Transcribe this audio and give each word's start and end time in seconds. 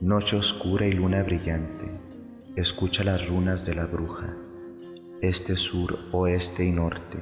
Noche 0.00 0.34
oscura 0.36 0.86
y 0.86 0.92
luna 0.92 1.22
brillante, 1.22 1.84
escucha 2.56 3.04
las 3.04 3.28
runas 3.28 3.66
de 3.66 3.74
la 3.74 3.84
bruja, 3.84 4.34
este, 5.20 5.56
sur, 5.56 5.98
oeste 6.12 6.64
y 6.64 6.72
norte. 6.72 7.18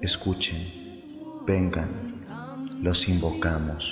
Escuchen, 0.00 1.42
vengan, 1.46 2.24
los 2.80 3.06
invocamos. 3.06 3.84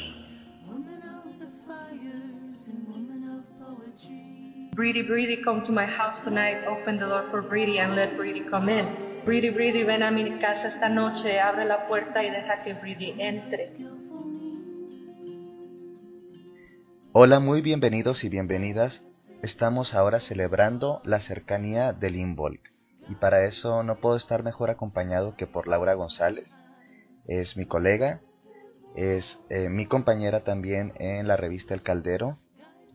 Breedy, 4.74 5.02
Breedy, 5.02 5.42
come 5.44 5.62
to 5.62 5.70
my 5.70 5.84
house 5.84 6.18
tonight. 6.24 6.64
Open 6.66 6.98
the 6.98 7.04
door 7.04 7.24
for 7.30 7.42
Breedy 7.42 7.78
and 7.78 7.94
let 7.94 8.16
Breedy 8.16 8.48
come 8.48 8.70
in. 8.70 8.86
Breedy, 9.26 9.50
Breedy, 9.50 9.84
ven 9.84 10.02
a 10.02 10.10
mi 10.10 10.38
casa 10.40 10.68
esta 10.68 10.88
noche. 10.88 11.38
Abre 11.38 11.66
la 11.66 11.86
puerta 11.86 12.24
y 12.24 12.30
deja 12.30 12.62
que 12.64 12.72
Breedy 12.72 13.16
entre. 13.18 13.81
Hola, 17.14 17.40
muy 17.40 17.60
bienvenidos 17.60 18.24
y 18.24 18.30
bienvenidas. 18.30 19.06
Estamos 19.42 19.92
ahora 19.92 20.18
celebrando 20.18 21.02
la 21.04 21.20
cercanía 21.20 21.92
del 21.92 22.16
Involk 22.16 22.72
y 23.06 23.16
para 23.16 23.44
eso 23.44 23.82
no 23.82 24.00
puedo 24.00 24.16
estar 24.16 24.42
mejor 24.42 24.70
acompañado 24.70 25.36
que 25.36 25.46
por 25.46 25.68
Laura 25.68 25.92
González. 25.92 26.48
Es 27.26 27.58
mi 27.58 27.66
colega, 27.66 28.22
es 28.96 29.38
eh, 29.50 29.68
mi 29.68 29.84
compañera 29.84 30.42
también 30.42 30.94
en 31.00 31.28
la 31.28 31.36
revista 31.36 31.74
El 31.74 31.82
Caldero 31.82 32.38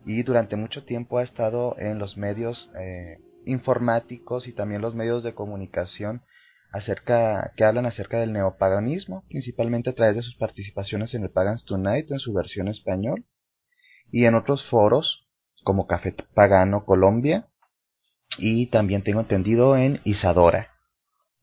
y 0.04 0.24
durante 0.24 0.56
mucho 0.56 0.84
tiempo 0.84 1.18
ha 1.18 1.22
estado 1.22 1.76
en 1.78 2.00
los 2.00 2.16
medios 2.16 2.72
eh, 2.76 3.20
informáticos 3.44 4.48
y 4.48 4.52
también 4.52 4.82
los 4.82 4.96
medios 4.96 5.22
de 5.22 5.34
comunicación 5.34 6.22
acerca 6.72 7.52
que 7.56 7.62
hablan 7.62 7.86
acerca 7.86 8.18
del 8.18 8.32
neopaganismo, 8.32 9.22
principalmente 9.28 9.90
a 9.90 9.94
través 9.94 10.16
de 10.16 10.22
sus 10.22 10.34
participaciones 10.34 11.14
en 11.14 11.22
el 11.22 11.30
Pagans 11.30 11.64
Tonight 11.64 12.10
en 12.10 12.18
su 12.18 12.32
versión 12.32 12.66
español 12.66 13.24
y 14.10 14.24
en 14.24 14.34
otros 14.34 14.64
foros 14.64 15.28
como 15.64 15.86
Café 15.86 16.14
Pagano 16.34 16.84
Colombia 16.84 17.48
y 18.38 18.68
también 18.68 19.02
tengo 19.02 19.20
entendido 19.20 19.76
en 19.76 20.00
Isadora, 20.04 20.72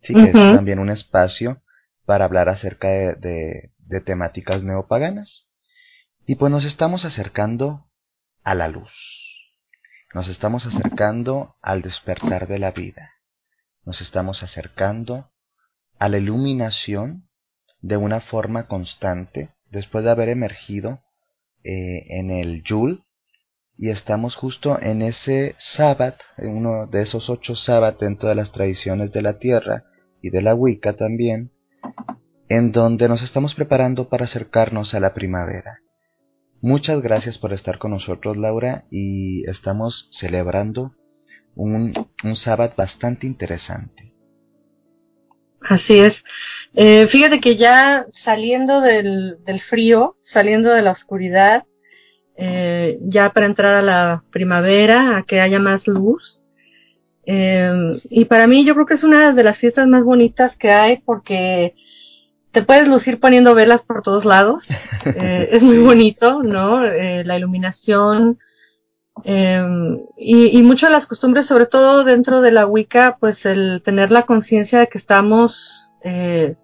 sí 0.01 0.13
que 0.13 0.25
es 0.25 0.33
también 0.33 0.79
un 0.79 0.89
espacio 0.89 1.61
para 2.05 2.25
hablar 2.25 2.49
acerca 2.49 2.87
de, 2.89 3.71
de 3.77 4.01
temáticas 4.01 4.63
neopaganas. 4.63 5.47
Y 6.27 6.35
pues 6.35 6.51
nos 6.51 6.65
estamos 6.65 7.05
acercando 7.05 7.89
a 8.43 8.55
la 8.55 8.67
luz, 8.67 8.93
nos 10.13 10.27
estamos 10.27 10.65
acercando 10.65 11.55
al 11.61 11.81
despertar 11.81 12.47
de 12.47 12.59
la 12.59 12.71
vida, 12.71 13.11
nos 13.83 14.01
estamos 14.01 14.43
acercando 14.43 15.31
a 15.99 16.09
la 16.09 16.17
iluminación 16.17 17.29
de 17.81 17.97
una 17.97 18.21
forma 18.21 18.67
constante 18.67 19.55
después 19.69 20.03
de 20.03 20.11
haber 20.11 20.29
emergido 20.29 21.04
eh, 21.65 22.05
en 22.19 22.29
el 22.29 22.63
Yul 22.63 23.03
y 23.77 23.89
estamos 23.89 24.35
justo 24.35 24.79
en 24.79 25.01
ese 25.01 25.55
sábado, 25.57 26.15
en 26.37 26.55
uno 26.55 26.87
de 26.87 27.01
esos 27.01 27.29
ocho 27.29 27.55
sábados 27.55 27.99
dentro 27.99 28.29
de 28.29 28.35
las 28.35 28.51
tradiciones 28.51 29.11
de 29.11 29.21
la 29.21 29.37
tierra 29.37 29.83
y 30.21 30.29
de 30.29 30.41
la 30.41 30.55
Wicca 30.55 30.93
también, 30.93 31.51
en 32.47 32.71
donde 32.71 33.09
nos 33.09 33.21
estamos 33.21 33.55
preparando 33.55 34.07
para 34.07 34.25
acercarnos 34.25 34.93
a 34.93 34.99
la 34.99 35.13
primavera. 35.13 35.79
Muchas 36.61 37.01
gracias 37.01 37.37
por 37.37 37.51
estar 37.51 37.77
con 37.77 37.91
nosotros, 37.91 38.37
Laura, 38.37 38.85
y 38.89 39.47
estamos 39.49 40.07
celebrando 40.11 40.95
un, 41.55 41.93
un 42.23 42.35
sábado 42.35 42.73
bastante 42.77 43.27
interesante. 43.27 44.14
Así 45.67 45.99
es. 45.99 46.23
Eh, 46.75 47.07
fíjate 47.07 47.39
que 47.39 47.55
ya 47.55 48.05
saliendo 48.11 48.81
del, 48.81 49.37
del, 49.43 49.59
frío, 49.59 50.15
saliendo 50.21 50.71
de 50.71 50.83
la 50.83 50.91
oscuridad, 50.91 51.63
eh, 52.37 52.99
ya 53.01 53.31
para 53.31 53.47
entrar 53.47 53.73
a 53.73 53.81
la 53.81 54.23
primavera, 54.31 55.17
a 55.17 55.23
que 55.23 55.41
haya 55.41 55.59
más 55.59 55.87
luz. 55.87 56.43
Eh, 57.25 57.71
y 58.09 58.25
para 58.25 58.45
mí 58.45 58.63
yo 58.63 58.75
creo 58.75 58.85
que 58.85 58.93
es 58.93 59.03
una 59.03 59.31
de 59.33 59.43
las 59.43 59.57
fiestas 59.57 59.87
más 59.87 60.03
bonitas 60.03 60.55
que 60.55 60.69
hay 60.69 60.97
porque 60.97 61.73
te 62.51 62.61
puedes 62.61 62.87
lucir 62.87 63.19
poniendo 63.19 63.55
velas 63.55 63.81
por 63.81 64.01
todos 64.01 64.25
lados. 64.25 64.67
Eh, 65.07 65.49
es 65.51 65.61
muy 65.61 65.77
bonito, 65.77 66.41
¿no? 66.41 66.83
Eh, 66.83 67.23
la 67.23 67.37
iluminación, 67.37 68.39
eh, 69.23 69.63
y, 70.17 70.57
y 70.57 70.63
mucho 70.63 70.87
de 70.87 70.91
las 70.91 71.05
costumbres, 71.05 71.45
sobre 71.45 71.65
todo 71.65 72.03
dentro 72.03 72.41
de 72.41 72.51
la 72.51 72.67
Wicca, 72.67 73.17
pues 73.19 73.45
el 73.45 73.81
tener 73.83 74.11
la 74.11 74.23
conciencia 74.23 74.79
de 74.79 74.87
que 74.87 74.97
estamos 74.97 75.89
eh, 76.03 76.55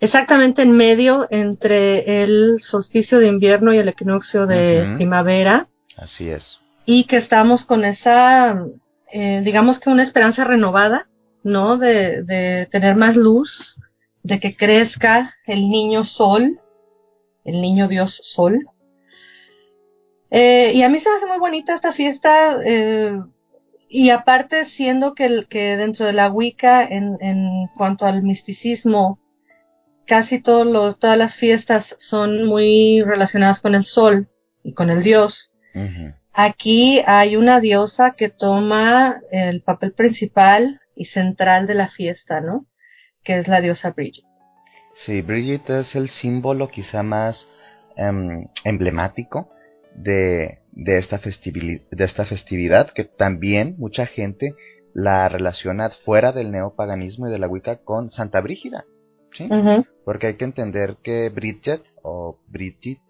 exactamente 0.00 0.62
en 0.62 0.72
medio 0.72 1.26
entre 1.30 2.22
el 2.22 2.60
solsticio 2.60 3.18
de 3.18 3.28
invierno 3.28 3.74
y 3.74 3.78
el 3.78 3.88
equinoccio 3.88 4.46
de 4.46 4.82
uh 4.82 4.84
-huh. 4.84 4.96
primavera. 4.96 5.68
Así 5.96 6.30
es. 6.30 6.58
Y 6.84 7.04
que 7.04 7.16
estamos 7.16 7.64
con 7.64 7.84
esa, 7.84 8.64
eh, 9.12 9.40
digamos 9.44 9.78
que 9.80 9.90
una 9.90 10.02
esperanza 10.04 10.44
renovada, 10.44 11.08
¿no? 11.42 11.76
De, 11.78 12.22
de 12.22 12.68
tener 12.70 12.96
más 12.96 13.16
luz, 13.16 13.76
de 14.22 14.38
que 14.38 14.56
crezca 14.56 15.34
el 15.46 15.68
niño 15.68 16.04
sol, 16.04 16.60
el 17.44 17.60
niño 17.60 17.88
Dios 17.88 18.20
sol. 18.22 18.66
Eh, 20.30 20.72
y 20.74 20.82
a 20.82 20.88
mí 20.88 20.98
se 20.98 21.08
me 21.08 21.16
hace 21.16 21.26
muy 21.26 21.38
bonita 21.38 21.74
esta 21.74 21.92
fiesta, 21.92 22.58
eh, 22.64 23.12
y 23.88 24.10
aparte 24.10 24.64
siendo 24.64 25.14
que, 25.14 25.46
que 25.48 25.76
dentro 25.76 26.06
de 26.06 26.12
la 26.12 26.30
Wicca, 26.30 26.84
en, 26.84 27.16
en 27.20 27.68
cuanto 27.76 28.06
al 28.06 28.22
misticismo, 28.22 29.20
casi 30.06 30.40
todos 30.40 30.66
los, 30.66 30.98
todas 30.98 31.16
las 31.16 31.34
fiestas 31.34 31.94
son 31.98 32.44
muy 32.46 33.02
relacionadas 33.02 33.60
con 33.60 33.74
el 33.74 33.84
sol 33.84 34.28
y 34.64 34.72
con 34.74 34.90
el 34.90 35.02
dios. 35.02 35.52
Uh 35.74 35.80
-huh. 35.80 36.14
Aquí 36.32 37.02
hay 37.06 37.36
una 37.36 37.60
diosa 37.60 38.14
que 38.16 38.28
toma 38.28 39.20
el 39.30 39.62
papel 39.62 39.92
principal 39.92 40.80
y 40.94 41.06
central 41.06 41.66
de 41.66 41.74
la 41.74 41.88
fiesta, 41.88 42.40
¿no? 42.40 42.66
Que 43.22 43.38
es 43.38 43.48
la 43.48 43.60
diosa 43.60 43.92
Bridget. 43.92 44.24
Sí, 44.92 45.22
Bridget 45.22 45.70
es 45.70 45.94
el 45.94 46.08
símbolo 46.08 46.68
quizá 46.68 47.02
más 47.02 47.48
um, 47.96 48.46
emblemático 48.64 49.50
de, 49.96 50.60
de, 50.72 50.98
esta 50.98 51.18
de 51.18 52.04
esta 52.04 52.24
festividad 52.26 52.90
que 52.90 53.04
también 53.04 53.76
mucha 53.78 54.06
gente 54.06 54.54
la 54.92 55.28
relaciona 55.28 55.90
fuera 55.90 56.32
del 56.32 56.50
neopaganismo 56.50 57.28
y 57.28 57.30
de 57.30 57.38
la 57.38 57.48
Wicca 57.48 57.82
con 57.82 58.10
Santa 58.10 58.40
Brígida. 58.40 58.84
¿sí? 59.32 59.44
Uh 59.44 59.54
-huh. 59.54 59.86
Porque 60.04 60.28
hay 60.28 60.36
que 60.36 60.44
entender 60.44 60.96
que 61.02 61.28
Bridget 61.28 61.82
o 62.02 62.38
Bridget 62.46 63.00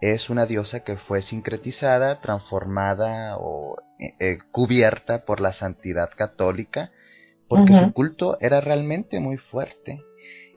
es 0.00 0.30
una 0.30 0.46
diosa 0.46 0.80
que 0.80 0.96
fue 0.96 1.22
sincretizada, 1.22 2.20
transformada 2.20 3.36
o 3.38 3.76
eh, 3.98 4.14
eh, 4.18 4.38
cubierta 4.50 5.24
por 5.24 5.40
la 5.40 5.52
santidad 5.52 6.10
católica, 6.16 6.90
porque 7.48 7.72
uh 7.72 7.76
-huh. 7.76 7.86
su 7.86 7.92
culto 7.92 8.36
era 8.40 8.60
realmente 8.60 9.20
muy 9.20 9.36
fuerte. 9.36 10.02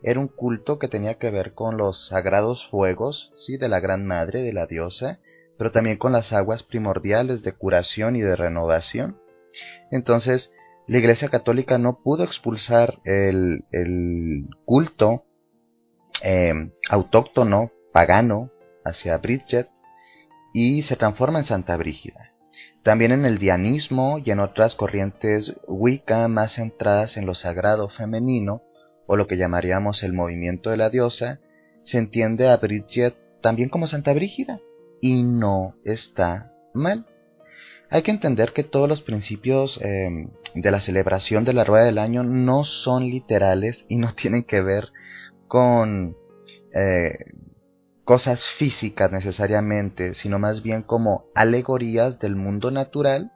Era 0.04 0.20
un 0.20 0.28
culto 0.28 0.78
que 0.78 0.88
tenía 0.88 1.16
que 1.16 1.32
ver 1.32 1.54
con 1.54 1.78
los 1.78 2.08
sagrados 2.08 2.68
fuegos, 2.70 3.32
sí, 3.36 3.58
de 3.58 3.70
la 3.70 3.80
Gran 3.80 4.06
Madre, 4.06 4.42
de 4.42 4.54
la 4.54 4.66
diosa, 4.66 5.20
pero 5.58 5.72
también 5.72 5.98
con 5.98 6.12
las 6.12 6.34
aguas 6.34 6.64
primordiales 6.64 7.44
de 7.44 7.54
curación 7.54 8.16
y 8.16 8.22
de 8.22 8.36
renovación. 8.36 9.18
Entonces, 9.92 10.52
la 10.88 11.00
Iglesia 11.00 11.30
Católica 11.30 11.78
no 11.78 12.02
pudo 12.04 12.24
expulsar 12.24 13.00
el, 13.06 13.64
culto 14.66 15.26
eh, 16.24 16.54
autóctono, 16.90 17.72
pagano, 17.92 18.52
hacia 18.84 19.18
Bridget 19.18 19.70
y 20.54 20.84
se 20.84 20.96
transforma 20.96 21.40
en 21.40 21.46
Santa 21.46 21.76
Brígida. 21.76 22.34
También 22.84 23.12
en 23.12 23.26
el 23.26 23.40
dianismo 23.40 24.20
y 24.24 24.30
en 24.30 24.40
otras 24.40 24.76
corrientes 24.76 25.56
Wicca 25.68 26.28
más 26.28 26.54
centradas 26.54 27.18
en 27.18 27.26
lo 27.26 27.34
sagrado 27.34 27.90
femenino, 27.90 28.62
o 29.08 29.16
lo 29.16 29.28
que 29.28 29.38
llamaríamos 29.38 30.04
el 30.04 30.14
movimiento 30.14 30.70
de 30.70 30.78
la 30.78 30.90
diosa, 30.90 31.40
se 31.84 31.98
entiende 31.98 32.48
a 32.48 32.58
Bridget 32.58 33.16
también 33.42 33.70
como 33.70 33.88
Santa 33.88 34.14
Brígida, 34.14 34.60
y 35.02 35.24
no 35.24 35.76
está 35.84 36.52
mal. 36.74 37.06
Hay 37.90 38.02
que 38.02 38.12
entender 38.12 38.54
que 38.54 38.64
todos 38.64 38.90
los 38.90 39.02
principios 39.02 39.80
eh, 39.82 40.28
de 40.54 40.72
la 40.72 40.82
celebración 40.82 41.46
de 41.46 41.54
la 41.54 41.64
rueda 41.64 41.86
del 41.86 42.00
año 42.00 42.24
no 42.24 42.64
son 42.64 43.04
literales 43.04 43.86
y 43.88 43.98
no 43.98 44.14
tienen 44.16 44.44
que 44.44 44.62
ver 44.62 44.92
con 45.48 46.18
eh, 46.74 47.18
cosas 48.04 48.44
físicas 48.44 49.12
necesariamente, 49.12 50.14
sino 50.14 50.40
más 50.40 50.62
bien 50.64 50.82
como 50.82 51.26
alegorías 51.36 52.20
del 52.20 52.36
mundo 52.36 52.72
natural 52.72 53.32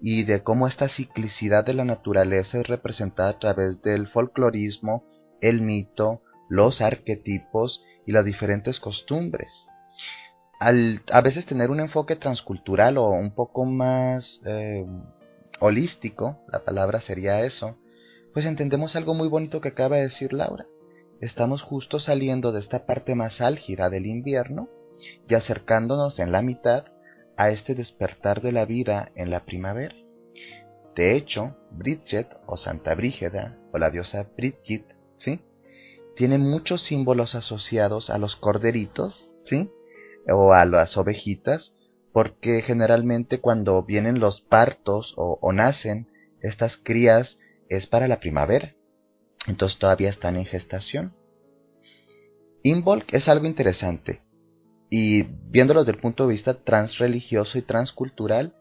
y 0.00 0.24
de 0.24 0.42
cómo 0.42 0.66
esta 0.66 0.88
ciclicidad 0.88 1.64
de 1.64 1.74
la 1.74 1.84
naturaleza 1.84 2.60
es 2.60 2.66
representada 2.66 3.30
a 3.30 3.38
través 3.38 3.80
del 3.82 4.08
folclorismo, 4.08 5.04
el 5.40 5.60
mito, 5.60 6.22
los 6.48 6.80
arquetipos 6.80 7.84
y 8.06 8.12
las 8.12 8.24
diferentes 8.24 8.80
costumbres 8.80 9.68
al 10.62 11.02
a 11.10 11.20
veces 11.20 11.44
tener 11.44 11.70
un 11.70 11.80
enfoque 11.80 12.16
transcultural 12.16 12.96
o 12.96 13.08
un 13.08 13.34
poco 13.34 13.64
más 13.64 14.40
eh, 14.44 14.86
holístico, 15.60 16.38
la 16.48 16.64
palabra 16.64 17.00
sería 17.00 17.44
eso, 17.44 17.76
pues 18.32 18.46
entendemos 18.46 18.94
algo 18.94 19.14
muy 19.14 19.28
bonito 19.28 19.60
que 19.60 19.70
acaba 19.70 19.96
de 19.96 20.02
decir 20.02 20.32
Laura. 20.32 20.66
Estamos 21.20 21.62
justo 21.62 21.98
saliendo 22.00 22.52
de 22.52 22.60
esta 22.60 22.86
parte 22.86 23.14
más 23.14 23.40
álgida 23.40 23.90
del 23.90 24.06
invierno 24.06 24.68
y 25.28 25.34
acercándonos 25.34 26.18
en 26.20 26.32
la 26.32 26.42
mitad 26.42 26.84
a 27.36 27.50
este 27.50 27.74
despertar 27.74 28.40
de 28.40 28.52
la 28.52 28.64
vida 28.64 29.10
en 29.14 29.30
la 29.30 29.44
primavera. 29.44 29.94
De 30.94 31.16
hecho, 31.16 31.56
Bridget 31.70 32.36
o 32.46 32.56
Santa 32.56 32.94
Brígida 32.94 33.58
o 33.72 33.78
la 33.78 33.90
diosa 33.90 34.28
Bridget, 34.36 34.84
¿sí? 35.16 35.40
Tiene 36.16 36.38
muchos 36.38 36.82
símbolos 36.82 37.34
asociados 37.34 38.10
a 38.10 38.18
los 38.18 38.36
corderitos, 38.36 39.30
¿sí? 39.44 39.70
O 40.28 40.52
a 40.52 40.64
las 40.64 40.96
ovejitas, 40.96 41.74
porque 42.12 42.62
generalmente 42.62 43.40
cuando 43.40 43.82
vienen 43.82 44.20
los 44.20 44.40
partos 44.40 45.14
o, 45.16 45.38
o 45.40 45.52
nacen 45.52 46.08
estas 46.40 46.76
crías 46.76 47.38
es 47.68 47.86
para 47.86 48.08
la 48.08 48.20
primavera. 48.20 48.74
Entonces 49.46 49.78
todavía 49.78 50.10
están 50.10 50.36
en 50.36 50.44
gestación. 50.44 51.14
Involk 52.62 53.12
es 53.14 53.28
algo 53.28 53.46
interesante. 53.46 54.22
Y 54.88 55.22
viéndolo 55.50 55.80
desde 55.80 55.92
el 55.92 56.02
punto 56.02 56.24
de 56.24 56.30
vista 56.30 56.62
transreligioso 56.62 57.58
y 57.58 57.62
transcultural, 57.62 58.54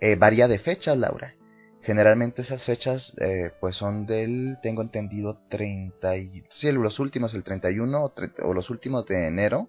eh, 0.00 0.16
varía 0.16 0.46
de 0.46 0.58
fechas, 0.58 0.96
Laura. 0.98 1.34
Generalmente 1.80 2.42
esas 2.42 2.64
fechas 2.64 3.14
eh, 3.18 3.50
pues 3.60 3.76
son 3.76 4.06
del, 4.06 4.58
tengo 4.62 4.82
entendido, 4.82 5.38
30 5.48 6.16
y, 6.18 6.44
sí, 6.54 6.70
los 6.72 6.98
últimos, 6.98 7.34
el 7.34 7.44
31 7.44 8.12
o, 8.42 8.54
los 8.54 8.70
últimos 8.70 9.06
de 9.06 9.26
enero. 9.26 9.68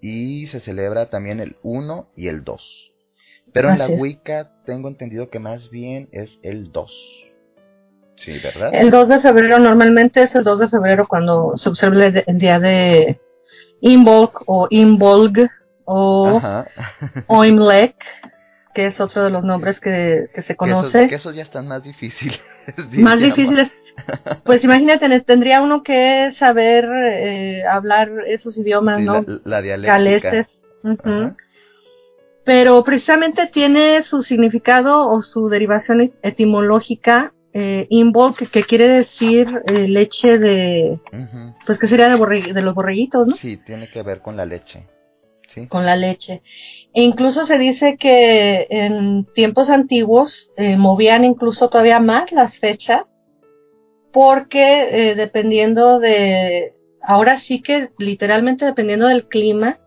Y 0.00 0.46
se 0.46 0.60
celebra 0.60 1.10
también 1.10 1.40
el 1.40 1.56
1 1.62 2.10
y 2.16 2.28
el 2.28 2.44
2. 2.44 2.92
Pero 3.52 3.70
en 3.70 3.78
la 3.78 3.88
Wicca 3.88 4.52
tengo 4.66 4.88
entendido 4.88 5.30
que 5.30 5.38
más 5.38 5.70
bien 5.70 6.08
es 6.12 6.38
el 6.42 6.70
2. 6.70 7.24
Sí, 8.16 8.38
¿verdad? 8.42 8.70
El 8.72 8.90
2 8.90 9.08
de 9.08 9.20
febrero 9.20 9.58
normalmente 9.58 10.22
es 10.22 10.34
el 10.34 10.44
2 10.44 10.58
de 10.60 10.68
febrero 10.68 11.06
cuando 11.06 11.56
se 11.56 11.68
observa 11.68 12.06
el, 12.06 12.38
día 12.38 12.58
de 12.58 13.20
Imbolc 13.80 14.42
o 14.46 14.66
Imbolg 14.70 15.48
o 15.84 16.40
Oimlek, 17.28 17.96
que 18.74 18.86
es 18.86 19.00
otro 19.00 19.24
de 19.24 19.30
los 19.30 19.44
nombres 19.44 19.80
que, 19.80 20.30
se 20.36 20.56
conoce. 20.56 21.08
Que 21.08 21.14
esos, 21.14 21.34
ya 21.34 21.42
están 21.42 21.68
más 21.68 21.82
difíciles. 21.82 22.40
Más 22.92 23.18
difíciles. 23.18 23.70
Pues 24.44 24.64
imagínate, 24.64 25.20
tendría 25.20 25.60
uno 25.60 25.82
que 25.82 26.32
saber 26.38 26.88
eh, 27.12 27.62
hablar 27.70 28.10
esos 28.26 28.56
idiomas, 28.56 29.00
¿no? 29.00 29.24
La, 29.44 29.60
dialéctica. 29.60 30.48
Pero 32.44 32.82
precisamente 32.82 33.46
tiene 33.46 34.02
su 34.02 34.22
significado 34.22 35.08
o 35.08 35.20
su 35.20 35.48
derivación 35.48 36.14
etimológica 36.22 37.34
eh, 37.52 37.88
que, 38.52 38.62
quiere 38.62 38.88
decir 38.88 39.62
eh, 39.66 39.88
leche 39.88 40.38
de, 40.38 41.00
pues 41.66 41.78
que 41.78 41.86
sería 41.86 42.08
de, 42.08 42.52
de 42.52 42.62
los 42.62 42.74
borreguitos, 42.74 43.26
¿no? 43.26 43.36
Sí, 43.36 43.56
tiene 43.56 43.90
que 43.90 44.02
ver 44.02 44.20
con 44.20 44.36
la 44.36 44.46
leche. 44.46 44.86
¿sí? 45.48 45.66
Con 45.66 45.84
la 45.84 45.96
leche. 45.96 46.42
E 46.92 47.02
incluso 47.02 47.46
se 47.46 47.58
dice 47.58 47.96
que 47.96 48.66
en 48.70 49.24
tiempos 49.34 49.70
antiguos 49.70 50.52
eh, 50.56 50.76
movían 50.76 51.24
incluso 51.24 51.68
todavía 51.68 52.00
más 52.00 52.32
las 52.32 52.58
fechas, 52.58 53.17
porque 54.12 55.10
eh, 55.10 55.14
dependiendo 55.14 55.98
de, 55.98 56.74
ahora 57.02 57.38
sí 57.38 57.62
que 57.62 57.90
literalmente 57.98 58.64
dependiendo 58.64 59.06
del 59.06 59.28
clima 59.28 59.78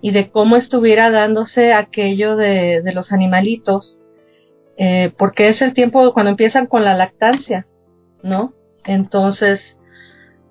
y 0.00 0.12
de 0.12 0.30
cómo 0.30 0.54
estuviera 0.54 1.10
dándose 1.10 1.72
aquello 1.72 2.36
de, 2.36 2.80
de 2.80 2.92
los 2.92 3.10
animalitos, 3.10 4.00
eh, 4.76 5.10
porque 5.18 5.48
es 5.48 5.60
el 5.62 5.74
tiempo 5.74 6.14
cuando 6.14 6.30
empiezan 6.30 6.66
con 6.66 6.84
la 6.84 6.94
lactancia, 6.94 7.66
¿no? 8.22 8.54
Entonces, 8.84 9.76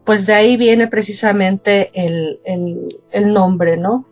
pues 0.04 0.26
de 0.26 0.34
ahí 0.34 0.58
viene 0.58 0.88
precisamente 0.88 1.92
el, 1.94 2.42
el, 3.12 3.34
nombre, 3.34 3.78
¿no? 3.78 4.06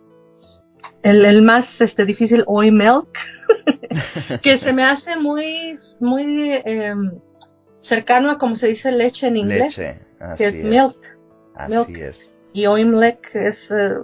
El, 1.02 1.42
más 1.42 1.66
este, 1.80 2.06
difícil, 2.06 2.44
Oy 2.46 2.70
Milk, 2.70 3.08
que 4.42 4.58
se 4.58 4.72
me 4.72 4.84
hace 4.84 5.16
muy, 5.16 5.78
muy 6.00 6.50
em, 6.64 7.12
cercano 7.88 8.30
a 8.30 8.38
como 8.38 8.56
se 8.56 8.68
dice 8.68 8.92
leche 8.92 9.26
en 9.28 9.36
inglés, 9.36 9.78
leche, 9.78 10.00
que 10.36 10.46
es, 10.46 10.64
milk. 10.64 10.98
Así 11.54 12.00
es. 12.00 12.30
Y 12.52 12.66
Oimlek 12.66 13.34
es, 13.34 13.70
eh, 13.70 13.94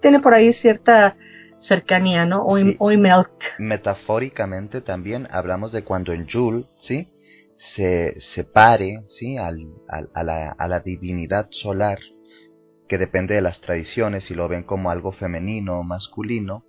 tiene 0.00 0.20
por 0.20 0.34
ahí 0.34 0.52
cierta 0.52 1.16
cercanía, 1.60 2.26
¿no? 2.26 2.44
Hoy, 2.44 2.76
hoy 2.78 2.96
milk. 2.96 3.30
Metafóricamente 3.58 4.80
también 4.80 5.26
hablamos 5.30 5.72
de 5.72 5.82
cuando 5.82 6.12
el 6.12 6.26
Yul, 6.26 6.68
¿sí? 6.76 7.10
Se 7.54 8.20
separe, 8.20 9.02
¿sí? 9.06 9.38
Al, 9.38 9.58
a, 9.88 10.22
la, 10.22 10.50
a 10.50 10.68
la 10.68 10.80
divinidad 10.80 11.48
solar, 11.50 11.98
que 12.88 12.98
depende 12.98 13.34
de 13.34 13.40
las 13.40 13.60
tradiciones, 13.60 14.30
y 14.30 14.34
lo 14.34 14.48
ven 14.48 14.64
como 14.64 14.90
algo 14.90 15.12
femenino 15.12 15.78
o 15.78 15.82
masculino, 15.82 16.64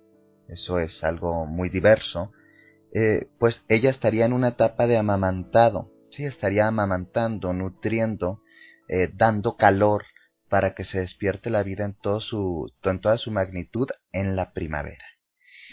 eso 0.48 0.78
es 0.78 1.02
algo 1.02 1.46
muy 1.46 1.68
diverso, 1.68 2.32
eh, 2.92 3.28
pues 3.38 3.64
ella 3.68 3.90
estaría 3.90 4.24
en 4.24 4.32
una 4.32 4.48
etapa 4.48 4.86
de 4.86 4.96
amamantado, 4.96 5.90
¿sí? 6.16 6.24
Estaría 6.24 6.66
amamantando, 6.66 7.52
nutriendo, 7.52 8.42
eh, 8.88 9.10
dando 9.14 9.56
calor 9.56 10.04
para 10.48 10.74
que 10.74 10.84
se 10.84 11.00
despierte 11.00 11.50
la 11.50 11.62
vida 11.62 11.84
en, 11.84 11.94
todo 11.94 12.20
su, 12.20 12.72
en 12.82 13.00
toda 13.00 13.18
su 13.18 13.30
magnitud 13.30 13.88
en 14.12 14.36
la 14.36 14.52
primavera. 14.52 15.04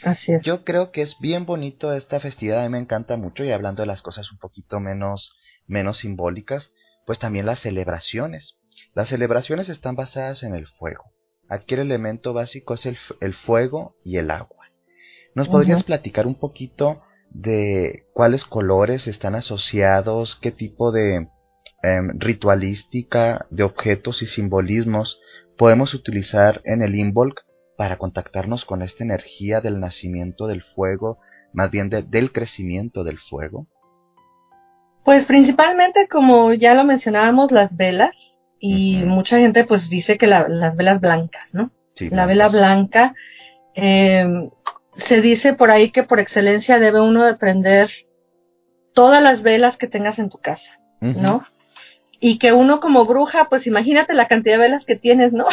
Así 0.04 0.34
es. 0.34 0.44
Yo 0.44 0.66
creo 0.66 0.92
que 0.92 1.01
es 1.01 1.18
bien 1.19 1.45
bonito 1.45 1.94
esta 1.94 2.19
festividad, 2.19 2.62
a 2.62 2.63
mí 2.63 2.69
me 2.69 2.80
encanta 2.80 3.16
mucho 3.16 3.44
y 3.44 3.51
hablando 3.51 3.81
de 3.81 3.88
las 3.88 4.01
cosas 4.01 4.31
un 4.31 4.40
poquito 4.40 4.80
menos, 4.80 5.31
menos 5.66 6.00
simbólicas, 6.00 6.74
pues 7.06 7.19
también 7.19 7.46
las 7.46 7.60
celebraciones. 7.60 8.57
Las 8.94 9.10
celebraciones 9.10 9.69
están 9.69 9.96
basadas 9.96 10.44
en 10.44 10.56
el 10.56 10.68
fuego. 10.68 11.04
Aquí 11.50 11.75
el 11.75 11.81
elemento 11.81 12.34
básico 12.34 12.74
es 12.74 12.86
el, 12.86 12.98
el 13.22 13.34
fuego 13.34 13.96
y 14.04 14.18
el 14.18 14.31
agua. 14.31 14.68
¿Nos 15.36 15.48
podrías 15.48 15.84
platicar 15.84 16.28
un 16.28 16.36
poquito 16.36 17.01
de 17.34 18.06
cuáles 18.14 18.46
colores 18.46 19.08
están 19.08 19.36
asociados, 19.36 20.36
qué 20.36 20.52
tipo 20.52 20.92
de, 20.92 21.28
Em, 21.86 22.18
ritualística 22.18 23.46
de 23.50 23.64
objetos 23.64 24.22
y 24.22 24.26
simbolismos 24.26 25.20
podemos 25.58 25.94
utilizar 25.94 26.62
en 26.64 26.82
el 26.82 26.96
Involk 26.96 27.42
para 27.78 27.98
contactarnos 27.98 28.64
con 28.64 28.82
esta 28.82 29.04
energía 29.04 29.60
del 29.60 29.82
nacimiento 29.82 30.48
del 30.48 30.64
fuego, 30.64 31.20
más 31.52 31.72
bien 31.72 31.90
del 31.90 32.32
crecimiento 32.32 33.04
del 33.04 33.20
fuego? 33.20 33.68
Pues 35.04 35.26
principalmente, 35.26 36.08
como 36.08 36.54
ya 36.54 36.74
lo 36.74 36.86
mencionábamos, 36.86 37.52
las 37.52 37.76
velas, 37.76 38.40
y 38.62 39.04
mucha 39.04 39.40
gente 39.40 39.66
pues 39.66 39.90
dice 39.90 40.18
que 40.18 40.28
las 40.28 40.78
velas 40.78 41.02
blancas, 41.02 41.54
¿no? 41.54 41.74
la 42.00 42.26
vela 42.26 42.48
blanca, 42.48 43.13
em, 43.74 44.50
se 44.98 45.22
dice 45.22 45.54
por 45.54 45.72
ahí 45.72 45.92
que 45.92 46.04
por 46.04 46.20
excelencia 46.20 46.80
debe 46.80 47.02
uno 47.02 47.24
de 47.24 47.36
prender 47.36 47.92
todas 48.94 49.24
las 49.24 49.42
velas 49.42 49.78
que 49.78 49.88
tengas 49.88 50.20
en 50.20 50.30
tu 50.30 50.38
casa, 50.40 50.80
¿no? 51.02 51.46
y 52.26 52.38
que 52.38 52.54
uno 52.54 52.80
como 52.80 53.06
bruja, 53.06 53.50
pues 53.50 53.68
imagínate 53.68 54.14
la 54.14 54.30
cantidad 54.30 54.54
de 54.54 54.64
velas 54.64 54.86
que 54.86 54.96
tienes, 54.96 55.34
¿no? 55.34 55.46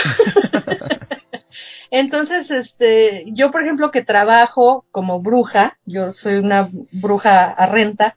Entonces, 1.90 2.48
este, 2.48 3.24
yo 3.26 3.50
por 3.50 3.64
ejemplo 3.64 3.90
que 3.90 4.04
trabajo 4.04 4.86
como 4.92 5.20
bruja, 5.20 5.78
yo 5.84 6.12
soy 6.12 6.36
una 6.36 6.70
bruja 6.92 7.50
a 7.50 7.66
renta, 7.66 8.16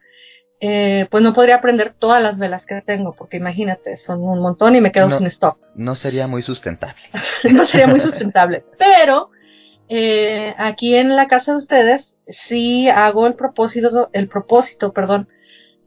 eh, 0.61 1.07
pues 1.09 1.23
no 1.23 1.33
podría 1.33 1.61
prender 1.61 1.95
todas 1.97 2.21
las 2.21 2.37
velas 2.37 2.67
que 2.67 2.79
tengo, 2.85 3.15
porque 3.15 3.37
imagínate, 3.37 3.97
son 3.97 4.21
un 4.21 4.39
montón 4.39 4.75
y 4.75 4.81
me 4.81 4.91
quedo 4.91 5.09
sin 5.09 5.25
stock. 5.25 5.57
No 5.73 5.95
sería 5.95 6.27
muy 6.27 6.43
sustentable. 6.43 7.01
no 7.51 7.65
sería 7.65 7.87
muy 7.87 8.01
sustentable. 8.01 8.65
Pero 8.77 9.31
eh, 9.95 10.55
aquí 10.57 10.95
en 10.95 11.15
la 11.15 11.27
casa 11.27 11.51
de 11.51 11.59
ustedes 11.59 12.17
sí 12.27 12.89
hago 12.89 13.27
el 13.27 13.35
propósito, 13.35 14.09
el 14.11 14.27
propósito, 14.27 14.91
perdón, 14.91 15.27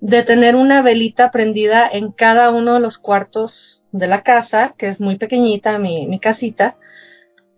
de 0.00 0.22
tener 0.22 0.54
una 0.54 0.80
velita 0.80 1.32
prendida 1.32 1.88
en 1.92 2.12
cada 2.12 2.50
uno 2.50 2.75
de 2.75 2.80
los 2.80 2.98
cuartos 2.98 3.82
de 3.90 4.06
la 4.06 4.22
casa, 4.22 4.76
que 4.78 4.86
es 4.86 5.00
muy 5.00 5.18
pequeñita 5.18 5.80
mi, 5.80 6.06
mi 6.06 6.20
casita, 6.20 6.76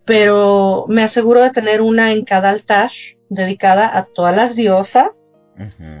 pero 0.05 0.85
me 0.87 1.03
aseguro 1.03 1.39
de 1.43 1.51
tener 1.51 1.83
una 1.83 2.13
en 2.13 2.25
cada 2.25 2.49
altar 2.49 2.89
dedicada 3.29 3.95
a 3.95 4.05
todas 4.05 4.35
las 4.35 4.55
diosas, 4.55 5.09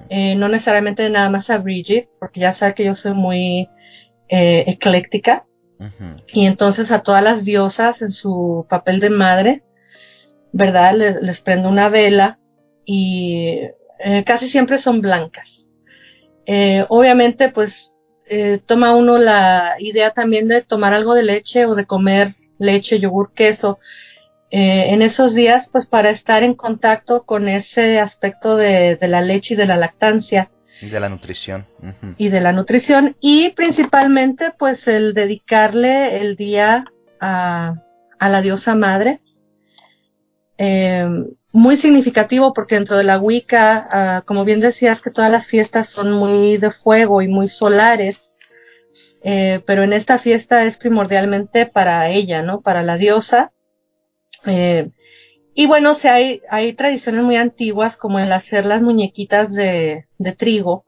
eh, 0.09 0.33
no 0.33 0.47
necesariamente 0.47 1.07
nada 1.11 1.29
más 1.29 1.51
a 1.51 1.59
Bridget, 1.59 2.09
porque 2.19 2.39
ya 2.39 2.53
sabe 2.53 2.73
que 2.73 2.85
yo 2.85 2.95
soy 2.95 3.13
muy 3.13 3.69
eh, 4.29 4.63
ecléctica, 4.65 5.45
y 6.33 6.47
entonces 6.47 6.89
a 6.89 7.03
todas 7.03 7.23
las 7.23 7.45
diosas 7.45 8.01
en 8.01 8.09
su 8.09 8.65
papel 8.67 8.99
de 8.99 9.11
madre, 9.11 9.63
¿verdad? 10.51 10.95
Les, 11.21 11.39
prendo 11.41 11.69
una 11.69 11.89
vela 11.89 12.39
y 12.85 13.59
eh, 13.99 14.23
casi 14.25 14.49
siempre 14.49 14.77
son 14.77 15.01
blancas. 15.01 15.67
Eh, 16.45 16.85
obviamente, 16.89 17.49
pues 17.49 17.93
eh, 18.27 18.59
toma 18.65 18.95
uno 18.95 19.17
la 19.17 19.75
idea 19.79 20.11
también 20.11 20.47
de 20.47 20.61
tomar 20.61 20.93
algo 20.93 21.15
de 21.15 21.23
leche 21.23 21.65
o 21.65 21.75
de 21.75 21.85
comer 21.85 22.35
leche, 22.59 22.99
yogur, 22.99 23.33
queso. 23.33 23.79
Eh, 24.51 24.93
en 24.93 25.01
esos 25.01 25.33
días, 25.33 25.69
pues 25.71 25.85
para 25.85 26.09
estar 26.09 26.43
en 26.43 26.53
contacto 26.53 27.23
con 27.23 27.47
ese 27.47 27.99
aspecto 27.99 28.55
de, 28.55 28.97
la 29.01 29.21
leche 29.21 29.53
y 29.53 29.57
de 29.57 29.65
la 29.65 29.77
lactancia. 29.77 30.51
Y 30.81 30.89
de 30.89 30.99
la 30.99 31.09
nutrición. 31.09 31.67
Y 32.17 32.29
de 32.29 32.41
la 32.41 32.53
nutrición. 32.53 33.15
Y 33.19 33.49
principalmente, 33.49 34.53
pues 34.57 34.87
el 34.87 35.13
dedicarle 35.13 36.21
el 36.21 36.35
día 36.35 36.85
a, 37.19 37.75
a 38.17 38.29
la 38.29 38.41
diosa 38.41 38.75
madre. 38.75 39.21
Eh, 40.59 41.07
muy 41.53 41.77
significativo 41.77 42.53
porque 42.53 42.75
dentro 42.75 42.97
de 42.97 43.05
la 43.05 43.17
Wicca, 43.17 43.87
ah, 43.89 44.23
como 44.25 44.43
bien 44.43 44.59
decías 44.59 45.01
que 45.01 45.09
todas 45.09 45.31
las 45.31 45.47
fiestas 45.47 45.87
son 45.87 46.11
muy 46.11 46.57
de 46.57 46.71
fuego 46.71 47.21
y 47.21 47.29
muy 47.29 47.47
solares, 47.47 48.17
eh, 49.23 49.61
pero 49.65 49.83
en 49.83 49.93
esta 49.93 50.19
fiesta 50.19 50.65
es 50.65 50.75
primordialmente 50.75 51.65
para 51.65 52.09
ella, 52.09 52.41
¿no? 52.41 52.59
Para 52.59 52.83
la 52.83 52.97
diosa. 52.97 53.53
Eh, 54.45 54.91
y 55.55 55.65
bueno, 55.65 55.93
o 55.93 56.07
hay, 56.07 56.41
hay 56.49 56.73
tradiciones 56.73 57.23
muy 57.23 57.37
antiguas 57.37 57.95
como 57.95 58.19
el 58.19 58.31
hacer 58.31 58.65
las 58.65 58.81
muñequitas 58.81 59.51
de, 59.51 60.07
de 60.17 60.33
trigo. 60.33 60.83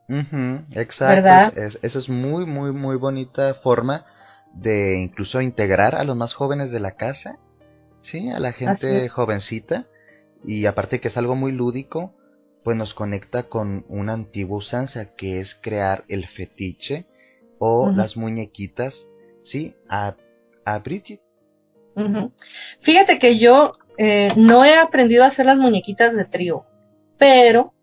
exacto. 0.72 1.62
esa 1.82 1.98
es 1.98 2.10
muy, 2.10 2.46
muy, 2.46 2.74
muy 2.74 2.98
bonita 2.98 3.54
forma 3.56 4.06
de 4.54 5.00
incluso 5.00 5.40
integrar 5.40 5.96
a 5.96 6.04
los 6.04 6.18
más 6.18 6.34
jóvenes 6.34 6.72
de 6.72 6.82
la 6.82 6.92
casa, 6.92 7.40
¿sí? 8.02 8.30
A 8.30 8.40
la 8.40 8.54
gente 8.54 9.08
jovencita. 9.10 9.88
Y 10.44 10.66
aparte 10.66 11.00
que 11.00 11.10
es 11.10 11.18
algo 11.18 11.36
muy 11.36 11.52
lúdico, 11.52 12.14
pues 12.64 12.78
nos 12.78 12.94
conecta 12.94 13.44
con 13.44 13.86
una 13.90 14.14
antigua 14.14 14.58
usanza 14.58 15.16
que 15.16 15.40
es 15.40 15.56
crear 15.56 16.04
el 16.08 16.28
fetiche 16.28 17.06
o 17.60 17.92
las 17.92 18.18
muñequitas, 18.18 19.08
¿sí? 19.44 19.76
A, 19.90 20.16
a 20.66 20.80
Bridget. 20.80 21.22
Fíjate 22.80 23.20
que 23.20 23.38
yo 23.38 23.74
eh, 23.98 24.32
no 24.36 24.66
he 24.66 24.76
aprendido 24.76 25.24
a 25.24 25.28
hacer 25.28 25.46
las 25.46 25.58
muñequitas 25.58 26.16
de 26.16 26.26
trigo, 26.26 26.66
pero 27.18 27.74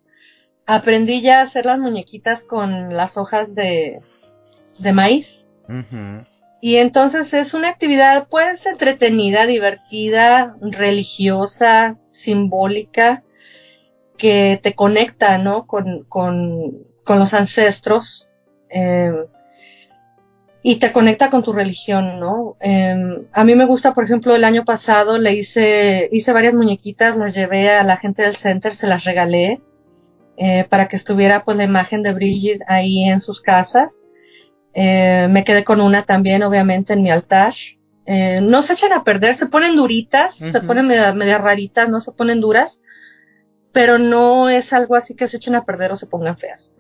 aprendí 0.67 1.23
ya 1.23 1.41
a 1.41 1.45
hacer 1.45 1.67
las 1.67 1.79
muñequitas 1.79 2.43
con 2.45 2.97
las 2.97 3.17
hojas 3.17 3.55
de, 3.55 4.01
de 4.79 4.93
maíz. 4.93 5.45
Y 6.61 6.77
entonces 6.77 7.33
es 7.35 7.55
una 7.55 7.69
actividad 7.69 8.29
pues 8.29 8.67
entretenida, 8.67 9.47
divertida, 9.47 10.57
religiosa, 10.61 11.99
simbólica, 12.11 13.23
que 14.17 14.59
te 14.63 14.75
conecta, 14.75 15.39
¿no? 15.39 15.67
Con, 15.67 16.05
con, 16.09 16.85
con 17.05 17.19
los 17.19 17.33
ancestros. 17.33 18.29
Eh, 18.71 19.13
y 20.63 20.77
te 20.77 20.93
conecta 20.93 21.31
con 21.31 21.43
tu 21.43 21.53
religión, 21.53 22.19
¿no? 22.19 22.57
Em, 22.61 23.27
a 23.33 23.45
mí 23.45 23.55
me 23.55 23.65
gusta, 23.65 23.95
por 23.95 24.05
ejemplo, 24.05 24.35
el 24.35 24.45
año 24.45 24.65
pasado 24.65 25.17
le 25.19 25.33
hice, 25.33 26.09
hice 26.13 26.33
varias 26.33 26.55
muñequitas, 26.55 27.17
las 27.17 27.35
llevé 27.35 27.71
a 27.71 27.85
la 27.85 27.97
gente 27.97 28.23
del 28.23 28.37
center, 28.37 28.75
se 28.75 28.89
las 28.89 29.05
regalé, 29.05 29.63
eh, 30.37 30.67
para 30.69 30.89
que 30.89 30.97
estuviera 30.97 31.45
pues 31.45 31.57
la 31.57 31.65
imagen 31.65 32.03
de 32.03 32.13
Brigitte 32.13 32.63
ahí 32.67 33.05
en 33.05 33.21
sus 33.21 33.41
casas. 33.41 34.03
Eh, 34.81 35.27
me 35.29 35.43
quedé 35.43 35.65
con 35.65 35.81
una 35.81 36.05
también, 36.05 36.45
obviamente, 36.45 36.93
en 36.93 37.03
mi 37.03 37.11
altar. 37.11 37.53
Eh, 38.07 38.39
no 38.41 38.63
se 38.63 38.75
echan 38.75 38.93
a 38.93 39.03
perder, 39.03 39.37
se 39.37 39.47
ponen 39.47 39.75
duritas, 39.75 40.37
se 40.37 40.61
ponen 40.61 40.87
media, 40.87 41.39
raritas, 41.39 41.89
no 41.89 42.01
se 42.01 42.13
ponen 42.13 42.41
duras, 42.41 42.79
pero 43.73 43.99
no 43.99 44.49
es 44.49 44.73
algo 44.73 44.95
así 44.95 45.17
que 45.17 45.27
se 45.27 45.39
echen 45.39 45.57
a 45.57 45.65
perder 45.65 45.91
o 45.91 45.97
se 45.97 46.07
pongan 46.07 46.39
feas. 46.39 46.71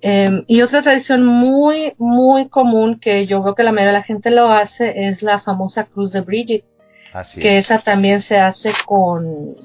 Em, 0.00 0.44
y 0.46 0.62
otra 0.62 0.80
tradición 0.80 1.26
muy, 1.26 1.92
muy 1.98 2.48
común 2.48 2.98
que 2.98 3.26
yo 3.26 3.42
veo 3.42 3.54
que 3.54 3.64
la 3.64 3.72
mayoría 3.72 3.92
de 3.92 3.98
la 3.98 4.04
gente 4.04 4.30
lo 4.30 4.50
hace 4.50 4.94
es 5.06 5.22
la 5.22 5.38
famosa 5.38 5.84
cruz 5.84 6.12
de 6.12 6.22
Bridget. 6.22 6.64
Así 7.12 7.38
que 7.38 7.58
esa 7.58 7.80
también 7.80 8.22
se 8.22 8.38
hace 8.38 8.72
con, 8.86 9.56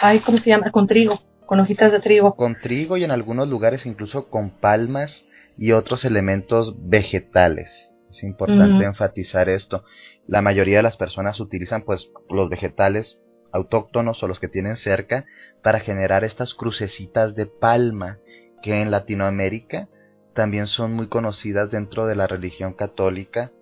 ay, 0.00 0.20
¿cómo 0.20 0.38
se 0.38 0.48
llama? 0.48 0.70
Con 0.70 0.86
trigo, 0.86 1.20
con 1.44 1.60
hojitas 1.60 1.92
de 1.92 2.00
trigo. 2.00 2.34
Con 2.36 2.54
trigo 2.54 2.96
y 2.96 3.04
en 3.04 3.10
algunos 3.10 3.48
lugares 3.48 3.84
incluso 3.84 4.30
con 4.30 4.48
palmas 4.48 5.26
y 5.56 5.72
otros 5.72 6.04
elementos 6.04 6.74
vegetales. 6.78 7.92
Es 8.10 8.22
importante 8.24 8.84
enfatizar 8.84 9.48
esto. 9.48 9.84
La 10.26 10.42
mayoría 10.42 10.78
de 10.78 10.82
las 10.82 10.96
personas 10.96 11.40
utilizan 11.40 11.82
pues 11.82 12.10
los 12.28 12.48
vegetales 12.48 13.18
autóctonos 13.52 14.22
o 14.22 14.28
los 14.28 14.40
que 14.40 14.48
tienen 14.48 14.76
cerca 14.76 15.26
para 15.62 15.80
generar 15.80 16.24
estas 16.24 16.54
crucecitas 16.54 17.34
de 17.34 17.46
palma 17.46 18.18
que 18.62 18.80
en 18.80 18.90
Latinoamérica 18.90 19.88
también 20.34 20.66
son 20.66 20.92
muy 20.92 21.08
conocidas 21.08 21.70
dentro 21.70 22.06
de 22.06 22.16
la 22.16 22.26
religión 22.26 22.72
católica 22.72 23.52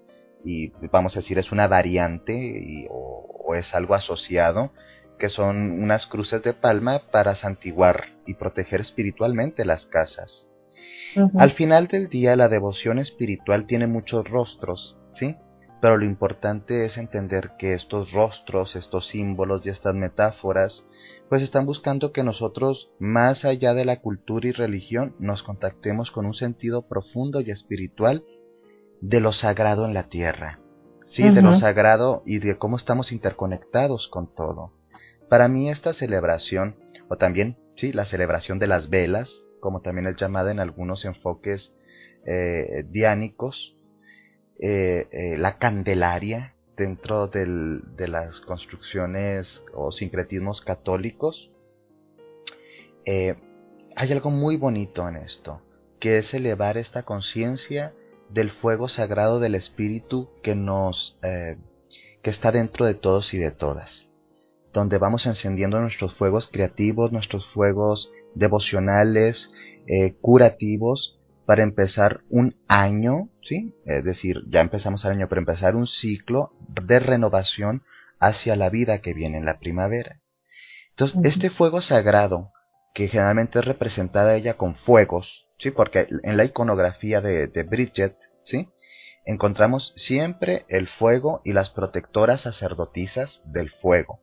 y 0.44 0.72
vamos 0.92 1.16
a 1.16 1.20
decir 1.20 1.38
es 1.38 1.52
una 1.52 1.66
variante 1.66 2.86
o, 2.90 3.54
es 3.56 3.74
algo 3.74 3.94
asociado 3.94 4.72
que 5.18 5.28
son 5.28 5.72
unas 5.72 6.06
cruces 6.06 6.42
de 6.42 6.54
palma 6.54 7.00
para 7.10 7.34
santiguar 7.34 8.14
y 8.26 8.34
proteger 8.34 8.80
espiritualmente 8.80 9.64
las 9.64 9.86
casas. 9.86 10.46
Al 11.36 11.50
final 11.50 11.88
del 11.88 12.08
día 12.08 12.36
la 12.36 12.48
devoción 12.48 12.98
espiritual 12.98 13.66
tiene 13.66 13.86
muchos 13.86 14.28
rostros, 14.28 14.96
¿sí? 15.14 15.36
Pero 15.80 15.96
lo 15.96 16.04
importante 16.04 16.84
es 16.84 16.98
entender 16.98 17.52
que 17.58 17.72
estos 17.72 18.12
rostros, 18.12 18.76
estos 18.76 19.08
símbolos 19.08 19.64
y 19.64 19.70
estas 19.70 19.94
metáforas 19.94 20.84
pues 21.30 21.42
están 21.42 21.64
buscando 21.64 22.12
que 22.12 22.24
nosotros, 22.24 22.90
más 22.98 23.44
allá 23.44 23.72
de 23.72 23.84
la 23.84 24.00
cultura 24.00 24.48
y 24.48 24.52
religión, 24.52 25.14
nos 25.20 25.44
contactemos 25.44 26.10
con 26.10 26.26
un 26.26 26.34
sentido 26.34 26.88
profundo 26.88 27.40
y 27.40 27.52
espiritual 27.52 28.24
de 29.00 29.20
lo 29.20 29.32
sagrado 29.32 29.86
en 29.86 29.94
la 29.94 30.08
tierra, 30.08 30.58
sí, 31.06 31.22
de 31.30 31.40
lo 31.40 31.54
sagrado 31.54 32.24
y 32.26 32.40
de 32.40 32.58
cómo 32.58 32.76
estamos 32.76 33.12
interconectados 33.12 34.08
con 34.08 34.34
todo. 34.34 34.72
Para 35.28 35.46
mí 35.46 35.70
esta 35.70 35.92
celebración, 35.92 36.74
o 37.08 37.16
también, 37.16 37.56
sí, 37.76 37.92
la 37.92 38.04
celebración 38.04 38.58
de 38.58 38.66
las 38.66 38.90
velas, 38.90 39.30
como 39.60 39.80
también 39.80 40.06
es 40.06 40.16
llamada 40.16 40.50
en 40.50 40.60
algunos 40.60 41.04
enfoques 41.04 41.72
eh, 42.26 42.84
diánicos, 42.88 43.76
eh, 44.62 45.08
eh, 45.10 45.38
la 45.38 45.56
Candelaria, 45.56 46.54
dentro 46.76 47.28
de 47.28 48.08
las 48.08 48.40
construcciones 48.40 49.64
o 49.74 49.90
sincretismos 49.90 50.60
católicos, 50.60 51.50
eh, 53.06 53.36
hay 53.96 54.12
algo 54.12 54.30
muy 54.30 54.56
bonito 54.56 55.08
en 55.08 55.16
esto, 55.16 55.62
que 55.98 56.18
es 56.18 56.34
elevar 56.34 56.76
esta 56.76 57.04
conciencia 57.04 57.94
del 58.28 58.50
fuego 58.50 58.88
sagrado 58.88 59.40
del 59.40 59.54
Espíritu 59.54 60.28
que 60.42 60.54
nos 60.54 61.18
que 61.20 62.30
está 62.30 62.52
dentro 62.52 62.84
de 62.84 62.94
todos 62.94 63.32
y 63.32 63.38
de 63.38 63.50
todas, 63.50 64.06
donde 64.72 64.98
vamos 64.98 65.26
encendiendo 65.26 65.80
nuestros 65.80 66.14
fuegos 66.14 66.48
creativos, 66.48 67.12
nuestros 67.12 67.46
fuegos 67.46 68.10
devocionales, 68.34 69.50
eh, 69.86 70.14
curativos, 70.20 71.20
para 71.46 71.64
empezar 71.64 72.20
un 72.28 72.54
año, 72.68 73.28
¿sí? 73.42 73.74
Es 73.84 74.04
decir, 74.04 74.44
ya 74.48 74.60
empezamos 74.60 75.04
el 75.04 75.10
año, 75.10 75.28
para 75.28 75.40
empezar 75.40 75.74
un 75.74 75.88
ciclo 75.88 76.52
de 76.68 77.00
renovación 77.00 77.82
hacia 78.20 78.54
la 78.54 78.70
vida 78.70 79.00
que 79.00 79.14
viene 79.14 79.38
en 79.38 79.46
la 79.46 79.58
primavera. 79.58 80.20
Entonces, 80.90 81.18
este 81.24 81.50
fuego 81.50 81.82
sagrado, 81.82 82.52
que 82.94 83.08
generalmente 83.08 83.58
es 83.58 83.64
representada 83.64 84.36
ella 84.36 84.54
con 84.54 84.76
fuegos, 84.76 85.48
¿sí? 85.58 85.72
Porque 85.72 86.06
en 86.22 86.36
la 86.36 86.44
iconografía 86.44 87.20
de, 87.20 87.48
de 87.48 87.62
Bridget, 87.64 88.16
¿sí? 88.44 88.68
Encontramos 89.26 89.92
siempre 89.96 90.66
el 90.68 90.86
fuego 90.86 91.40
y 91.44 91.52
las 91.52 91.70
protectoras 91.70 92.42
sacerdotisas 92.42 93.42
del 93.44 93.70
fuego. 93.70 94.20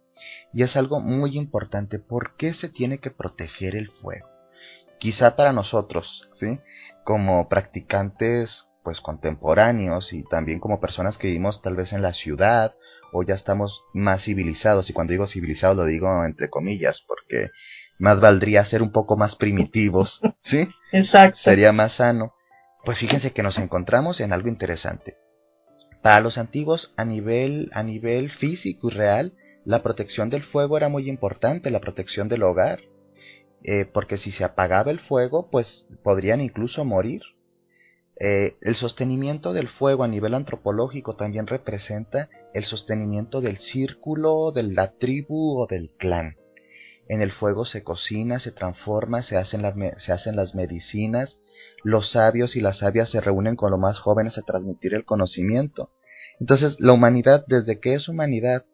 Y 0.53 0.63
es 0.63 0.77
algo 0.77 1.00
muy 1.00 1.38
importante. 1.38 2.00
¿Por 2.00 2.36
qué 2.36 2.53
se 2.53 2.69
tiene 2.69 3.00
que 3.00 3.12
proteger 3.12 3.75
el 3.75 3.89
fuego? 4.01 4.27
Quizá 5.00 5.36
para 5.36 5.53
nosotros, 5.53 6.29
¿sí? 6.36 6.59
como 7.07 7.47
practicantes 7.47 8.67
pues 8.83 9.00
contemporáneos 9.00 10.12
y 10.12 10.24
también 10.24 10.59
como 10.59 10.81
personas 10.81 11.17
que 11.17 11.27
vivimos 11.27 11.62
tal 11.62 11.77
vez 11.77 11.93
en 11.93 12.01
la 12.01 12.12
ciudad 12.12 12.75
o 13.13 13.24
ya 13.24 13.33
estamos 13.33 13.81
más 13.93 14.24
civilizados 14.24 14.89
y 14.89 14.93
cuando 14.93 15.12
digo 15.12 15.25
civilizados 15.25 15.77
lo 15.77 15.86
digo 15.86 16.25
entre 16.25 16.50
comillas 16.50 17.01
porque 17.07 17.51
más 17.97 18.19
valdría 18.19 18.65
ser 18.65 18.81
un 18.81 18.91
poco 18.91 19.15
más 19.15 19.38
primitivos, 19.38 20.19
¿sí? 20.41 20.67
Exacto. 20.91 21.38
Sería 21.38 21.71
más 21.71 21.93
sano. 21.93 22.33
Pues 22.83 22.97
fíjense 22.97 23.31
que 23.31 23.41
nos 23.41 23.57
encontramos 23.57 24.19
en 24.19 24.33
algo 24.33 24.50
interesante. 24.50 25.15
Para 26.01 26.19
los 26.19 26.38
antiguos 26.38 26.93
a 26.97 27.05
nivel 27.05 27.69
a 27.74 27.83
nivel 27.83 28.31
físico 28.31 28.89
y 28.89 28.93
real, 28.93 29.33
la 29.67 29.83
protección 29.83 30.29
del 30.29 30.43
fuego 30.43 30.77
era 30.77 30.88
muy 30.88 31.09
importante, 31.09 31.71
la 31.71 31.81
protección 31.81 32.29
del 32.29 32.43
hogar. 32.43 32.79
Eh, 33.63 33.83
porque 33.83 34.15
si 34.15 34.31
se 34.31 34.45
apagaba 34.45 34.91
el 34.91 35.01
fuego, 35.01 35.50
pues 35.51 35.86
podrían 36.03 36.39
incluso 36.39 36.86
morir. 36.86 37.21
Eh, 38.17 38.55
el 38.62 38.75
sostenimiento 38.77 39.51
del 39.51 39.67
fuego 39.67 40.05
a 40.05 40.07
nivel 40.07 40.36
antropológico 40.36 41.17
también 41.17 41.47
representa 41.47 42.29
el 42.53 42.63
sostenimiento 42.63 43.41
del 43.41 43.57
círculo, 43.57 44.53
de 44.53 44.63
la 44.63 44.93
tribu 44.93 45.59
o 45.59 45.67
del 45.67 45.91
clan. 45.97 46.38
En 47.09 47.21
el 47.21 47.33
fuego 47.33 47.65
se 47.65 47.83
cocina, 47.83 48.39
se 48.39 48.53
transforma, 48.53 49.21
se 49.21 49.36
hacen 49.36 49.63
las, 49.63 49.75
se 49.97 50.13
hacen 50.13 50.38
las 50.38 50.55
medicinas, 50.55 51.39
los 51.83 52.12
sabios 52.12 52.55
y 52.55 52.62
las 52.62 52.77
sabias 52.77 53.09
se 53.09 53.19
reúnen 53.19 53.57
con 53.57 53.71
los 53.71 53.79
más 53.81 54.00
jóvenes 54.00 54.38
a 54.38 54.43
transmitir 54.43 54.93
el 54.93 55.03
conocimiento. 55.03 55.91
Entonces, 56.39 56.77
la 56.79 56.93
humanidad, 56.93 57.43
desde 57.47 57.81
que 57.81 57.95
es 57.95 58.07
humanidad, 58.07 58.65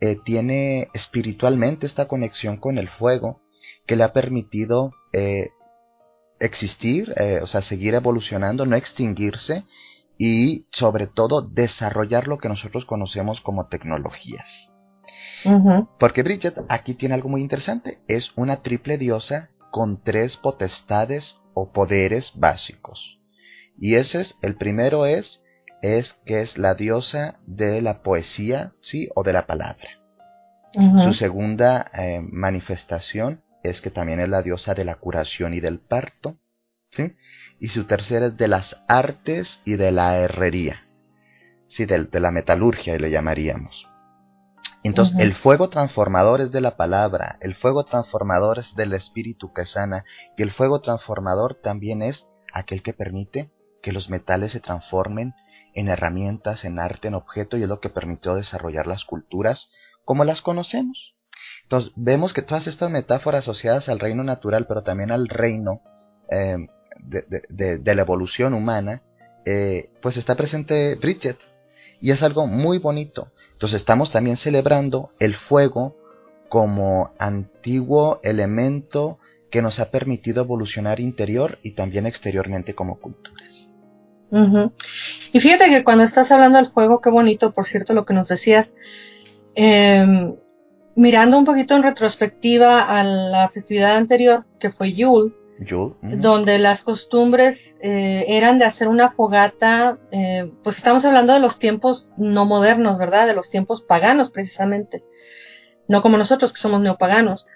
eh, 0.00 0.16
tiene 0.24 0.88
espiritualmente 0.94 1.86
esta 1.86 2.06
conexión 2.06 2.58
con 2.58 2.78
el 2.78 2.88
fuego 2.88 3.40
que 3.86 3.96
le 3.96 4.04
ha 4.04 4.12
permitido 4.12 4.92
eh, 5.12 5.50
existir, 6.40 7.14
eh, 7.16 7.40
o 7.42 7.46
sea, 7.46 7.62
seguir 7.62 7.94
evolucionando, 7.94 8.66
no 8.66 8.76
extinguirse 8.76 9.64
y 10.18 10.66
sobre 10.72 11.06
todo 11.06 11.42
desarrollar 11.42 12.28
lo 12.28 12.38
que 12.38 12.48
nosotros 12.48 12.84
conocemos 12.84 13.40
como 13.40 13.68
tecnologías. 13.68 14.72
Porque 16.00 16.22
Bridget 16.22 16.56
aquí 16.68 16.94
tiene 16.94 17.14
algo 17.14 17.28
muy 17.28 17.40
interesante. 17.40 18.00
Es 18.08 18.32
una 18.36 18.62
triple 18.62 18.98
diosa 18.98 19.50
con 19.70 20.02
tres 20.02 20.36
potestades 20.36 21.40
o 21.54 21.70
poderes 21.72 22.32
básicos. 22.34 23.20
Y 23.78 23.94
ese 23.94 24.22
es, 24.22 24.38
el 24.42 24.56
primero 24.56 25.06
es, 25.06 25.44
es 25.82 26.14
que 26.24 26.40
es 26.40 26.58
la 26.58 26.74
diosa 26.74 27.38
de 27.46 27.80
la 27.82 28.02
poesía, 28.02 28.72
sí, 28.80 29.08
o 29.14 29.22
de 29.22 29.32
la 29.32 29.46
palabra. 29.46 29.88
Su 31.04 31.14
segunda 31.14 31.90
eh, 31.94 32.20
manifestación 32.20 33.42
es 33.62 33.80
que 33.80 33.90
también 33.90 34.20
es 34.20 34.28
la 34.28 34.42
diosa 34.42 34.74
de 34.74 34.84
la 34.84 34.96
curación 34.96 35.54
y 35.54 35.60
del 35.60 35.80
parto, 35.80 36.36
¿sí? 36.90 37.14
Y 37.58 37.68
su 37.68 37.86
tercera 37.86 38.26
es 38.26 38.36
de 38.36 38.48
las 38.48 38.82
artes 38.86 39.62
y 39.64 39.76
de 39.76 39.90
la 39.90 40.18
herrería, 40.18 40.86
sí, 41.68 41.86
de, 41.86 42.04
de 42.04 42.20
la 42.20 42.30
metalurgia 42.30 42.98
le 42.98 43.10
llamaríamos. 43.10 43.88
Entonces, 44.82 45.18
el 45.18 45.34
fuego 45.34 45.68
transformador 45.68 46.40
es 46.40 46.52
de 46.52 46.60
la 46.60 46.76
palabra, 46.76 47.38
el 47.40 47.54
fuego 47.54 47.84
transformador 47.84 48.58
es 48.58 48.74
del 48.76 48.92
espíritu 48.92 49.52
que 49.52 49.64
sana, 49.64 50.04
y 50.36 50.42
el 50.42 50.52
fuego 50.52 50.80
transformador 50.80 51.58
también 51.62 52.02
es 52.02 52.26
aquel 52.52 52.82
que 52.82 52.92
permite 52.92 53.50
que 53.82 53.92
los 53.92 54.10
metales 54.10 54.52
se 54.52 54.60
transformen 54.60 55.34
en 55.76 55.88
herramientas, 55.88 56.64
en 56.64 56.80
arte, 56.80 57.08
en 57.08 57.14
objeto, 57.14 57.56
y 57.56 57.62
es 57.62 57.68
lo 57.68 57.80
que 57.80 57.90
permitió 57.90 58.34
desarrollar 58.34 58.86
las 58.86 59.04
culturas 59.04 59.70
como 60.04 60.24
las 60.24 60.40
conocemos. 60.40 61.14
Entonces 61.64 61.92
vemos 61.96 62.32
que 62.32 62.42
todas 62.42 62.66
estas 62.66 62.90
metáforas 62.90 63.40
asociadas 63.40 63.88
al 63.88 64.00
reino 64.00 64.24
natural, 64.24 64.66
pero 64.66 64.82
también 64.82 65.12
al 65.12 65.28
reino 65.28 65.82
eh, 66.30 66.56
de, 66.98 67.94
la 67.94 68.02
evolución 68.02 68.54
humana, 68.54 69.02
eh, 69.44 69.90
pues 70.00 70.16
está 70.16 70.34
presente 70.34 70.94
Bridget. 70.96 71.38
Y 72.00 72.10
es 72.10 72.22
algo 72.22 72.46
muy 72.46 72.78
bonito. 72.78 73.32
Entonces 73.52 73.80
estamos 73.80 74.10
también 74.10 74.36
celebrando 74.36 75.12
el 75.18 75.34
fuego 75.34 75.96
como 76.48 77.12
antiguo 77.18 78.20
elemento 78.22 79.18
que 79.50 79.62
nos 79.62 79.78
ha 79.78 79.90
permitido 79.90 80.42
evolucionar 80.42 81.00
interior 81.00 81.58
y 81.62 81.72
también 81.72 82.06
exteriormente 82.06 82.74
como 82.74 83.00
culturas. 83.00 83.72
Y 85.32 85.40
fíjate 85.40 85.68
que 85.68 85.84
cuando 85.84 86.04
estás 86.04 86.30
hablando 86.32 86.58
del 86.58 86.70
fuego, 86.72 87.00
qué 87.00 87.10
bonito, 87.10 87.52
por 87.52 87.66
cierto, 87.66 87.94
lo 87.94 88.04
que 88.04 88.14
nos 88.14 88.28
decías, 88.28 88.74
eh, 89.54 90.34
mirando 90.94 91.38
un 91.38 91.44
poquito 91.44 91.76
en 91.76 91.82
retrospectiva 91.82 92.82
a 92.82 93.04
la 93.04 93.48
festividad 93.48 93.96
anterior, 93.96 94.46
que 94.58 94.70
fue 94.70 94.94
Yule, 94.94 95.32
donde 96.02 96.58
las 96.58 96.82
costumbres 96.82 97.76
eh, 97.80 98.26
eran 98.28 98.58
de 98.58 98.66
hacer 98.66 98.88
una 98.88 99.10
fogata, 99.10 99.98
eh, 100.10 100.50
pues 100.62 100.76
estamos 100.76 101.04
hablando 101.04 101.32
de 101.32 101.40
los 101.40 101.58
tiempos 101.58 102.10
no 102.18 102.44
modernos, 102.44 102.98
¿verdad? 102.98 103.26
De 103.26 103.34
los 103.34 103.48
tiempos 103.48 103.82
paganos 103.82 104.30
precisamente, 104.30 105.02
no 105.88 106.02
como 106.02 106.18
nosotros 106.18 106.52
que 106.52 106.60
somos 106.60 106.80
neopaganos. 106.80 107.46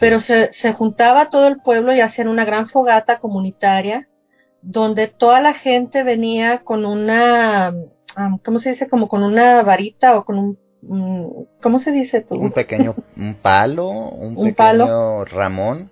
pero 0.00 0.20
se, 0.20 0.52
se, 0.52 0.72
juntaba 0.72 1.28
todo 1.28 1.46
el 1.46 1.60
pueblo 1.60 1.94
y 1.94 2.00
hacían 2.00 2.28
una 2.28 2.44
gran 2.44 2.68
fogata 2.68 3.18
comunitaria 3.18 4.08
donde 4.64 5.08
toda 5.08 5.40
la 5.40 5.52
gente 5.52 6.02
venía 6.02 6.58
con 6.64 6.86
una, 6.86 7.74
¿cómo 8.44 8.58
se 8.58 8.70
dice? 8.70 8.88
Como 8.88 9.08
con 9.08 9.22
una 9.22 9.62
varita 9.62 10.18
o 10.18 10.24
con 10.24 10.38
un 10.38 10.58
¿cómo 11.62 11.78
se 11.78 11.92
dice 11.92 12.20
tú? 12.20 12.36
Un 12.36 12.52
pequeño 12.52 12.94
un 13.16 13.34
palo, 13.34 13.88
un, 13.88 14.34
pequeño 14.34 15.24
ramón. 15.24 15.90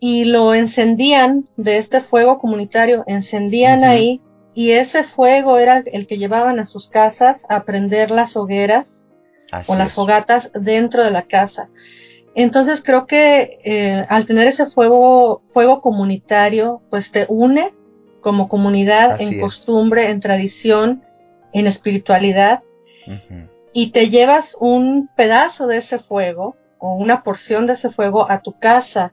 Y 0.00 0.24
lo 0.24 0.54
encendían 0.54 1.48
de 1.56 1.78
este 1.78 2.00
fuego 2.00 2.38
comunitario, 2.38 3.04
encendían 3.06 3.84
ahí 3.84 4.20
y 4.54 4.72
ese 4.72 5.04
fuego 5.04 5.58
era 5.58 5.82
el 5.84 6.06
que 6.06 6.18
llevaban 6.18 6.58
a 6.58 6.66
sus 6.66 6.88
casas 6.88 7.44
a 7.48 7.64
prender 7.64 8.10
las 8.10 8.36
hogueras 8.36 9.04
o 9.66 9.76
las 9.76 9.92
fogatas 9.92 10.50
dentro 10.54 11.02
de 11.02 11.10
la 11.10 11.22
casa. 11.22 11.68
Entonces 12.36 12.82
creo 12.84 13.06
que 13.06 13.58
eh, 13.64 14.06
al 14.08 14.26
tener 14.26 14.46
ese 14.46 14.66
fuego, 14.66 15.42
fuego 15.52 15.80
comunitario, 15.80 16.82
pues 16.90 17.10
te 17.10 17.26
une 17.28 17.74
como 18.20 18.48
comunidad 18.48 19.20
en 19.20 19.40
costumbre, 19.40 20.10
en 20.10 20.20
tradición, 20.20 21.02
en 21.52 21.66
espiritualidad 21.66 22.62
y 23.72 23.90
te 23.90 24.10
llevas 24.10 24.56
un 24.58 25.08
pedazo 25.16 25.66
de 25.66 25.78
ese 25.78 25.98
fuego 25.98 26.56
o 26.78 26.94
una 26.94 27.22
porción 27.22 27.66
de 27.66 27.74
ese 27.74 27.90
fuego 27.90 28.30
a 28.30 28.40
tu 28.40 28.58
casa. 28.58 29.12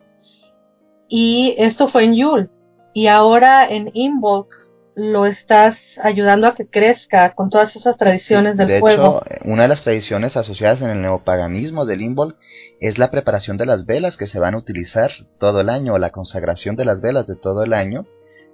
Y 1.07 1.55
esto 1.57 1.89
fue 1.89 2.05
en 2.05 2.15
Yule. 2.15 2.49
Y 2.93 3.07
ahora 3.07 3.67
en 3.67 3.91
Imbolc 3.93 4.47
lo 4.95 5.25
estás 5.25 5.99
ayudando 6.01 6.47
a 6.47 6.55
que 6.55 6.67
crezca 6.67 7.33
con 7.33 7.49
todas 7.49 7.75
esas 7.75 7.97
tradiciones 7.97 8.57
del 8.57 8.79
fuego. 8.79 9.23
Hecho, 9.25 9.41
una 9.45 9.63
de 9.63 9.67
las 9.67 9.81
tradiciones 9.81 10.37
asociadas 10.37 10.81
en 10.81 10.91
el 10.91 11.01
neopaganismo 11.01 11.85
del 11.85 12.01
Imbolc 12.01 12.37
es 12.79 12.97
la 12.97 13.09
preparación 13.09 13.57
de 13.57 13.65
las 13.65 13.85
velas 13.85 14.17
que 14.17 14.27
se 14.27 14.39
van 14.39 14.53
a 14.53 14.57
utilizar 14.57 15.11
todo 15.39 15.61
el 15.61 15.69
año, 15.69 15.97
la 15.97 16.11
consagración 16.11 16.75
de 16.75 16.85
las 16.85 17.01
velas 17.01 17.27
de 17.27 17.35
todo 17.35 17.63
el 17.63 17.73
año, 17.73 18.05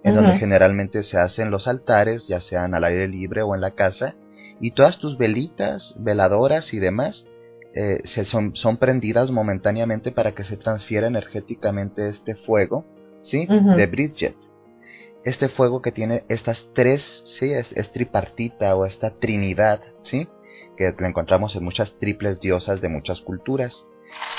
en 0.04 0.16
donde 0.16 0.38
generalmente 0.38 1.04
se 1.04 1.18
hacen 1.18 1.52
los 1.52 1.68
altares, 1.68 2.28
ya 2.28 2.40
sean 2.40 2.74
al 2.74 2.86
aire 2.86 3.08
libre 3.08 3.42
o 3.42 3.54
en 3.54 3.62
la 3.62 3.72
casa, 3.72 4.16
y 4.62 4.72
todas 4.72 4.98
tus 4.98 5.18
velitas, 5.18 5.96
veladoras 5.98 6.74
y 6.74 6.80
demás 6.80 7.26
eh, 7.76 8.02
se 8.04 8.26
son, 8.26 8.56
son, 8.56 8.78
prendidas 8.78 9.30
momentáneamente 9.30 10.12
para 10.12 10.34
que 10.34 10.44
se 10.44 10.58
transfiera 10.58 11.08
energéticamente 11.08 12.08
este 12.10 12.36
fuego, 12.36 12.86
¿sí? 13.22 13.46
De 13.46 13.86
Bridget. 13.86 14.36
Este 15.24 15.50
fuego 15.50 15.82
que 15.82 15.92
tiene 15.92 16.24
estas 16.30 16.70
tres, 16.74 17.24
¿sí? 17.26 17.52
Es, 17.52 17.92
tripartita 17.92 18.76
o 18.76 18.86
esta 18.86 19.12
trinidad, 19.20 19.82
¿sí? 20.02 20.28
Que 20.78 20.94
lo 20.98 21.08
encontramos 21.08 21.56
en 21.56 21.64
muchas 21.64 21.98
triples 22.00 22.40
diosas 22.40 22.82
de 22.82 22.90
muchas 22.90 23.22
culturas. 23.22 23.86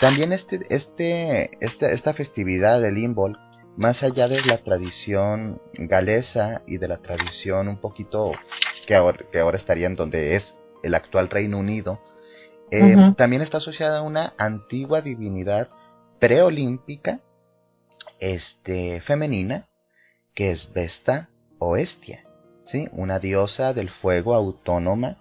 También 0.00 0.32
este, 0.32 0.60
este, 0.70 1.50
este 1.60 1.92
esta 1.92 2.12
festividad 2.12 2.80
del 2.80 2.98
Imbol, 2.98 3.38
más 3.76 4.02
allá 4.02 4.26
de 4.26 4.40
la 4.42 4.58
tradición 4.58 5.60
galesa 5.74 6.62
y 6.66 6.78
de 6.78 6.88
la 6.88 6.98
tradición 6.98 7.68
un 7.68 7.78
poquito 7.78 8.32
que 8.86 8.94
ahora, 8.94 9.18
que 9.30 9.38
ahora 9.38 9.56
estaría 9.56 9.86
en 9.86 9.94
donde 9.94 10.34
es 10.34 10.56
el 10.82 10.94
actual 10.94 11.28
Reino 11.28 11.58
Unido, 11.58 12.00
eh, 12.70 12.96
también 13.16 13.42
está 13.42 13.58
asociada 13.58 13.98
a 13.98 14.02
una 14.02 14.32
antigua 14.38 15.00
divinidad 15.00 15.68
preolímpica 16.20 17.20
este, 18.20 19.00
femenina, 19.00 19.66
que 20.40 20.52
es 20.52 20.72
Vesta 20.72 21.28
o 21.58 21.76
Estia, 21.76 22.24
¿sí? 22.64 22.88
una 22.92 23.18
diosa 23.18 23.74
del 23.74 23.90
fuego 23.90 24.34
autónoma, 24.34 25.18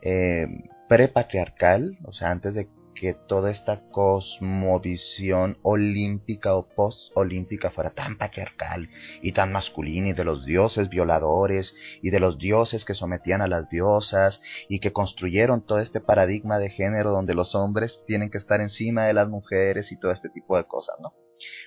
eh, 0.00 0.46
prepatriarcal, 0.88 1.98
o 2.04 2.12
sea, 2.12 2.30
antes 2.30 2.54
de 2.54 2.68
que 2.94 3.14
toda 3.14 3.50
esta 3.50 3.82
cosmovisión 3.90 5.58
olímpica 5.62 6.54
o 6.54 6.68
post-olímpica 6.68 7.72
fuera 7.72 7.90
tan 7.90 8.16
patriarcal 8.16 8.88
y 9.22 9.32
tan 9.32 9.50
masculina 9.50 10.10
y 10.10 10.12
de 10.12 10.22
los 10.22 10.46
dioses 10.46 10.88
violadores 10.88 11.74
y 12.00 12.10
de 12.10 12.20
los 12.20 12.38
dioses 12.38 12.84
que 12.84 12.94
sometían 12.94 13.42
a 13.42 13.48
las 13.48 13.68
diosas 13.70 14.40
y 14.68 14.78
que 14.78 14.92
construyeron 14.92 15.66
todo 15.66 15.80
este 15.80 16.00
paradigma 16.00 16.60
de 16.60 16.70
género 16.70 17.10
donde 17.10 17.34
los 17.34 17.56
hombres 17.56 18.04
tienen 18.06 18.30
que 18.30 18.38
estar 18.38 18.60
encima 18.60 19.06
de 19.06 19.14
las 19.14 19.28
mujeres 19.28 19.90
y 19.90 19.98
todo 19.98 20.12
este 20.12 20.28
tipo 20.28 20.56
de 20.56 20.68
cosas, 20.68 20.94
¿no? 21.00 21.12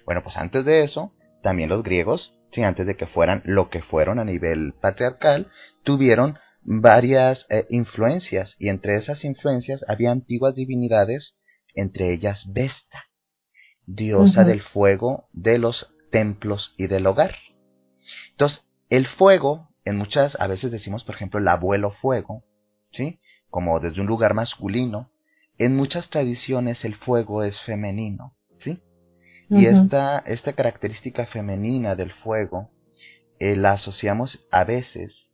Bueno, 0.06 0.24
pues 0.24 0.38
antes 0.38 0.64
de 0.64 0.84
eso, 0.84 1.12
también 1.44 1.70
los 1.70 1.84
griegos, 1.84 2.34
sí, 2.52 2.64
antes 2.64 2.88
de 2.88 2.96
que 2.96 3.06
fueran 3.06 3.44
lo 3.46 3.70
que 3.70 3.84
fueron 3.84 4.18
a 4.18 4.26
nivel 4.26 4.74
patriarcal, 4.82 5.52
tuvieron 5.84 6.40
varias 6.64 7.46
eh, 7.50 7.68
influencias 7.70 8.56
y 8.58 8.70
entre 8.70 8.96
esas 8.96 9.24
influencias 9.26 9.86
había 9.88 10.12
antiguas 10.12 10.56
divinidades, 10.56 11.36
entre 11.76 12.12
ellas 12.14 12.52
Vesta, 12.52 13.06
diosa 13.86 14.46
del 14.46 14.62
fuego 14.62 15.28
de 15.34 15.60
los 15.60 15.94
templos 16.10 16.74
y 16.78 16.88
del 16.88 17.06
hogar. 17.06 17.36
Entonces, 18.32 18.66
el 18.90 19.08
fuego, 19.08 19.70
en 19.86 19.98
muchas, 19.98 20.40
a 20.40 20.48
veces 20.48 20.72
decimos, 20.72 21.04
por 21.04 21.16
ejemplo, 21.16 21.40
el 21.40 21.48
abuelo 21.48 21.92
fuego, 21.92 22.44
¿sí? 22.92 23.20
Como 23.50 23.80
desde 23.80 24.02
un 24.02 24.08
lugar 24.08 24.34
masculino. 24.34 25.12
En 25.58 25.76
muchas 25.76 26.10
tradiciones 26.10 26.86
el 26.86 26.96
fuego 26.96 27.44
es 27.44 27.60
femenino, 27.60 28.36
¿sí? 29.50 29.62
Y 29.62 29.66
esta, 29.66 30.20
esta 30.20 30.54
característica 30.54 31.26
femenina 31.26 31.96
del 31.96 32.12
fuego 32.12 32.70
eh, 33.40 33.56
la 33.56 33.72
asociamos 33.72 34.46
a 34.52 34.64
veces 34.64 35.32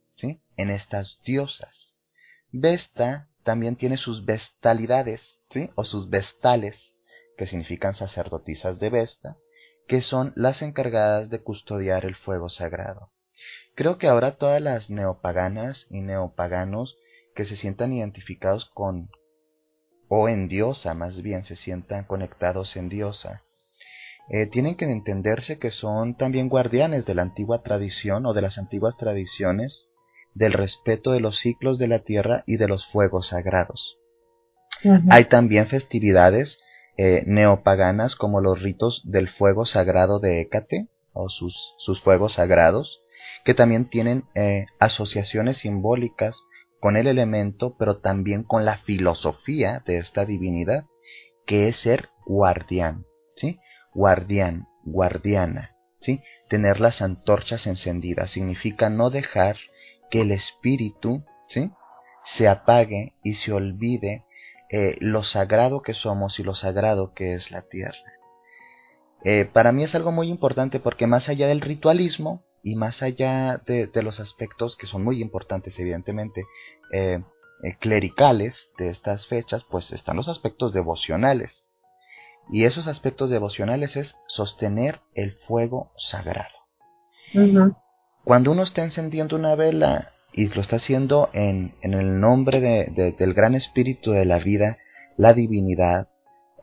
en 0.56 0.70
estas 0.70 1.18
diosas. 1.24 1.98
Vesta 2.52 3.28
también 3.42 3.76
tiene 3.76 3.96
sus 3.96 4.24
vestalidades, 4.24 5.40
¿sí? 5.48 5.70
O 5.74 5.84
sus 5.84 6.10
vestales, 6.10 6.94
que 7.36 7.46
significan 7.46 7.94
sacerdotisas 7.94 8.78
de 8.78 8.90
Vesta, 8.90 9.36
que 9.88 10.02
son 10.02 10.32
las 10.36 10.62
encargadas 10.62 11.30
de 11.30 11.42
custodiar 11.42 12.04
el 12.04 12.14
fuego 12.14 12.48
sagrado. 12.48 13.10
Creo 13.74 13.96
que 13.96 14.08
ahora 14.08 14.36
todas 14.36 14.60
las 14.60 14.90
neopaganas 14.90 15.86
y 15.90 16.00
neopaganos 16.02 16.98
que 17.34 17.44
se 17.44 17.56
sientan 17.56 17.92
identificados 17.92 18.66
con 18.66 19.10
o 20.08 20.28
en 20.28 20.48
diosa, 20.48 20.92
más 20.92 21.22
bien 21.22 21.44
se 21.44 21.56
sientan 21.56 22.04
conectados 22.04 22.76
en 22.76 22.88
diosa, 22.88 23.44
eh, 24.30 24.46
tienen 24.46 24.76
que 24.76 24.84
entenderse 24.84 25.58
que 25.58 25.70
son 25.70 26.16
también 26.16 26.48
guardianes 26.48 27.04
de 27.04 27.14
la 27.14 27.22
antigua 27.22 27.62
tradición 27.62 28.26
o 28.26 28.32
de 28.32 28.42
las 28.42 28.58
antiguas 28.58 28.96
tradiciones 28.96 29.88
del 30.34 30.52
respeto 30.52 31.10
de 31.10 31.18
los 31.18 31.38
ciclos 31.38 31.78
de 31.78 31.88
la 31.88 31.98
tierra 31.98 32.44
y 32.46 32.56
de 32.56 32.68
los 32.68 32.86
fuegos 32.86 33.28
sagrados. 33.28 33.98
Hay 35.10 35.24
también 35.26 35.66
festividades 35.66 36.58
eh, 36.96 37.24
neopaganas 37.26 38.14
como 38.14 38.40
los 38.40 38.62
ritos 38.62 39.02
del 39.04 39.28
fuego 39.28 39.66
sagrado 39.66 40.20
de 40.20 40.40
Hécate 40.40 40.88
o 41.12 41.28
sus, 41.28 41.74
sus 41.78 42.00
fuegos 42.00 42.34
sagrados, 42.34 43.02
que 43.44 43.54
también 43.54 43.90
tienen 43.90 44.24
eh, 44.34 44.66
asociaciones 44.78 45.58
simbólicas 45.58 46.44
con 46.78 46.96
el 46.96 47.08
elemento, 47.08 47.74
pero 47.78 47.98
también 47.98 48.44
con 48.44 48.64
la 48.64 48.78
filosofía 48.78 49.82
de 49.86 49.98
esta 49.98 50.24
divinidad, 50.24 50.84
que 51.46 51.68
es 51.68 51.76
ser 51.76 52.10
guardián. 52.26 53.04
Guardián, 53.94 54.68
guardiana, 54.84 55.76
¿sí? 56.00 56.22
Tener 56.48 56.80
las 56.80 57.02
antorchas 57.02 57.66
encendidas 57.66 58.30
significa 58.30 58.90
no 58.90 59.10
dejar 59.10 59.56
que 60.10 60.22
el 60.22 60.32
espíritu, 60.32 61.24
¿sí? 61.46 61.70
Se 62.24 62.48
apague 62.48 63.14
y 63.22 63.34
se 63.34 63.52
olvide 63.52 64.24
eh, 64.70 64.96
lo 65.00 65.22
sagrado 65.22 65.82
que 65.82 65.94
somos 65.94 66.38
y 66.38 66.42
lo 66.42 66.54
sagrado 66.54 67.12
que 67.14 67.32
es 67.32 67.50
la 67.50 67.62
tierra. 67.62 67.98
Eh, 69.24 69.44
para 69.44 69.72
mí 69.72 69.82
es 69.82 69.94
algo 69.94 70.12
muy 70.12 70.28
importante 70.28 70.80
porque 70.80 71.06
más 71.06 71.28
allá 71.28 71.48
del 71.48 71.60
ritualismo 71.60 72.44
y 72.62 72.76
más 72.76 73.02
allá 73.02 73.58
de, 73.66 73.90
los 74.02 74.20
aspectos 74.20 74.76
que 74.76 74.86
son 74.86 75.02
muy 75.02 75.20
importantes, 75.20 75.78
evidentemente, 75.78 76.44
eh, 76.92 77.22
clericales 77.80 78.70
de 78.78 78.88
estas 78.88 79.26
fechas, 79.26 79.64
pues 79.64 79.92
están 79.92 80.16
los 80.16 80.28
aspectos 80.28 80.72
devocionales. 80.72 81.64
Y 82.50 82.64
esos 82.64 82.88
aspectos 82.88 83.30
devocionales 83.30 83.96
es 83.96 84.16
sostener 84.26 85.00
el 85.14 85.36
fuego 85.46 85.92
sagrado. 85.96 86.48
Cuando 88.24 88.50
uno 88.52 88.62
está 88.62 88.82
encendiendo 88.82 89.36
una 89.36 89.54
vela 89.54 90.12
y 90.32 90.48
lo 90.48 90.60
está 90.60 90.76
haciendo 90.76 91.30
en, 91.32 91.74
el 91.82 92.20
nombre 92.20 92.60
del 92.60 93.34
gran 93.34 93.54
espíritu 93.54 94.12
de 94.12 94.24
la 94.24 94.38
vida, 94.38 94.78
la 95.16 95.32
divinidad, 95.32 96.08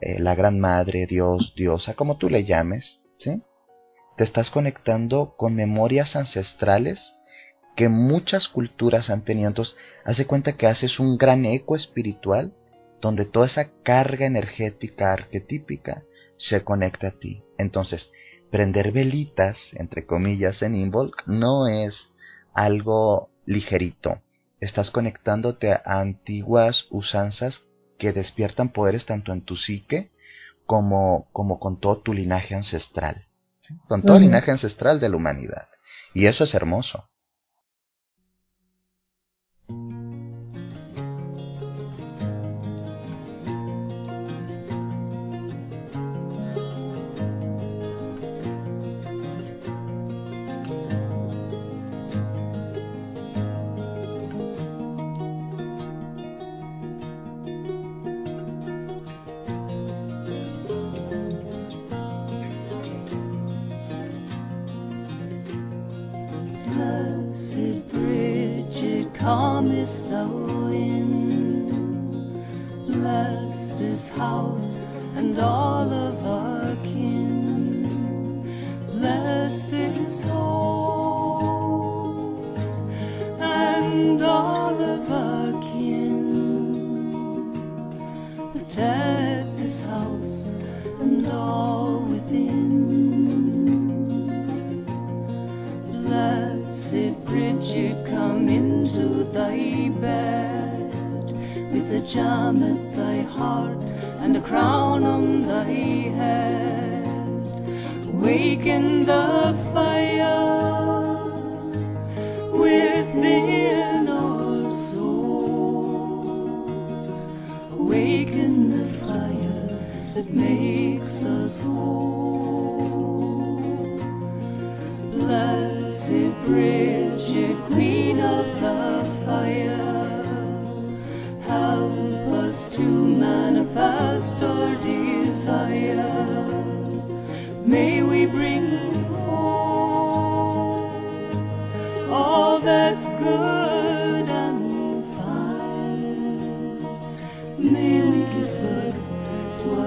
eh, 0.01 0.19
la 0.19 0.35
gran 0.35 0.59
madre, 0.59 1.07
Dios, 1.07 1.53
diosa, 1.55 1.93
como 1.93 2.17
tú 2.17 2.29
le 2.29 2.45
llames, 2.45 3.01
¿sí? 3.17 3.41
Te 4.15 4.23
estás 4.23 4.51
conectando 4.51 5.35
con 5.37 5.55
memorias 5.55 6.15
ancestrales 6.15 7.15
que 7.75 7.89
muchas 7.89 8.47
culturas 8.47 9.09
han 9.09 9.23
tenido. 9.23 9.47
Entonces, 9.47 9.75
hace 10.03 10.25
cuenta 10.25 10.57
que 10.57 10.67
haces 10.67 10.99
un 10.99 11.17
gran 11.17 11.45
eco 11.45 11.75
espiritual 11.75 12.53
donde 13.01 13.25
toda 13.25 13.45
esa 13.45 13.71
carga 13.83 14.25
energética 14.25 15.13
arquetípica 15.13 16.03
se 16.37 16.63
conecta 16.63 17.07
a 17.07 17.11
ti. 17.11 17.43
Entonces, 17.57 18.11
prender 18.51 18.91
velitas, 18.91 19.71
entre 19.73 20.05
comillas, 20.05 20.61
en 20.61 20.75
Involk 20.75 21.23
no 21.27 21.67
es 21.67 22.11
algo 22.53 23.29
ligerito. 23.45 24.21
Estás 24.59 24.91
conectándote 24.91 25.73
a 25.73 25.81
antiguas 25.85 26.87
usanzas 26.89 27.67
que 27.97 28.13
despiertan 28.13 28.69
poderes 28.69 29.05
tanto 29.05 29.31
en 29.31 29.41
tu 29.41 29.55
psique 29.55 30.11
como, 30.65 31.29
como 31.31 31.59
con 31.59 31.79
todo 31.79 31.99
tu 31.99 32.13
linaje 32.13 32.55
ancestral, 32.55 33.27
con 33.87 34.01
todo 34.01 34.17
el 34.17 34.23
linaje 34.23 34.51
ancestral 34.51 34.99
de 34.99 35.09
la 35.09 35.17
humanidad. 35.17 35.69
Y 36.13 36.25
eso 36.25 36.43
es 36.43 36.53
hermoso. 36.53 37.09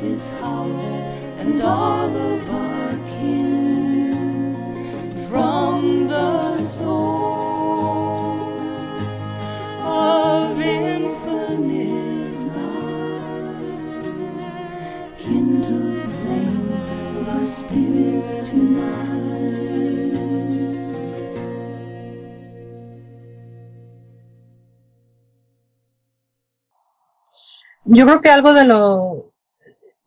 this 0.00 0.20
house 0.40 0.94
and 1.40 1.60
all 1.60 2.16
of 2.16 2.37
Yo 27.98 28.06
creo 28.06 28.20
que 28.22 28.30
algo 28.30 28.52
de 28.54 28.64
lo, 28.64 29.32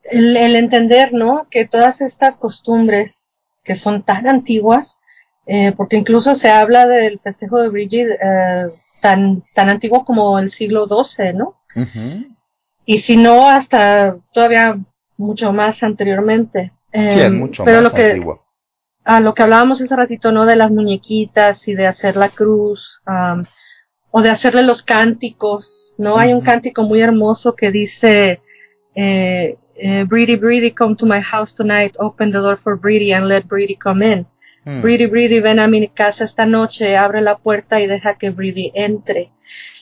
el, 0.03 0.37
el 0.37 0.55
entender, 0.55 1.13
¿no? 1.13 1.47
Que 1.51 1.65
todas 1.65 2.01
estas 2.01 2.37
costumbres 2.37 3.39
que 3.63 3.75
son 3.75 4.03
tan 4.03 4.27
antiguas, 4.27 4.99
eh, 5.45 5.73
porque 5.75 5.97
incluso 5.97 6.35
se 6.35 6.49
habla 6.49 6.87
del 6.87 7.19
festejo 7.19 7.61
de 7.61 7.69
Bridget 7.69 8.09
eh, 8.11 8.69
tan, 9.01 9.43
tan 9.53 9.69
antiguo 9.69 10.05
como 10.05 10.39
el 10.39 10.51
siglo 10.51 10.87
XII, 10.87 11.33
¿no? 11.33 11.57
Y 12.85 12.99
si 12.99 13.17
no, 13.17 13.49
hasta 13.49 14.17
todavía 14.33 14.77
mucho 15.17 15.53
más 15.53 15.83
anteriormente. 15.83 16.71
Sí, 16.93 16.99
Eh, 16.99 17.25
es 17.25 17.31
mucho 17.31 17.63
pero 17.63 17.77
más 17.81 17.83
lo 17.83 17.91
que, 17.97 18.11
antiguo. 18.11 18.43
a 19.05 19.19
lo 19.19 19.33
que 19.33 19.43
hablábamos 19.43 19.81
hace 19.81 19.95
ratito, 19.95 20.31
¿no? 20.31 20.45
De 20.45 20.55
las 20.55 20.71
muñequitas 20.71 21.67
y 21.67 21.75
de 21.75 21.87
hacer 21.87 22.15
la 22.15 22.29
cruz, 22.29 23.01
am, 23.05 23.45
o 24.11 24.21
de 24.21 24.29
hacerle 24.29 24.63
los 24.63 24.83
cánticos, 24.83 25.93
¿no? 25.97 26.17
Hay 26.17 26.33
un 26.33 26.41
cántico 26.41 26.83
muy 26.83 27.01
hermoso 27.01 27.55
que 27.55 27.71
dice, 27.71 28.41
eh, 28.93 29.57
eh, 29.75 30.05
Breedy, 30.07 30.35
Breedy, 30.35 30.71
come 30.71 30.95
to 30.95 31.05
my 31.05 31.21
house 31.21 31.55
tonight, 31.55 31.95
open 31.97 32.31
the 32.31 32.39
door 32.39 32.57
for 32.57 32.79
Breedy 32.79 33.13
and 33.13 33.27
let 33.27 33.47
Breedy 33.47 33.77
come 33.77 34.05
in. 34.05 34.27
Mm, 34.65 34.81
Breedy, 34.81 35.07
Breedy, 35.07 35.39
ven 35.39 35.59
a 35.59 35.67
mi 35.67 35.87
casa 35.87 36.25
esta 36.25 36.45
noche, 36.45 36.95
abre 36.97 37.21
la 37.21 37.37
puerta 37.37 37.79
y 37.79 37.87
deja 37.87 38.17
que 38.17 38.29
Breedy 38.29 38.71
entre. 38.75 39.31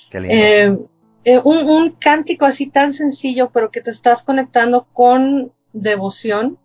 qué 0.09 0.19
lindo. 0.21 0.35
Eh, 0.35 0.77
eh, 1.25 1.41
un, 1.43 1.69
un 1.69 1.91
cántico 1.91 2.45
así 2.45 2.67
tan 2.67 2.93
sencillo, 2.93 3.49
pero 3.53 3.71
que 3.71 3.81
te 3.81 3.91
estás 3.91 4.23
conectando 4.23 4.87
con 4.93 5.51
devoción 5.73 6.57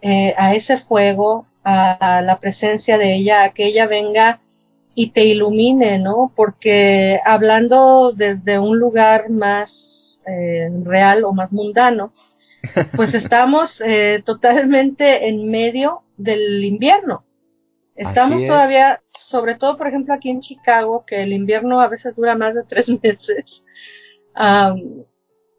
eh, 0.00 0.34
a 0.38 0.54
ese 0.54 0.78
fuego, 0.78 1.46
a, 1.62 2.18
a 2.18 2.22
la 2.22 2.40
presencia 2.40 2.98
de 2.98 3.14
ella, 3.14 3.44
a 3.44 3.50
que 3.50 3.66
ella 3.66 3.86
venga 3.86 4.40
y 4.98 5.10
te 5.10 5.26
ilumine, 5.26 5.98
¿no? 5.98 6.32
Porque 6.34 7.20
hablando 7.24 8.12
desde 8.12 8.58
un 8.58 8.78
lugar 8.78 9.28
más 9.28 10.18
eh, 10.26 10.70
real 10.84 11.24
o 11.24 11.34
más 11.34 11.52
mundano, 11.52 12.14
pues 12.96 13.12
estamos 13.12 13.82
eh, 13.82 14.22
totalmente 14.24 15.28
en 15.28 15.50
medio 15.50 16.02
del 16.16 16.64
invierno. 16.64 17.26
Estamos 17.94 18.40
es. 18.40 18.48
todavía, 18.48 18.98
sobre 19.02 19.54
todo, 19.54 19.76
por 19.76 19.86
ejemplo, 19.86 20.14
aquí 20.14 20.30
en 20.30 20.40
Chicago, 20.40 21.04
que 21.06 21.22
el 21.22 21.34
invierno 21.34 21.80
a 21.80 21.88
veces 21.88 22.16
dura 22.16 22.34
más 22.34 22.54
de 22.54 22.64
tres 22.64 22.88
meses, 23.02 23.44
am, 24.34 25.04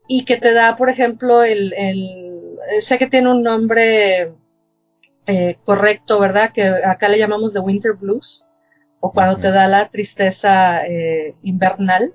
y 0.08 0.26
que 0.26 0.38
te 0.38 0.52
da, 0.52 0.76
por 0.76 0.90
ejemplo, 0.90 1.44
el, 1.44 1.74
el 1.78 2.58
eh, 2.72 2.82
sé 2.82 2.98
que 2.98 3.06
tiene 3.06 3.30
un 3.30 3.44
nombre 3.44 4.34
eh, 5.28 5.58
correcto, 5.64 6.20
¿verdad? 6.20 6.52
Que 6.52 6.64
acá 6.64 7.08
le 7.08 7.20
llamamos 7.20 7.54
the 7.54 7.60
winter 7.60 7.94
blues, 7.94 8.47
o 9.00 9.12
cuando 9.12 9.38
te 9.38 9.52
da 9.52 9.68
la 9.68 9.90
tristeza 9.90 10.86
eh, 10.86 11.36
invernal. 11.44 12.14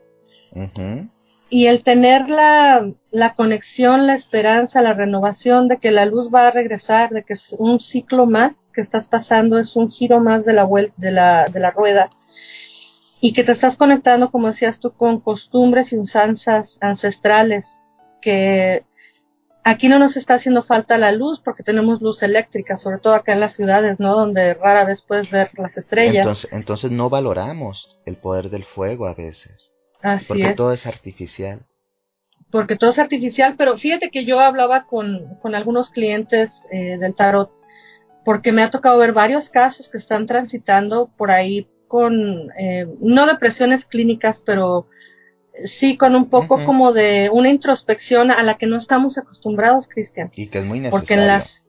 Y 1.49 1.67
el 1.67 1.83
tener 1.83 2.29
la, 2.29 2.91
la 3.11 3.35
conexión, 3.35 4.07
la 4.07 4.15
esperanza, 4.15 4.81
la 4.81 4.95
renovación 4.95 5.69
de 5.69 5.79
que 5.79 5.91
la 5.91 6.07
luz 6.07 6.31
va 6.35 6.49
a 6.49 6.51
regresar, 6.51 7.11
de 7.11 7.25
que 7.25 7.35
es 7.35 7.55
un 7.59 7.79
ciclo 7.79 8.27
más 8.27 8.71
que 8.75 8.81
estás 8.81 9.09
pasando, 9.09 9.59
es 9.59 9.77
un 9.77 9.91
giro 9.91 10.21
más 10.21 10.45
de 10.45 10.55
la 10.55 10.65
vuelta, 10.65 10.95
de 10.97 11.11
la, 11.11 11.47
de 11.49 11.61
la 11.61 11.71
rueda. 11.71 12.11
Y 13.21 13.35
que 13.35 13.45
te 13.45 13.53
estás 13.53 13.77
conectando, 13.77 14.31
como 14.31 14.49
decías 14.49 14.81
tú, 14.81 14.93
con 14.93 15.21
costumbres 15.21 15.93
y 15.93 15.99
usanzas 15.99 16.79
ancestrales, 16.81 17.83
que 18.21 18.85
aquí 19.65 19.89
no 19.89 19.99
nos 19.99 20.17
está 20.17 20.35
haciendo 20.35 20.63
falta 20.63 20.99
la 20.99 21.13
luz 21.13 21.41
porque 21.45 21.63
tenemos 21.63 22.01
luz 22.01 22.23
eléctrica, 22.23 22.77
sobre 22.77 22.99
todo 22.99 23.15
acá 23.15 23.33
en 23.33 23.41
las 23.41 23.55
ciudades, 23.55 24.01
¿no? 24.01 24.13
Donde 24.15 24.55
rara 24.55 24.85
vez 24.85 25.03
puedes 25.03 25.31
ver 25.31 25.51
las 25.57 25.77
estrellas. 25.77 26.23
Entonces, 26.23 26.53
entonces 26.53 26.91
no 26.91 27.09
valoramos 27.11 27.99
el 28.07 28.17
poder 28.17 28.51
del 28.51 28.65
fuego 28.65 29.07
a 29.07 29.15
veces, 29.15 29.73
Así 30.01 30.27
porque 30.29 30.51
es. 30.51 30.57
todo 30.57 30.73
es 30.73 30.87
artificial. 30.87 31.67
porque 32.51 32.77
todo 32.77 32.91
es 32.91 32.99
artificial, 32.99 33.55
pero 33.57 33.79
fíjate 33.79 34.11
que 34.11 34.25
yo 34.25 34.39
hablaba 34.41 34.87
con, 34.87 35.37
con 35.41 35.55
algunos 35.55 35.91
clientes 35.91 36.67
eh, 36.71 36.99
del 36.99 37.15
tarot, 37.15 37.51
porque 38.25 38.53
me 38.53 38.63
ha 38.63 38.71
tocado 38.71 38.99
ver 38.99 39.13
varios 39.13 39.49
casos 39.49 39.89
que 39.89 39.99
están 39.99 40.27
transitando 40.27 41.09
por 41.17 41.31
ahí 41.31 41.69
con, 41.89 42.51
eh, 42.59 42.87
no 43.01 43.27
depresiones 43.27 43.85
clínicas, 43.85 44.43
pero 44.45 44.87
sí 45.65 45.97
con 45.97 46.15
un 46.15 46.29
poco 46.29 46.65
como 46.65 46.93
de 46.93 47.31
una 47.33 47.49
introspección 47.49 48.31
a 48.31 48.43
la 48.43 48.55
que 48.55 48.67
no 48.67 48.77
estamos 48.77 49.19
acostumbrados, 49.19 49.89
Cristian. 49.89 50.31
Y 50.35 50.49
que 50.49 50.59
es 50.59 50.65
muy 50.65 50.81
Porque 50.89 51.17
necesario. 51.17 51.23
en 51.23 51.29
las 51.29 51.63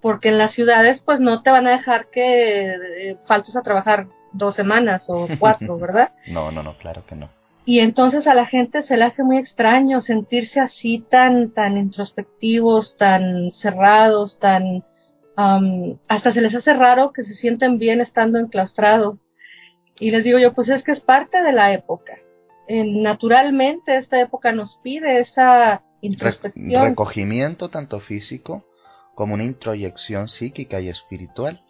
porque 0.00 0.30
en 0.30 0.38
las 0.38 0.50
ciudades 0.50 1.00
pues 1.00 1.20
no 1.20 1.42
te 1.42 1.50
van 1.50 1.68
a 1.68 1.70
dejar 1.70 2.10
que 2.10 2.72
eh, 2.72 3.16
faltes 3.24 3.54
a 3.54 3.62
trabajar 3.62 4.08
dos 4.32 4.54
semanas 4.56 5.08
o 5.08 5.28
cuatro, 5.38 5.78
¿verdad? 5.78 6.12
No, 6.26 6.50
no, 6.50 6.62
no, 6.62 6.76
claro 6.76 7.06
que 7.06 7.14
no. 7.14 7.30
Y 7.64 7.78
entonces 7.78 8.26
a 8.26 8.34
la 8.34 8.44
gente 8.44 8.82
se 8.82 8.96
le 8.96 9.04
hace 9.04 9.22
muy 9.22 9.36
extraño 9.36 10.00
sentirse 10.00 10.58
así 10.58 10.98
tan, 11.08 11.52
tan 11.52 11.78
introspectivos, 11.78 12.96
tan 12.96 13.52
cerrados, 13.52 14.40
tan, 14.40 14.84
am, 15.36 15.98
hasta 16.08 16.32
se 16.32 16.40
les 16.40 16.54
hace 16.56 16.74
raro 16.74 17.12
que 17.12 17.22
se 17.22 17.34
sienten 17.34 17.78
bien 17.78 18.00
estando 18.00 18.40
enclaustrados. 18.40 19.28
Y 20.00 20.10
les 20.10 20.24
digo 20.24 20.40
yo, 20.40 20.52
pues 20.54 20.68
es 20.70 20.82
que 20.82 20.90
es 20.90 21.00
parte 21.00 21.40
de 21.40 21.52
la 21.52 21.72
época. 21.72 22.14
Eh, 22.68 22.84
naturalmente 22.84 23.96
esta 23.96 24.20
época 24.20 24.52
nos 24.52 24.76
pide 24.82 25.18
esa 25.20 25.82
introspección. 26.00 26.84
recogimiento 26.84 27.70
tanto 27.70 28.00
físico 28.00 28.64
como 29.14 29.34
una 29.34 29.44
introyección 29.44 30.28
psíquica 30.28 30.80
y 30.80 30.88
espiritual. 30.88 31.64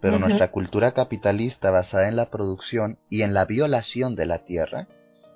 Pero 0.00 0.18
nuestra 0.18 0.52
cultura 0.52 0.92
capitalista 0.92 1.70
basada 1.70 2.06
en 2.08 2.16
la 2.16 2.30
producción 2.30 2.98
y 3.08 3.22
en 3.22 3.32
la 3.32 3.44
violación 3.44 4.14
de 4.14 4.26
la 4.26 4.44
tierra 4.44 4.88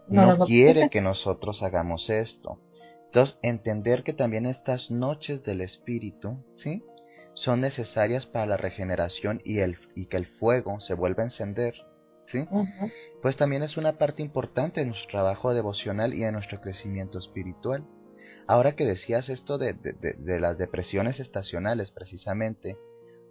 No 0.06 0.36
no, 0.36 0.46
quiere 0.46 0.90
que 0.90 1.00
nosotros 1.00 1.62
hagamos 1.62 2.10
esto. 2.10 2.60
Entonces, 3.06 3.38
entender 3.42 4.04
que 4.04 4.12
también 4.12 4.46
estas 4.46 4.90
noches 4.90 5.42
del 5.42 5.62
espíritu, 5.62 6.44
¿sí? 6.56 6.84
Son 7.34 7.60
necesarias 7.60 8.26
para 8.26 8.46
la 8.46 8.56
regeneración 8.56 9.40
y, 9.44 9.60
el, 9.60 9.78
y 9.96 10.06
que 10.06 10.18
el 10.18 10.26
fuego 10.26 10.78
se 10.80 10.94
vuelva 10.94 11.22
a 11.22 11.26
encender, 11.26 11.74
¿sí? 12.30 12.46
Pues 13.22 13.36
también 13.36 13.62
es 13.62 13.76
una 13.76 13.98
parte 13.98 14.22
importante 14.22 14.80
de 14.80 14.86
nuestro 14.86 15.08
trabajo 15.10 15.52
devocional 15.54 16.14
y 16.14 16.20
de 16.20 16.32
nuestro 16.32 16.60
crecimiento 16.60 17.18
espiritual. 17.18 17.84
Ahora 18.46 18.74
que 18.76 18.84
decías 18.84 19.28
esto 19.28 19.58
de, 19.58 19.74
de- 19.74 19.92
de- 19.92 20.14
de 20.14 20.40
las 20.40 20.58
depresiones 20.58 21.20
estacionales 21.20 21.90
precisamente, 21.90 22.76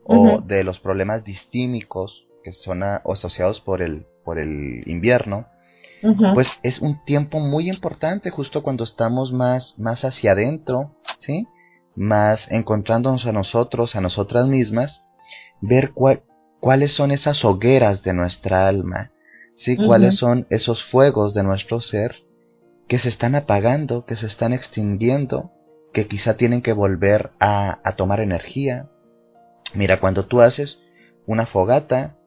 o 0.06 0.42
de 0.42 0.64
los 0.64 0.80
problemas 0.80 1.24
distímicos 1.24 2.26
que 2.44 2.54
son 2.54 2.84
a- 2.84 3.02
asociados 3.06 3.60
por 3.60 3.82
el, 3.82 4.06
por 4.24 4.40
el 4.40 4.84
invierno, 4.88 5.48
pues 6.34 6.52
es 6.64 6.80
un 6.80 7.04
tiempo 7.04 7.40
muy 7.40 7.70
importante 7.70 8.30
justo 8.30 8.64
cuando 8.64 8.84
estamos 8.86 9.34
más, 9.34 9.78
más 9.78 10.06
hacia 10.06 10.32
adentro, 10.32 10.96
¿sí? 11.20 11.48
Más 11.96 12.50
encontrándonos 12.52 13.26
a 13.26 13.34
nosotros, 13.34 13.96
a 13.96 14.02
nosotras 14.02 14.48
mismas, 14.48 15.04
ver 15.62 15.92
cuál- 15.94 16.24
cuáles 16.60 16.94
son 16.94 17.12
esas 17.12 17.44
hogueras 17.46 18.04
de 18.04 18.14
nuestra 18.14 18.68
alma, 18.68 19.12
¿sí? 19.56 19.78
Cuáles 19.86 20.16
son 20.16 20.48
esos 20.50 20.84
fuegos 20.84 21.34
de 21.34 21.44
nuestro 21.44 21.82
ser 21.82 22.24
que 22.88 22.98
se 23.00 23.10
están 23.10 23.36
apagando, 23.36 24.06
que 24.06 24.16
se 24.16 24.28
están 24.28 24.54
extinguiendo, 24.54 25.52
que 25.94 26.08
quizá 26.08 26.38
tienen 26.38 26.62
que 26.62 26.74
volver 26.74 27.32
a, 27.40 27.80
a 27.84 27.96
tomar 27.96 28.20
energía. 28.20 28.90
Mira, 29.76 30.00
cuando 30.00 30.26
tú 30.26 30.42
haces 30.42 30.80
una 31.28 31.46
fogata, 31.46 32.18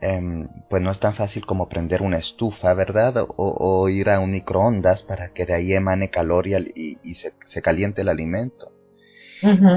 em, 0.00 0.48
pues 0.70 0.82
no 0.82 0.90
es 0.90 1.00
tan 1.00 1.14
fácil 1.14 1.46
como 1.46 1.68
prender 1.68 2.02
una 2.02 2.18
estufa, 2.18 2.74
¿verdad? 2.74 3.16
O, 3.18 3.28
o 3.36 3.88
ir 3.88 4.10
a 4.10 4.20
un 4.20 4.32
microondas 4.32 5.02
para 5.02 5.32
que 5.32 5.46
de 5.46 5.54
ahí 5.54 5.72
emane 5.72 6.10
calor 6.10 6.46
y, 6.46 6.54
y- 6.56 6.98
y 7.02 7.14
se, 7.14 7.32
se 7.46 7.62
caliente 7.62 8.02
el 8.02 8.08
alimento. 8.10 8.72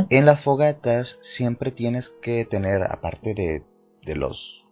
En 0.10 0.26
las 0.26 0.42
fogatas 0.42 1.18
siempre 1.22 1.72
tienes 1.72 2.10
que 2.22 2.46
tener, 2.46 2.84
aparte 2.84 3.34
de, 3.34 3.64
de 4.08 4.16
los 4.16 4.66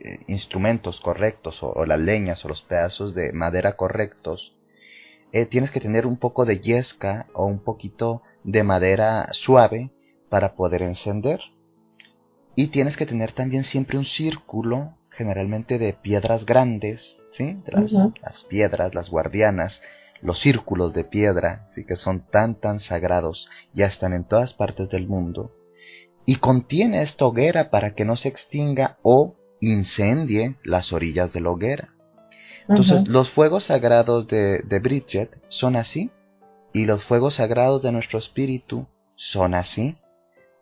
eh, 0.00 0.20
instrumentos 0.28 1.00
correctos 1.00 1.58
o, 1.62 1.84
las 1.84 2.00
leñas 2.00 2.42
o 2.44 2.48
los 2.48 2.62
pedazos 2.62 3.14
de 3.14 3.32
madera 3.32 3.76
correctos, 3.76 4.54
eh, 5.32 5.44
tienes 5.44 5.70
que 5.70 5.80
tener 5.80 6.06
un 6.06 6.16
poco 6.16 6.46
de 6.46 6.60
yesca 6.60 7.26
o 7.34 7.44
un 7.44 7.58
poquito 7.58 8.22
de 8.42 8.62
madera 8.62 9.28
suave 9.32 9.90
para 10.30 10.54
poder 10.54 10.82
encender. 10.82 11.40
Y 12.56 12.68
tienes 12.68 12.96
que 12.96 13.06
tener 13.06 13.32
también 13.32 13.62
siempre 13.62 13.98
un 13.98 14.04
círculo, 14.04 14.96
generalmente 15.10 15.78
de 15.78 15.92
piedras 15.92 16.46
grandes, 16.46 17.18
¿sí? 17.30 17.58
las, 17.66 18.44
piedras, 18.44 18.94
las 18.94 19.10
guardianas, 19.10 19.82
los 20.22 20.38
círculos 20.38 20.92
de 20.92 21.04
piedra, 21.04 21.68
¿sí? 21.74 21.84
que 21.84 21.96
son 21.96 22.20
tan, 22.20 22.54
tan 22.54 22.80
sagrados, 22.80 23.48
ya 23.74 23.86
están 23.86 24.14
en 24.14 24.24
todas 24.24 24.54
partes 24.54 24.88
del 24.88 25.06
mundo. 25.06 25.54
Y 26.26 26.36
contiene 26.36 27.02
esta 27.02 27.24
hoguera 27.24 27.70
para 27.70 27.94
que 27.94 28.04
no 28.04 28.16
se 28.16 28.28
extinga 28.28 28.98
o 29.02 29.36
incendie 29.60 30.56
las 30.62 30.92
orillas 30.92 31.32
de 31.32 31.40
la 31.40 31.50
hoguera. 31.50 31.94
Entonces, 32.68 33.08
los 33.08 33.30
fuegos 33.30 33.64
sagrados 33.64 34.28
de, 34.28 34.60
de 34.64 34.78
Bridget 34.78 35.30
son 35.48 35.74
así, 35.74 36.10
y 36.72 36.84
los 36.84 37.02
fuegos 37.04 37.34
sagrados 37.34 37.82
de 37.82 37.92
nuestro 37.92 38.18
espíritu 38.18 38.86
son 39.16 39.54
así. 39.54 39.98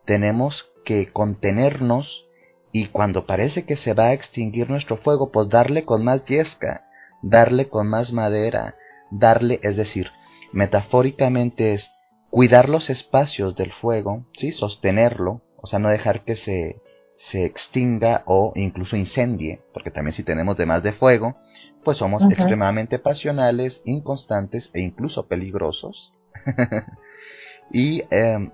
Tenemos 0.06 0.70
que 0.84 1.12
contenernos 1.12 2.24
y 2.72 2.86
cuando 2.86 3.26
parece 3.26 3.64
que 3.64 3.76
se 3.76 3.94
va 3.94 4.06
a 4.06 4.12
extinguir 4.12 4.70
nuestro 4.70 4.96
fuego, 4.96 5.30
pues 5.30 5.48
darle 5.48 5.84
con 5.84 6.04
más 6.04 6.24
yesca, 6.24 6.86
darle 7.22 7.68
con 7.68 7.88
más 7.88 8.12
madera, 8.12 8.76
darle, 9.10 9.60
es 9.62 9.76
decir, 9.76 10.10
metafóricamente 10.52 11.74
es 11.74 11.90
cuidar 12.30 12.68
los 12.68 12.90
espacios 12.90 13.54
del 13.56 13.72
fuego, 13.72 14.26
¿sí? 14.34 14.52
sostenerlo, 14.52 15.42
o 15.60 15.66
sea, 15.66 15.78
no 15.78 15.88
dejar 15.88 16.24
que 16.24 16.36
se, 16.36 16.80
se 17.16 17.44
extinga 17.44 18.22
o 18.26 18.52
incluso 18.54 18.96
incendie, 18.96 19.60
porque 19.74 19.90
también 19.90 20.12
si 20.12 20.22
tenemos 20.22 20.56
de 20.56 20.66
más 20.66 20.82
de 20.82 20.92
fuego, 20.92 21.36
pues 21.84 21.98
somos 21.98 22.22
extremadamente 22.30 22.98
pasionales, 22.98 23.82
inconstantes 23.84 24.70
e 24.74 24.80
incluso 24.80 25.26
peligrosos. 25.26 26.14
y 27.72 28.04
em, 28.10 28.50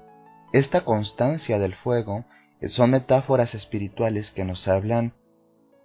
esta 0.53 0.83
constancia 0.83 1.59
del 1.59 1.75
fuego 1.75 2.25
son 2.69 2.91
metáforas 2.91 3.55
espirituales 3.55 4.31
que 4.31 4.45
nos 4.45 4.69
hablan 4.69 5.15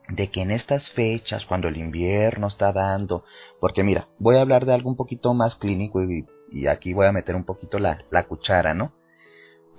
de 0.08 0.32
que 0.32 0.42
en 0.42 0.52
estas 0.52 0.90
fechas, 0.90 1.46
cuando 1.46 1.68
el 1.68 1.78
invierno 1.78 2.48
está 2.48 2.72
dando, 2.72 3.26
porque 3.60 3.84
mira, 3.84 4.08
voy 4.18 4.38
a 4.38 4.42
hablar 4.42 4.66
de 4.66 4.74
algo 4.74 4.90
un 4.90 4.96
poquito 4.96 5.34
más 5.34 5.56
clínico 5.56 6.02
y, 6.04 6.26
aquí 6.68 6.94
voy 6.94 7.06
a 7.06 7.12
meter 7.12 7.36
un 7.36 7.44
poquito 7.44 7.78
la, 7.78 8.04
la 8.10 8.24
cuchara, 8.24 8.74
¿no? 8.74 8.94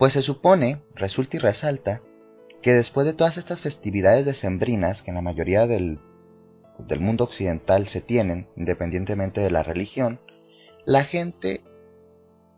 Pues 0.00 0.14
se 0.14 0.22
supone, 0.22 0.80
resulta 0.94 1.36
y 1.36 1.40
resalta, 1.40 2.00
que 2.62 2.72
después 2.72 3.06
de 3.06 3.12
todas 3.12 3.36
estas 3.36 3.60
festividades 3.60 4.24
decembrinas 4.24 5.02
que 5.02 5.10
en 5.10 5.16
la 5.16 5.20
mayoría 5.20 5.66
del, 5.66 5.98
del 6.78 7.00
mundo 7.00 7.24
occidental 7.24 7.86
se 7.86 8.00
tienen, 8.00 8.48
independientemente 8.56 9.42
de 9.42 9.50
la 9.50 9.62
religión, 9.62 10.18
la 10.86 11.04
gente 11.04 11.62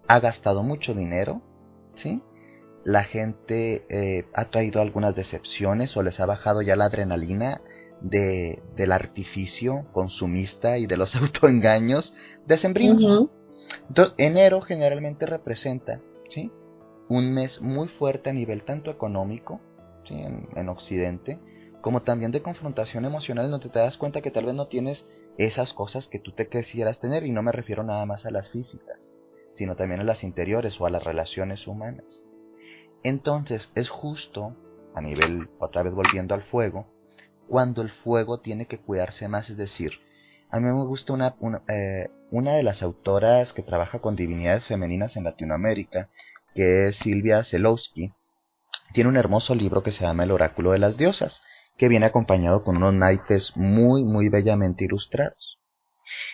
ha 0.07 0.21
gastado 0.21 0.63
mucho 0.63 0.95
dinero, 0.95 1.43
¿sí? 1.95 2.23
La 2.85 3.03
gente 3.03 3.87
eh, 3.89 4.25
ha 4.35 4.45
traído 4.45 4.81
algunas 4.81 5.17
decepciones 5.17 5.97
o 5.97 6.05
les 6.05 6.21
ha 6.21 6.27
bajado 6.27 6.63
ya 6.63 6.77
la 6.77 6.85
adrenalina 6.85 7.61
de, 8.01 8.63
del 8.77 8.93
artificio 8.93 9.89
consumista 9.91 10.79
y 10.79 10.87
de 10.87 10.97
los 10.97 11.17
autoengaños 11.17 12.15
decembrinos. 12.47 13.31
Entonces, 13.89 14.15
enero 14.19 14.61
generalmente 14.61 15.27
representa, 15.27 16.01
¿sí? 16.31 16.53
Un 17.13 17.31
mes 17.35 17.61
muy 17.61 17.89
fuerte 17.89 18.31
a 18.31 18.33
nivel 18.33 18.63
tanto 18.65 18.91
económico, 18.91 19.61
en, 20.09 20.69
Occidente, 20.71 21.39
como 21.83 22.01
también 22.01 22.33
de 22.33 22.41
confrontación 22.41 23.05
emocional 23.05 23.51
donde 23.51 23.69
te 23.69 23.81
das 23.81 23.99
cuenta 23.99 24.23
que 24.23 24.31
tal 24.31 24.47
vez 24.47 24.55
no 24.55 24.69
tienes 24.69 25.05
esas 25.37 25.75
cosas 25.75 26.09
que 26.09 26.19
tú 26.19 26.33
te 26.33 26.49
quisieras 26.49 27.01
tener 27.01 27.27
y 27.27 27.31
no 27.31 27.43
me 27.43 27.53
refiero 27.53 27.83
nada 27.83 28.07
más 28.07 28.25
a 28.25 28.31
las 28.31 28.49
físicas, 28.49 29.13
sino 29.53 29.77
también 29.77 30.01
a 30.01 30.05
las 30.05 30.25
interiores 30.25 30.81
o 30.81 30.87
a 30.87 30.91
las 30.91 31.05
relaciones 31.05 31.67
humanas. 31.67 32.25
Entonces 33.03 33.73
es 33.75 33.91
justo, 33.91 34.57
a 34.95 35.03
nivel, 35.03 35.51
otra 35.59 35.83
vez 35.83 35.93
volviendo 35.93 36.35
al 36.35 36.45
fuego, 36.45 36.87
cuando 37.47 37.83
el 37.83 37.91
fuego 37.91 38.41
tiene 38.41 38.65
que 38.65 38.79
cuidarse 38.79 39.29
más, 39.29 39.51
es 39.51 39.59
decir, 39.59 39.93
a 40.49 40.61
mí 40.61 40.65
me 40.65 40.87
gusta 40.87 41.13
una, 41.13 41.37
una, 41.41 41.61
eh, 41.69 42.09
una 42.31 42.53
de 42.53 42.63
las 42.63 42.83
autoras 42.83 43.53
que 43.53 43.63
trabaja 43.63 43.99
con 43.99 44.17
divinidades 44.17 44.65
femeninas 44.65 45.19
en 45.19 45.25
Latinoamérica, 45.25 46.09
que 46.55 46.89
es 46.89 46.97
Silvia 46.97 47.45
Zelowski, 47.45 48.13
tiene 48.93 49.11
un 49.11 49.17
hermoso 49.17 49.55
libro 49.55 49.83
que 49.83 49.91
se 49.91 50.05
llama 50.05 50.25
El 50.25 50.31
oráculo 50.31 50.73
de 50.73 50.79
las 50.79 50.97
diosas, 50.97 51.43
que 51.77 51.89
viene 51.89 52.07
acompañado 52.07 52.63
con 52.63 52.77
unos 52.77 52.95
naipes 52.95 53.53
muy, 53.57 54.05
muy 54.05 54.29
bellamente 54.29 54.85
ilustrados. 54.85 55.59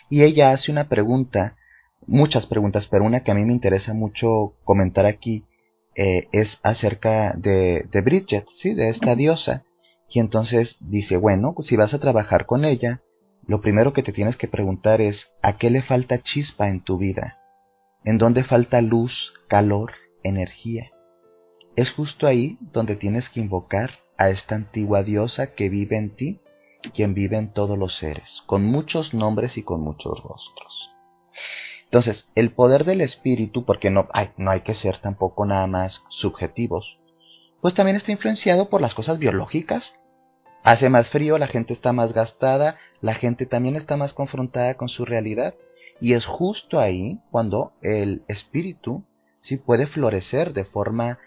Y 0.09 0.23
ella 0.23 0.51
hace 0.51 0.73
una 0.73 0.89
pregunta, 0.89 1.57
muchas 2.07 2.47
preguntas, 2.47 2.87
pero 2.87 3.05
una 3.05 3.23
que 3.23 3.31
a 3.31 3.35
mí 3.35 3.45
me 3.45 3.53
interesa 3.53 3.95
mucho 3.95 4.57
comentar 4.65 5.07
aquí 5.07 5.45
eh, 5.95 6.29
es 6.33 6.59
acerca 6.63 7.35
de, 7.37 7.87
de 7.91 8.01
Bridget, 8.01 8.47
¿sí? 8.51 8.75
de 8.75 8.89
esta 8.89 9.15
diosa. 9.15 9.65
Y 10.09 10.21
entonces 10.21 10.79
dice, 10.81 11.17
bueno, 11.17 11.55
si 11.61 11.77
vas 11.77 11.95
a 11.95 12.01
trabajar 12.01 12.47
con 12.47 12.65
ella, 12.65 13.03
lo 13.47 13.61
primero 13.61 13.93
que 13.93 14.03
te 14.03 14.13
tienes 14.13 14.37
que 14.37 14.49
preguntar 14.49 15.01
es, 15.01 15.31
¿a 15.43 15.57
qué 15.57 15.71
le 15.71 15.83
falta 15.83 16.23
chispa 16.23 16.69
en 16.69 16.83
tu 16.83 16.99
vida? 16.99 17.39
¿En 18.05 18.19
dónde 18.19 18.45
falta 18.45 18.81
luz, 18.81 19.35
calor, 19.49 19.93
energía? 20.23 20.93
Es 21.77 21.91
justo 21.93 22.27
ahí 22.27 22.59
donde 22.61 22.97
tienes 22.97 23.29
que 23.29 23.41
invocar 23.41 24.01
a 24.17 24.31
esta 24.31 24.57
antigua 24.57 25.03
diosa 25.03 25.55
que 25.55 25.69
vive 25.69 25.97
en 25.97 26.15
ti, 26.17 26.41
quien 26.93 27.15
vive 27.15 27.37
en 27.37 27.53
todos 27.53 27.79
los 27.79 27.97
seres, 27.97 28.43
con 28.47 28.65
muchos 28.65 29.15
nombres 29.15 29.57
y 29.59 29.63
con 29.63 29.81
muchos 29.83 30.23
rostros. 30.23 30.91
Entonces, 31.85 32.29
el 32.35 32.53
poder 32.53 32.85
del 32.85 33.01
espíritu, 33.01 33.65
porque 33.65 33.91
no 33.91 34.09
hay, 34.13 34.31
no 34.37 34.51
hay 34.51 34.61
que 34.61 34.75
ser 34.75 34.99
tampoco 34.99 35.47
nada 35.47 35.67
más 35.67 36.03
subjetivos, 36.09 36.99
pues 37.61 37.75
también 37.75 37.97
está 37.97 38.13
influenciado 38.13 38.69
por 38.69 38.81
las 38.81 38.95
cosas 38.95 39.19
biológicas. 39.19 39.95
Hace 40.65 40.91
más 40.91 41.09
frío, 41.09 41.39
la 41.39 41.47
gente 41.47 41.73
está 41.73 41.93
más 41.93 42.13
gastada, 42.13 42.77
la 43.01 43.15
gente 43.15 43.47
también 43.47 43.77
está 43.77 43.97
más 43.97 44.13
confrontada 44.13 44.75
con 44.75 44.89
su 44.89 45.05
realidad. 45.05 45.55
Y 46.01 46.13
es 46.13 46.27
justo 46.27 46.79
ahí 46.79 47.21
cuando 47.31 47.73
el 47.83 48.23
espíritu 48.29 49.05
sí 49.41 49.57
puede 49.57 49.87
florecer 49.87 50.53
de 50.53 50.65
forma 50.65 51.19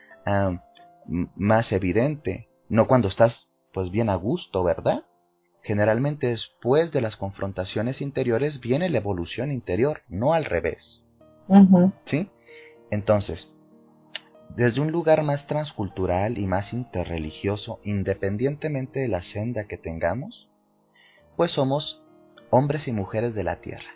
más 1.35 1.71
evidente, 1.71 2.49
no 2.69 2.87
cuando 2.87 3.07
estás 3.07 3.49
pues 3.73 3.89
bien 3.91 4.09
a 4.09 4.15
gusto, 4.15 4.63
¿verdad? 4.63 5.05
Generalmente 5.63 6.27
después 6.27 6.91
de 6.91 7.01
las 7.01 7.15
confrontaciones 7.15 8.01
interiores 8.01 8.59
viene 8.59 8.89
la 8.89 8.97
evolución 8.97 9.51
interior, 9.51 10.01
no 10.07 10.33
al 10.33 10.45
revés. 10.45 11.03
¿Sí? 12.05 12.29
Entonces, 12.89 13.53
desde 14.55 14.81
un 14.81 14.91
lugar 14.91 15.23
más 15.23 15.47
transcultural 15.47 16.37
y 16.37 16.47
más 16.47 16.73
interreligioso, 16.73 17.79
independientemente 17.83 18.99
de 18.99 19.07
la 19.07 19.21
senda 19.21 19.65
que 19.65 19.77
tengamos, 19.77 20.49
pues 21.37 21.51
somos 21.51 22.01
hombres 22.49 22.87
y 22.87 22.91
mujeres 22.91 23.33
de 23.33 23.43
la 23.43 23.61
Tierra. 23.61 23.95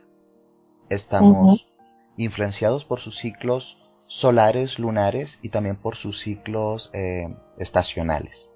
Estamos 0.90 1.68
influenciados 2.16 2.86
por 2.86 3.02
sus 3.02 3.18
ciclos 3.18 3.78
solares, 4.16 4.80
lunares 4.80 5.40
y 5.42 5.50
también 5.50 5.76
por 5.76 5.98
sus 5.98 6.22
ciclos 6.22 6.90
eh, 6.94 7.36
estacionales. 7.58 8.50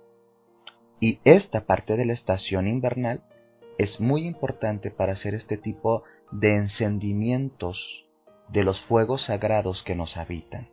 Y 1.01 1.19
esta 1.25 1.65
parte 1.65 1.97
de 1.97 2.05
la 2.05 2.13
estación 2.13 2.65
invernal 2.65 3.25
es 3.77 3.99
muy 3.99 4.25
importante 4.25 4.89
para 4.89 5.13
hacer 5.13 5.33
este 5.33 5.57
tipo 5.57 6.03
de 6.31 6.55
encendimientos 6.55 8.05
de 8.47 8.63
los 8.63 8.79
fuegos 8.79 9.23
sagrados 9.23 9.83
que 9.83 9.95
nos 9.95 10.15
habitan. 10.15 10.69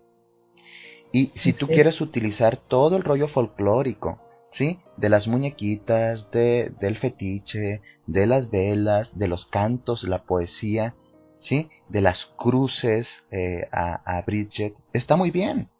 Y 1.13 1.33
si 1.35 1.53
tú 1.53 1.67
quieres 1.67 2.01
utilizar 2.01 2.57
todo 2.57 2.97
el 2.97 3.03
rollo 3.03 3.27
folclórico, 3.27 4.21
¿sí? 4.53 4.79
De 4.97 5.09
las 5.09 5.27
muñequitas, 5.27 6.31
de, 6.31 6.73
del 6.81 6.97
fetiche, 6.97 7.81
de 8.07 8.27
las 8.27 8.51
velas, 8.51 9.19
de 9.19 9.27
los 9.27 9.47
cantos, 9.47 10.05
la 10.05 10.23
poesía, 10.25 10.95
¿sí? 11.39 11.71
De 11.89 12.01
las 12.01 12.27
cruces 12.37 13.25
eh, 13.31 13.69
a, 13.73 14.19
a 14.19 14.23
Bridget, 14.23 14.75
está 14.93 15.17
muy 15.17 15.31
bien. 15.31 15.71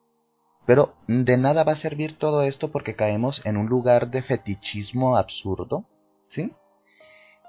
Pero 0.67 0.95
de 1.07 1.37
nada 1.37 1.63
va 1.63 1.73
a 1.73 1.77
servir 1.77 2.19
todo 2.19 2.43
esto 2.43 2.73
porque 2.73 2.97
caemos 2.97 3.41
en 3.47 3.57
un 3.57 3.67
lugar 3.67 4.11
de 4.11 4.23
fetichismo 4.23 5.17
absurdo, 5.17 5.87
¿sí? 6.29 6.53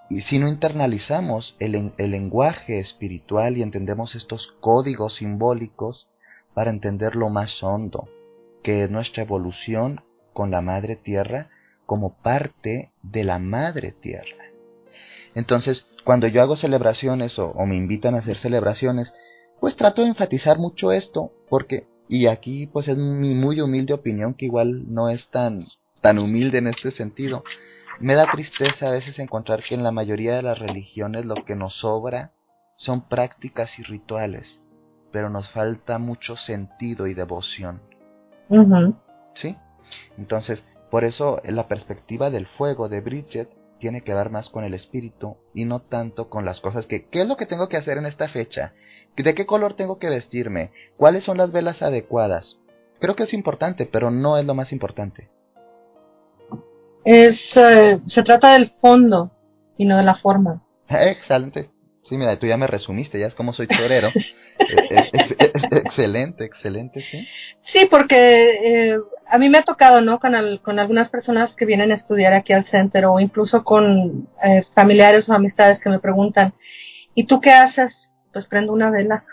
Y 0.10 0.22
si 0.22 0.40
no 0.40 0.48
internalizamos 0.48 1.56
el, 1.60 1.94
el, 1.98 2.12
lenguaje 2.12 2.80
espiritual 2.80 3.58
y 3.58 3.64
entendemos 3.64 4.16
estos 4.16 4.56
códigos 4.62 5.16
simbólicos 5.16 6.10
para 6.54 6.70
entender 6.70 7.16
lo 7.16 7.30
más 7.30 7.62
hondo, 7.62 8.08
que 8.64 8.84
es 8.84 8.90
nuestra 8.90 9.24
evolución 9.24 10.02
con 10.32 10.52
la 10.52 10.62
Madre 10.62 10.96
Tierra 10.96 11.50
como 11.86 12.14
parte 12.22 12.92
de 13.02 13.24
la 13.24 13.40
Madre 13.40 13.92
Tierra. 13.92 14.46
Entonces, 15.38 15.86
cuando 16.04 16.26
yo 16.26 16.42
hago 16.42 16.56
celebraciones 16.56 17.38
o, 17.38 17.54
me 17.68 17.76
invitan 17.76 18.16
a 18.16 18.18
hacer 18.18 18.38
celebraciones, 18.38 19.14
pues 19.60 19.76
trato 19.76 20.02
de 20.02 20.08
enfatizar 20.08 20.58
mucho 20.58 20.92
esto, 20.92 21.32
porque, 21.48 21.86
y 22.10 22.26
aquí 22.26 22.66
pues 22.66 22.88
es 22.88 22.98
mi 22.98 23.36
muy 23.36 23.62
humilde 23.62 23.94
opinión 23.94 24.34
que 24.34 24.46
igual 24.46 24.92
no 24.92 25.10
es 25.10 25.30
tan, 25.30 25.68
tan 26.02 26.18
humilde 26.18 26.58
en 26.58 26.66
este 26.66 26.90
sentido. 26.90 27.44
Me 28.00 28.16
da 28.16 28.26
tristeza 28.32 28.88
a 28.88 28.94
veces 28.94 29.20
encontrar 29.20 29.62
que 29.62 29.76
en 29.76 29.84
la 29.84 29.92
mayoría 29.92 30.36
de 30.36 30.42
las 30.42 30.58
religiones 30.58 31.26
lo 31.26 31.36
que 31.46 31.56
nos 31.56 31.76
sobra 31.76 32.32
son 32.76 33.08
prácticas 33.08 33.78
y 33.78 33.84
rituales, 33.84 34.64
pero 35.12 35.30
nos 35.30 35.52
falta 35.52 36.00
mucho 36.00 36.36
sentido 36.36 37.06
y 37.06 37.14
devoción. 37.14 37.80
¿Sí? 39.36 39.56
Entonces, 40.18 40.66
por 40.90 41.04
eso 41.04 41.40
la 41.46 41.68
perspectiva 41.68 42.32
del 42.32 42.48
fuego 42.48 42.90
de 42.90 43.02
Bridget 43.02 43.50
tiene 43.80 44.02
que 44.02 44.14
ver 44.14 44.30
más 44.30 44.50
con 44.50 44.64
el 44.64 44.74
espíritu 44.74 45.38
y 45.54 45.66
no 45.66 45.82
tanto 45.82 46.30
con 46.30 46.46
las 46.46 46.62
cosas 46.62 46.86
que, 46.86 47.06
¿qué 47.06 47.22
es 47.22 47.28
lo 47.28 47.38
que 47.38 47.46
tengo 47.46 47.70
que 47.70 47.78
hacer 47.78 47.98
en 47.98 48.06
esta 48.06 48.28
fecha? 48.28 48.74
¿De 49.16 49.34
qué 49.34 49.46
color 49.46 49.76
tengo 49.76 49.98
que 49.98 50.10
vestirme? 50.10 50.72
¿Cuáles 50.96 51.24
son 51.24 51.38
las 51.38 51.52
velas 51.52 51.82
adecuadas? 51.82 52.60
Creo 53.00 53.16
que 53.16 53.24
es 53.24 53.34
importante, 53.34 53.86
pero 53.86 54.12
no 54.12 54.38
es 54.38 54.46
lo 54.46 54.54
más 54.54 54.72
importante. 54.72 55.30
Es, 57.04 57.56
eh, 57.58 58.02
se 58.06 58.24
trata 58.24 58.54
del 58.54 58.68
fondo 58.82 59.32
y 59.78 59.86
no 59.86 59.98
de 59.98 60.04
la 60.04 60.16
forma. 60.16 60.64
Excelente. 60.90 61.70
Sí, 62.08 62.18
mira, 62.18 62.38
tú 62.40 62.48
ya 62.48 62.58
me 62.58 62.68
resumiste, 62.68 63.20
ya 63.20 63.28
es 63.28 63.36
como 63.36 63.54
soy 63.54 63.68
torero. 63.68 64.12
Eh, 64.70 65.10
ex- 65.14 65.32
ex- 65.40 65.72
excelente, 65.72 66.44
excelente, 66.44 67.00
sí. 67.02 67.26
Sí, 67.62 67.88
porque 67.90 68.90
eh, 68.92 68.98
a 69.26 69.38
mí 69.38 69.48
me 69.48 69.60
ha 69.60 69.64
tocado, 69.64 70.02
¿no? 70.02 70.20
Con, 70.20 70.36
al- 70.36 70.62
con 70.62 70.78
algunas 70.78 71.08
personas 71.08 71.56
que 71.56 71.66
vienen 71.66 71.92
a 71.92 71.96
estudiar 71.96 72.34
aquí 72.34 72.52
al 72.52 72.66
centro 72.66 73.14
o 73.14 73.20
incluso 73.22 73.64
con 73.64 74.28
eh, 74.44 74.64
familiares 74.74 75.30
o 75.30 75.34
amistades 75.34 75.80
que 75.80 75.90
me 75.90 76.00
preguntan, 76.00 76.54
¿y 77.16 77.28
tú 77.28 77.40
qué 77.40 77.52
haces? 77.52 78.12
Pues 78.34 78.46
prendo 78.46 78.74
una 78.74 78.92
vela. 78.92 79.24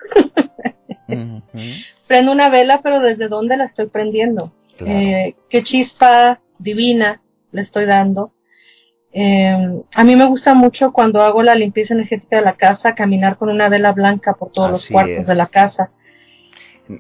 Prendo 2.07 2.31
una 2.33 2.49
vela, 2.49 2.81
pero 2.83 3.01
¿desde 3.01 3.27
dónde 3.29 3.57
la 3.57 3.65
estoy 3.65 3.87
prendiendo? 3.87 4.53
claro. 4.79 4.93
Eh, 4.97 5.35
¿Qué 5.51 5.63
chispa 5.65 6.41
divina 6.59 7.23
le 7.51 7.63
estoy 7.63 7.87
dando? 7.87 8.35
Eh, 9.17 9.83
a 9.95 10.03
mí 10.05 10.17
me 10.17 10.27
gusta 10.27 10.55
mucho 10.55 10.93
cuando 10.93 11.23
hago 11.23 11.43
la 11.45 11.55
limpieza 11.55 11.95
energética 11.95 12.37
de 12.39 12.43
la 12.43 12.55
casa, 12.55 12.97
caminar 12.97 13.37
con 13.37 13.49
una 13.49 13.69
vela 13.69 13.93
blanca 13.93 14.35
por 14.35 14.51
todos 14.51 14.71
los 14.73 14.89
cuartos 14.89 15.19
es. 15.21 15.27
de 15.29 15.35
la 15.37 15.47
casa. 15.47 15.93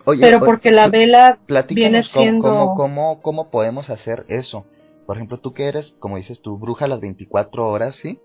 Oye, 0.04 0.20
Pero 0.20 0.38
oye, 0.38 0.46
porque 0.46 0.70
la 0.70 0.86
vela 0.88 1.38
viene 1.70 2.04
siendo- 2.04 2.48
cómo, 2.48 2.74
cómo, 2.76 3.20
cómo 3.20 3.50
podemos 3.50 3.90
hacer 3.90 4.24
eso. 4.28 4.64
Por 5.06 5.16
ejemplo, 5.16 5.38
tú 5.40 5.52
que 5.52 5.66
eres, 5.66 5.96
como 5.98 6.16
dices 6.16 6.40
tú, 6.40 6.56
bruja 6.56 6.84
a 6.84 6.88
las 6.88 7.00
24 7.00 7.68
horas, 7.68 7.96
¿sí? 7.96 8.20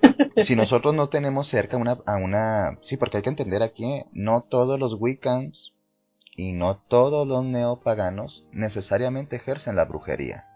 si 0.44 0.54
nosotros 0.54 0.94
no 0.94 1.08
tenemos 1.08 1.48
cerca 1.48 1.76
una, 1.76 1.98
a 2.06 2.14
una... 2.16 2.78
Sí, 2.82 2.96
porque 2.96 3.16
hay 3.16 3.22
que 3.24 3.30
entender 3.30 3.62
aquí, 3.64 4.04
no 4.12 4.42
todos 4.42 4.78
los 4.78 4.94
Wiccans 4.98 5.72
y 6.36 6.52
no 6.52 6.76
todos 6.88 7.26
los 7.26 7.44
neopaganos 7.44 8.44
necesariamente 8.52 9.36
ejercen 9.36 9.74
la 9.76 9.84
brujería, 9.84 10.46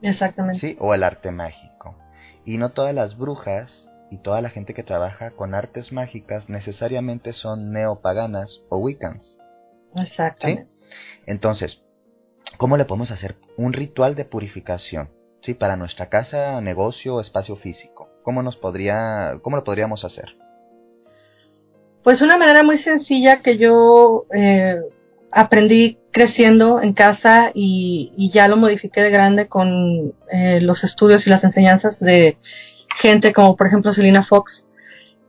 Exactamente. 0.00 0.60
¿sí? 0.60 0.76
O 0.80 0.94
el 0.94 1.02
arte 1.02 1.30
mágico. 1.32 1.96
Y 2.44 2.58
no 2.58 2.70
todas 2.70 2.94
las 2.94 3.16
brujas 3.16 3.88
y 4.10 4.18
toda 4.18 4.40
la 4.40 4.50
gente 4.50 4.74
que 4.74 4.82
trabaja 4.82 5.30
con 5.32 5.54
artes 5.54 5.92
mágicas 5.92 6.48
necesariamente 6.48 7.32
son 7.32 7.72
neopaganas 7.72 8.62
o 8.68 8.78
Wiccans. 8.78 9.38
Exactamente. 9.96 10.68
Entonces, 11.26 11.82
¿cómo 12.56 12.76
le 12.76 12.84
podemos 12.84 13.10
hacer 13.10 13.36
un 13.56 13.72
ritual 13.72 14.14
de 14.14 14.24
purificación? 14.24 15.10
Sí, 15.42 15.54
para 15.54 15.76
nuestra 15.76 16.08
casa, 16.08 16.60
negocio 16.60 17.14
o 17.14 17.20
espacio 17.20 17.56
físico. 17.56 18.08
¿Cómo 18.22 18.42
nos 18.42 18.56
podría, 18.56 19.38
cómo 19.42 19.56
lo 19.56 19.64
podríamos 19.64 20.04
hacer? 20.04 20.36
Pues 22.02 22.20
una 22.22 22.36
manera 22.36 22.62
muy 22.62 22.78
sencilla 22.78 23.42
que 23.42 23.56
yo 23.56 24.26
eh, 24.34 24.80
aprendí 25.32 25.98
creciendo 26.12 26.80
en 26.82 26.92
casa 26.92 27.52
y, 27.54 28.12
y 28.16 28.30
ya 28.30 28.48
lo 28.48 28.56
modifiqué 28.56 29.02
de 29.02 29.10
grande 29.10 29.48
con 29.48 30.14
eh, 30.30 30.60
los 30.60 30.84
estudios 30.84 31.26
y 31.26 31.30
las 31.30 31.44
enseñanzas 31.44 32.00
de 32.00 32.36
gente 33.00 33.32
como 33.32 33.56
por 33.56 33.66
ejemplo 33.66 33.92
Selina 33.92 34.22
Fox. 34.22 34.66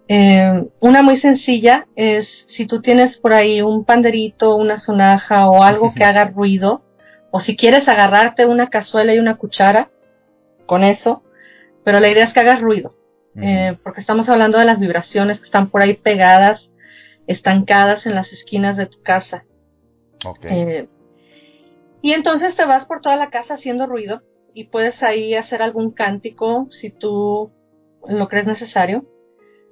Eh, 0.07 0.65
una 0.79 1.01
muy 1.03 1.17
sencilla 1.17 1.87
es 1.95 2.45
si 2.47 2.65
tú 2.65 2.81
tienes 2.81 3.17
por 3.17 3.33
ahí 3.33 3.61
un 3.61 3.85
panderito, 3.85 4.55
una 4.55 4.77
sonaja 4.77 5.47
o 5.47 5.63
algo 5.63 5.93
que 5.93 6.03
haga 6.03 6.25
ruido, 6.25 6.83
o 7.31 7.39
si 7.39 7.55
quieres 7.55 7.87
agarrarte 7.87 8.45
una 8.45 8.69
cazuela 8.69 9.13
y 9.13 9.19
una 9.19 9.35
cuchara, 9.35 9.89
con 10.71 10.85
eso, 10.85 11.21
pero 11.83 11.99
la 11.99 12.07
idea 12.07 12.23
es 12.23 12.31
que 12.31 12.39
hagas 12.39 12.61
ruido. 12.61 12.95
Eh, 13.35 13.77
porque 13.83 13.99
estamos 13.99 14.29
hablando 14.29 14.57
de 14.57 14.63
las 14.63 14.79
vibraciones 14.79 15.39
que 15.39 15.45
están 15.45 15.69
por 15.69 15.81
ahí 15.81 15.95
pegadas, 15.95 16.69
estancadas 17.27 18.05
en 18.05 18.15
las 18.15 18.31
esquinas 18.31 18.77
de 18.77 18.85
tu 18.85 19.01
casa. 19.01 19.43
Ok. 20.25 20.45
Eh, 20.45 20.87
y 22.01 22.13
entonces 22.13 22.55
te 22.55 22.65
vas 22.65 22.85
por 22.85 23.01
toda 23.01 23.15
la 23.15 23.29
casa 23.29 23.55
haciendo 23.55 23.85
ruido 23.85 24.21
y 24.53 24.65
puedes 24.65 25.03
ahí 25.03 25.35
hacer 25.35 25.61
algún 25.61 25.91
cántico 25.91 26.67
si 26.71 26.89
tú 26.89 27.51
lo 28.07 28.27
crees 28.27 28.45
necesario. 28.45 29.05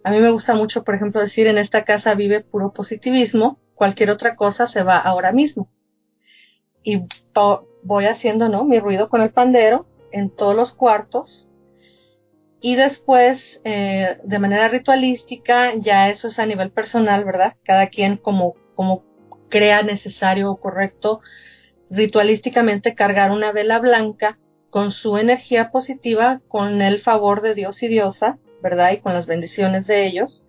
A 0.03 0.11
mí 0.11 0.19
me 0.19 0.31
gusta 0.31 0.55
mucho, 0.55 0.83
por 0.83 0.95
ejemplo, 0.95 1.21
decir 1.21 1.47
en 1.47 1.57
esta 1.57 1.83
casa 1.83 2.15
vive 2.15 2.41
puro 2.41 2.71
positivismo, 2.71 3.59
cualquier 3.75 4.11
otra 4.11 4.35
cosa 4.35 4.67
se 4.67 4.83
va 4.83 4.97
ahora 4.97 5.31
mismo. 5.31 5.69
Y 6.83 7.03
voy 7.83 8.05
haciendo, 8.05 8.47
¿no? 8.47 8.63
Mi 8.63 8.79
ruido 8.79 9.09
con 9.09 9.21
el 9.21 9.31
pandero 9.31 9.85
en 10.11 10.29
todos 10.29 10.55
los 10.55 10.73
cuartos 10.73 11.49
y 12.61 12.75
después, 12.75 13.61
eh, 13.63 14.17
de 14.23 14.39
manera 14.39 14.67
ritualística, 14.67 15.73
ya 15.75 16.09
eso 16.09 16.27
es 16.27 16.39
a 16.39 16.45
nivel 16.45 16.71
personal, 16.71 17.23
¿verdad? 17.23 17.55
Cada 17.63 17.87
quien 17.87 18.17
como, 18.17 18.55
como 18.75 19.03
crea 19.49 19.83
necesario 19.83 20.51
o 20.51 20.59
correcto, 20.59 21.21
ritualísticamente 21.89 22.95
cargar 22.95 23.31
una 23.31 23.51
vela 23.51 23.79
blanca 23.79 24.37
con 24.69 24.91
su 24.91 25.17
energía 25.17 25.71
positiva, 25.71 26.41
con 26.47 26.81
el 26.81 26.99
favor 26.99 27.41
de 27.41 27.55
Dios 27.55 27.81
y 27.83 27.87
diosa, 27.87 28.37
¿verdad? 28.61 28.91
Y 28.91 28.97
con 28.97 29.13
las 29.13 29.25
bendiciones 29.25 29.87
de 29.87 30.05
ellos. 30.05 30.45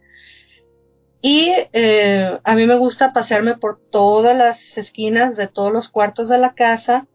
Y 1.22 1.52
eh, 1.72 2.38
a 2.44 2.54
mí 2.54 2.66
me 2.66 2.76
gusta 2.76 3.12
pasearme 3.12 3.56
por 3.56 3.80
todas 3.90 4.36
las 4.36 4.78
esquinas 4.78 5.36
de 5.36 5.48
todos 5.48 5.72
los 5.72 5.88
cuartos 5.88 6.28
de 6.28 6.38
la 6.38 6.54
casa 6.54 7.06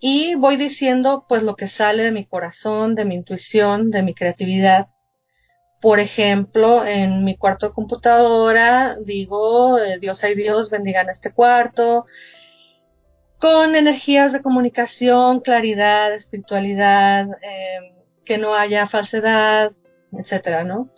y 0.00 0.34
voy 0.34 0.56
diciendo 0.56 1.26
pues 1.28 1.42
lo 1.42 1.54
que 1.54 1.68
sale 1.68 2.02
de 2.02 2.12
mi 2.12 2.26
corazón, 2.26 2.94
de 2.94 3.04
mi 3.04 3.16
intuición, 3.16 3.90
de 3.90 4.02
mi 4.02 4.14
creatividad. 4.14 4.88
Por 5.80 5.98
ejemplo, 5.98 6.84
en 6.86 7.24
mi 7.24 7.36
cuarto 7.36 7.68
de 7.68 7.74
computadora 7.74 8.96
digo, 9.02 9.78
eh, 9.78 9.98
Dios 9.98 10.22
hay 10.24 10.34
Dios, 10.34 10.70
bendigan 10.70 11.08
este 11.08 11.32
cuarto, 11.32 12.06
con 13.38 13.74
energías 13.74 14.32
de 14.32 14.42
comunicación, 14.42 15.40
claridad, 15.40 16.12
espiritualidad, 16.12 17.26
eh, 17.42 17.94
que 18.24 18.36
no 18.36 18.54
haya 18.54 18.86
falsedad, 18.86 19.72
etcétera, 20.12 20.64
¿no? 20.64 20.90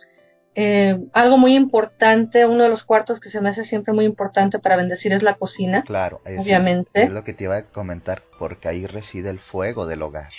Eh, 0.55 0.99
algo 1.13 1.37
muy 1.37 1.55
importante, 1.55 2.45
uno 2.45 2.63
de 2.63 2.69
los 2.69 2.83
cuartos 2.83 3.19
que 3.19 3.29
se 3.29 3.41
me 3.41 3.49
hace 3.49 3.63
siempre 3.63 3.93
muy 3.93 4.05
importante 4.05 4.59
para 4.59 4.75
bendecir 4.75 5.13
es 5.13 5.23
la 5.23 5.33
cocina. 5.33 5.83
Claro, 5.83 6.21
es, 6.25 6.39
Obviamente. 6.39 7.03
es 7.03 7.09
lo 7.09 7.23
que 7.23 7.33
te 7.33 7.45
iba 7.45 7.57
a 7.57 7.69
comentar, 7.69 8.23
porque 8.37 8.67
ahí 8.67 8.85
reside 8.85 9.29
el 9.29 9.39
fuego 9.39 9.87
del 9.87 10.03
hogar. 10.03 10.31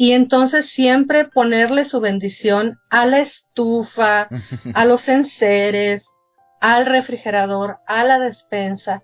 Y 0.00 0.12
entonces 0.12 0.64
siempre 0.64 1.26
ponerle 1.26 1.84
su 1.84 2.00
bendición 2.00 2.78
a 2.88 3.04
la 3.04 3.18
estufa, 3.18 4.30
a 4.72 4.86
los 4.86 5.06
enseres, 5.08 6.04
al 6.58 6.86
refrigerador, 6.86 7.80
a 7.86 8.02
la 8.04 8.18
despensa. 8.18 9.02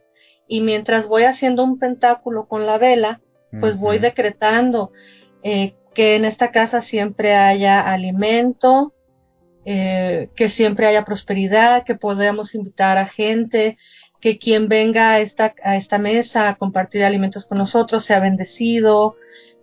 Y 0.49 0.63
mientras 0.63 1.07
voy 1.07 1.25
haciendo 1.25 1.65
un 1.65 1.79
pentáculo 1.79 2.49
con 2.49 2.65
la 2.65 2.79
vela, 2.79 3.21
pues 3.61 3.77
voy 3.77 3.99
decretando 3.99 4.91
eh, 5.43 5.75
que 5.95 6.17
en 6.17 6.25
esta 6.25 6.51
casa 6.51 6.81
siempre 6.81 7.35
haya 7.35 7.83
alimento, 7.83 8.95
eh, 9.67 10.31
que 10.35 10.49
siempre 10.49 10.87
haya 10.87 11.05
prosperidad, 11.05 11.85
que 11.85 11.95
podamos 11.95 12.55
invitar 12.55 12.97
a 12.97 13.05
gente, 13.05 13.77
que 14.23 14.39
quien 14.39 14.69
venga 14.69 15.11
a 15.11 15.21
esta, 15.21 15.55
a 15.63 15.77
esta 15.77 15.99
mesa 15.99 16.49
a 16.49 16.57
compartir 16.57 17.05
alimentos 17.05 17.45
con 17.45 17.59
nosotros 17.59 18.03
sea 18.07 18.19
bendecido, 18.19 19.17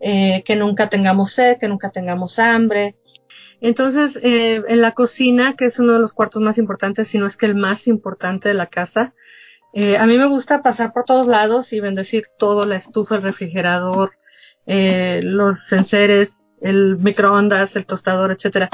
eh, 0.06 0.44
que 0.46 0.58
nunca 0.58 0.90
tengamos 0.90 1.32
sed, 1.34 1.58
que 1.60 1.70
nunca 1.70 1.90
tengamos 1.90 2.38
hambre. 2.38 2.98
Entonces, 3.62 4.20
eh, 4.22 4.62
en 4.68 4.82
la 4.82 4.92
cocina, 4.92 5.56
que 5.58 5.66
es 5.66 5.80
uno 5.80 5.94
de 5.94 6.00
los 6.00 6.12
cuartos 6.12 6.42
más 6.42 6.58
importantes, 6.58 7.08
si 7.08 7.18
no 7.18 7.26
es 7.26 7.38
que 7.38 7.46
el 7.46 7.56
más 7.56 7.88
importante 7.88 8.50
de 8.50 8.54
la 8.54 8.66
casa, 8.66 9.14
eh, 9.74 9.98
a 9.98 10.06
mí 10.06 10.18
me 10.18 10.26
gusta 10.28 10.62
pasar 10.62 10.94
por 10.94 11.04
todos 11.04 11.26
lados 11.26 11.74
y 11.74 11.80
bendecir 11.80 12.26
todo, 12.38 12.66
la 12.66 12.76
estufa, 12.76 13.16
el 13.16 13.24
refrigerador, 13.24 14.12
eh, 14.68 15.22
los 15.24 15.72
enseres, 15.72 16.48
el 16.62 16.98
microondas, 16.98 17.76
el 17.76 17.86
tostador, 17.86 18.32
etcétera. 18.32 18.70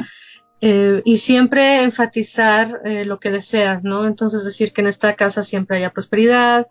Eh, 0.61 1.01
y 1.05 1.17
siempre 1.17 1.83
enfatizar 1.83 2.81
lo 3.05 3.19
que 3.19 3.31
deseas, 3.31 3.85
¿no? 3.85 4.05
Entonces 4.05 4.43
decir 4.43 4.73
que 4.73 4.81
en 4.81 4.87
esta 4.87 5.15
casa 5.15 5.43
siempre 5.43 5.77
haya 5.77 5.91
prosperidad, 5.91 6.67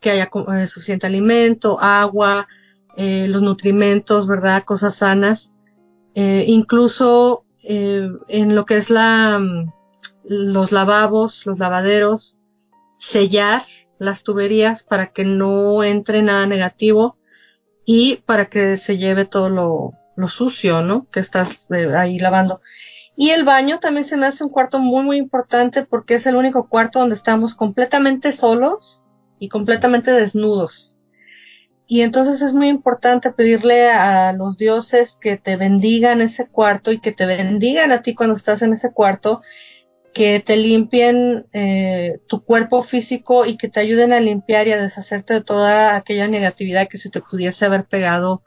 que 0.00 0.10
haya 0.10 0.28
suficiente 0.66 1.06
alimento, 1.06 1.80
agua, 1.80 2.48
eh, 3.02 3.28
los 3.28 3.40
nutrimentos, 3.40 4.26
¿verdad? 4.26 4.64
Cosas 4.64 4.96
sanas. 4.96 5.50
Eh, 6.14 6.44
incluso 6.48 7.46
eh, 7.62 8.10
en 8.28 8.54
lo 8.54 8.66
que 8.66 8.76
es 8.76 8.90
la, 8.90 9.38
mm, 9.38 9.72
los 10.24 10.70
lavabos, 10.70 11.46
los 11.46 11.58
lavaderos, 11.58 12.36
sellar 12.98 13.64
las 13.98 14.22
tuberías 14.22 14.82
para 14.82 15.12
que 15.12 15.24
no 15.24 15.82
entre 15.82 16.20
nada 16.20 16.46
negativo 16.46 17.16
y 17.86 18.16
para 18.16 18.50
que 18.50 18.76
se 18.76 18.98
lleve 18.98 19.24
todo 19.24 19.48
lo, 19.48 19.94
lo 20.14 20.28
sucio, 20.28 20.82
¿no? 20.82 21.08
Que 21.10 21.20
estás 21.20 21.66
eh, 21.70 21.94
ahí 21.96 22.18
lavando. 22.18 22.60
Y 23.16 23.30
el 23.30 23.44
baño 23.44 23.80
también 23.80 24.04
se 24.04 24.18
me 24.18 24.26
hace 24.26 24.44
un 24.44 24.50
cuarto 24.50 24.78
muy, 24.78 25.02
muy 25.04 25.16
importante 25.16 25.86
porque 25.86 26.16
es 26.16 26.26
el 26.26 26.36
único 26.36 26.68
cuarto 26.68 26.98
donde 26.98 27.14
estamos 27.14 27.54
completamente 27.54 28.34
solos 28.34 29.04
y 29.38 29.48
completamente 29.48 30.10
desnudos. 30.10 30.89
Y 31.90 32.02
entonces 32.02 32.40
es 32.40 32.52
muy 32.52 32.68
importante 32.68 33.32
pedirle 33.32 33.90
a 33.90 34.32
los 34.32 34.56
dioses 34.56 35.18
que 35.20 35.36
te 35.36 35.56
bendigan 35.56 36.20
ese 36.20 36.48
cuarto 36.48 36.92
y 36.92 37.00
que 37.00 37.10
te 37.10 37.26
bendigan 37.26 37.90
a 37.90 38.00
ti 38.02 38.14
cuando 38.14 38.36
estás 38.36 38.62
en 38.62 38.72
ese 38.72 38.92
cuarto, 38.92 39.42
que 40.14 40.38
te 40.38 40.56
limpien 40.56 41.46
eh, 41.52 42.20
tu 42.28 42.44
cuerpo 42.44 42.84
físico 42.84 43.44
y 43.44 43.56
que 43.56 43.66
te 43.66 43.80
ayuden 43.80 44.12
a 44.12 44.20
limpiar 44.20 44.68
y 44.68 44.72
a 44.72 44.80
deshacerte 44.80 45.34
de 45.34 45.40
toda 45.40 45.96
aquella 45.96 46.28
negatividad 46.28 46.86
que 46.86 46.98
se 46.98 47.10
te 47.10 47.22
pudiese 47.22 47.64
haber 47.64 47.86
pegado, 47.86 48.44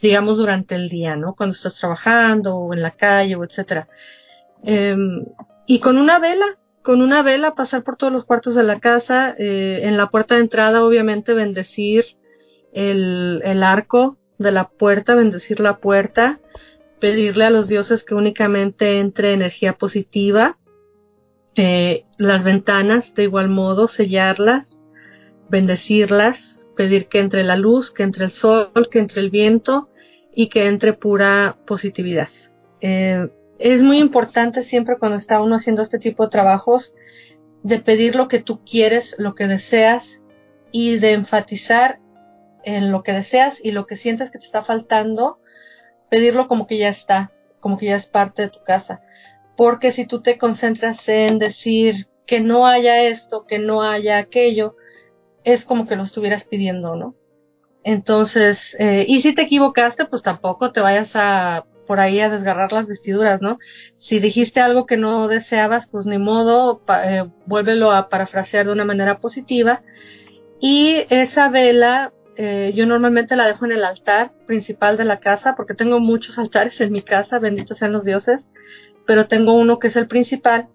digamos, 0.00 0.38
durante 0.38 0.74
el 0.74 0.88
día, 0.88 1.16
¿no? 1.16 1.34
Cuando 1.34 1.54
estás 1.54 1.74
trabajando 1.74 2.56
o 2.56 2.72
en 2.72 2.80
la 2.80 2.92
calle 2.92 3.36
o 3.36 3.44
etcétera. 3.44 3.88
Em, 4.62 5.26
y 5.66 5.80
con 5.80 5.98
una 5.98 6.18
vela, 6.18 6.46
con 6.80 7.02
una 7.02 7.20
vela 7.22 7.54
pasar 7.54 7.82
por 7.82 7.98
todos 7.98 8.10
los 8.10 8.24
cuartos 8.24 8.54
de 8.54 8.62
la 8.62 8.80
casa, 8.80 9.34
eh, 9.38 9.80
en 9.82 9.98
la 9.98 10.06
puerta 10.06 10.36
de 10.36 10.40
entrada 10.40 10.82
obviamente 10.82 11.34
bendecir 11.34 12.16
el, 12.76 13.62
arco 13.62 14.18
de 14.38 14.52
la 14.52 14.68
puerta, 14.68 15.14
bendecir 15.14 15.60
la 15.60 15.78
puerta, 15.78 16.40
pedirle 17.00 17.44
a 17.44 17.50
los 17.50 17.68
dioses 17.68 18.04
que 18.04 18.14
únicamente 18.14 18.98
entre 18.98 19.32
energía 19.32 19.72
positiva, 19.72 20.58
eh, 21.54 22.04
las 22.18 22.44
ventanas 22.44 23.14
de 23.14 23.22
igual 23.24 23.48
modo, 23.48 23.88
sellarlas, 23.88 24.78
bendecirlas, 25.48 26.68
pedir 26.76 27.08
que 27.08 27.20
entre 27.20 27.44
la 27.44 27.56
luz, 27.56 27.92
que 27.92 28.02
entre 28.02 28.26
el 28.26 28.30
sol, 28.30 28.70
que 28.90 28.98
entre 28.98 29.22
el 29.22 29.30
viento 29.30 29.88
y 30.34 30.48
que 30.48 30.68
entre 30.68 30.92
pura 30.92 31.56
positividad. 31.66 32.28
Eh, 32.82 33.30
es 33.58 33.80
muy 33.80 33.98
importante 33.98 34.64
siempre 34.64 34.98
cuando 34.98 35.16
está 35.16 35.40
uno 35.40 35.56
haciendo 35.56 35.82
este 35.82 35.98
tipo 35.98 36.24
de 36.24 36.30
trabajos 36.30 36.92
de 37.62 37.78
pedir 37.78 38.16
lo 38.16 38.28
que 38.28 38.38
tú 38.38 38.60
quieres, 38.70 39.14
lo 39.16 39.34
que 39.34 39.46
deseas 39.46 40.20
y 40.72 40.98
de 40.98 41.12
enfatizar 41.12 42.00
en 42.66 42.92
lo 42.92 43.02
que 43.02 43.12
deseas 43.12 43.58
y 43.62 43.70
lo 43.70 43.86
que 43.86 43.96
sientes 43.96 44.30
que 44.30 44.38
te 44.38 44.44
está 44.44 44.62
faltando, 44.62 45.38
pedirlo 46.10 46.48
como 46.48 46.66
que 46.66 46.76
ya 46.76 46.90
está, 46.90 47.32
como 47.60 47.78
que 47.78 47.86
ya 47.86 47.96
es 47.96 48.06
parte 48.06 48.42
de 48.42 48.48
tu 48.50 48.62
casa. 48.64 49.00
Porque 49.56 49.92
si 49.92 50.04
tú 50.04 50.20
te 50.20 50.36
concentras 50.36 51.08
en 51.08 51.38
decir 51.38 52.08
que 52.26 52.40
no 52.40 52.66
haya 52.66 53.04
esto, 53.04 53.46
que 53.46 53.58
no 53.58 53.82
haya 53.82 54.18
aquello, 54.18 54.76
es 55.44 55.64
como 55.64 55.86
que 55.86 55.96
lo 55.96 56.02
estuvieras 56.02 56.44
pidiendo, 56.44 56.96
¿no? 56.96 57.14
Entonces, 57.84 58.74
eh, 58.80 59.06
y 59.06 59.22
si 59.22 59.32
te 59.32 59.42
equivocaste, 59.42 60.06
pues 60.06 60.22
tampoco 60.22 60.72
te 60.72 60.80
vayas 60.80 61.12
a 61.14 61.64
por 61.86 62.00
ahí 62.00 62.18
a 62.18 62.28
desgarrar 62.28 62.72
las 62.72 62.88
vestiduras, 62.88 63.40
¿no? 63.40 63.58
Si 63.96 64.18
dijiste 64.18 64.60
algo 64.60 64.86
que 64.86 64.96
no 64.96 65.28
deseabas, 65.28 65.86
pues 65.86 66.04
ni 66.04 66.18
modo, 66.18 66.82
eh, 67.04 67.24
vuélvelo 67.46 67.92
a 67.92 68.08
parafrasear 68.08 68.66
de 68.66 68.72
una 68.72 68.84
manera 68.84 69.20
positiva. 69.20 69.82
Y 70.60 71.06
esa 71.10 71.48
vela, 71.48 72.12
eh, 72.36 72.72
yo 72.74 72.86
normalmente 72.86 73.34
la 73.36 73.46
dejo 73.46 73.64
en 73.64 73.72
el 73.72 73.84
altar 73.84 74.32
principal 74.46 74.96
de 74.96 75.04
la 75.04 75.20
casa, 75.20 75.54
porque 75.56 75.74
tengo 75.74 76.00
muchos 76.00 76.38
altares 76.38 76.80
en 76.80 76.92
mi 76.92 77.02
casa, 77.02 77.38
benditos 77.38 77.78
sean 77.78 77.92
los 77.92 78.04
dioses, 78.04 78.40
pero 79.06 79.26
tengo 79.26 79.52
uno 79.52 79.78
que 79.78 79.88
es 79.88 79.96
el 79.96 80.06
principal, 80.06 80.68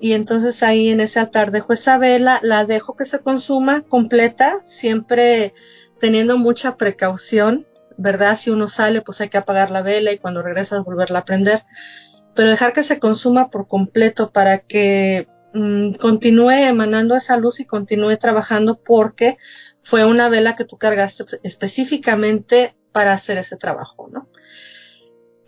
y 0.00 0.12
entonces 0.12 0.62
ahí 0.62 0.90
en 0.90 1.00
ese 1.00 1.18
altar 1.18 1.50
dejo 1.50 1.72
esa 1.72 1.98
vela, 1.98 2.40
la 2.42 2.64
dejo 2.64 2.96
que 2.96 3.04
se 3.04 3.18
consuma 3.18 3.82
completa, 3.82 4.60
siempre 4.62 5.54
teniendo 5.98 6.38
mucha 6.38 6.76
precaución, 6.76 7.66
¿verdad? 7.96 8.38
Si 8.38 8.50
uno 8.50 8.68
sale, 8.68 9.00
pues 9.02 9.20
hay 9.20 9.28
que 9.28 9.38
apagar 9.38 9.70
la 9.70 9.82
vela 9.82 10.12
y 10.12 10.18
cuando 10.18 10.42
regresas 10.42 10.84
volverla 10.84 11.20
a 11.20 11.24
prender, 11.24 11.64
pero 12.34 12.50
dejar 12.50 12.72
que 12.72 12.84
se 12.84 13.00
consuma 13.00 13.50
por 13.50 13.66
completo 13.66 14.30
para 14.30 14.58
que 14.58 15.26
mm, 15.52 15.94
continúe 15.94 16.50
emanando 16.50 17.16
esa 17.16 17.36
luz 17.36 17.58
y 17.58 17.64
continúe 17.64 18.16
trabajando 18.18 18.80
porque 18.80 19.36
fue 19.88 20.04
una 20.04 20.28
vela 20.28 20.54
que 20.54 20.66
tú 20.66 20.76
cargaste 20.76 21.24
específicamente 21.42 22.76
para 22.92 23.14
hacer 23.14 23.38
ese 23.38 23.56
trabajo, 23.56 24.08
¿no? 24.12 24.28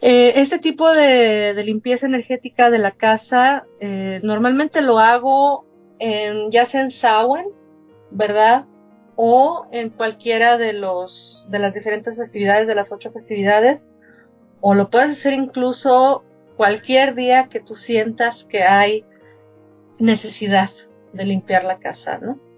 Eh, 0.00 0.40
este 0.40 0.58
tipo 0.58 0.90
de, 0.90 1.52
limpieza 1.62 2.06
energética 2.06 2.70
de 2.70 2.78
la 2.78 2.92
casa 2.92 3.66
eh, 3.80 4.20
normalmente 4.22 4.80
lo 4.80 4.98
hago 4.98 5.66
en, 5.98 6.50
ya 6.50 6.64
sea 6.64 6.80
en 6.80 6.90
Samhain, 6.90 7.48
¿verdad? 8.10 8.64
O 9.14 9.66
en 9.72 9.90
cualquiera 9.90 10.56
de 10.56 10.72
los 10.72 11.46
de 11.50 11.58
las 11.58 11.74
diferentes 11.74 12.16
festividades 12.16 12.66
de 12.66 12.74
las 12.74 12.92
ocho 12.92 13.12
festividades, 13.12 13.90
o 14.62 14.74
lo 14.74 14.88
puedes 14.88 15.18
hacer 15.18 15.34
incluso 15.34 16.24
cualquier 16.56 17.14
día 17.14 17.50
que 17.50 17.60
tú 17.60 17.74
sientas 17.74 18.46
que 18.48 18.62
hay 18.62 19.04
necesidad 19.98 20.70
de 21.12 21.24
limpiar 21.26 21.64
la 21.64 21.78
casa, 21.78 22.18
¿no? 22.18 22.49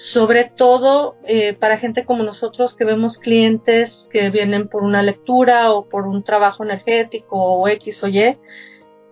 Sobre 0.00 0.44
todo 0.44 1.16
eh, 1.24 1.52
para 1.52 1.76
gente 1.76 2.06
como 2.06 2.22
nosotros 2.22 2.72
que 2.74 2.86
vemos 2.86 3.18
clientes 3.18 4.08
que 4.10 4.30
vienen 4.30 4.66
por 4.66 4.82
una 4.82 5.02
lectura 5.02 5.72
o 5.72 5.90
por 5.90 6.06
un 6.06 6.24
trabajo 6.24 6.64
energético 6.64 7.36
o 7.36 7.68
X 7.68 8.02
o 8.02 8.08
Y, 8.08 8.38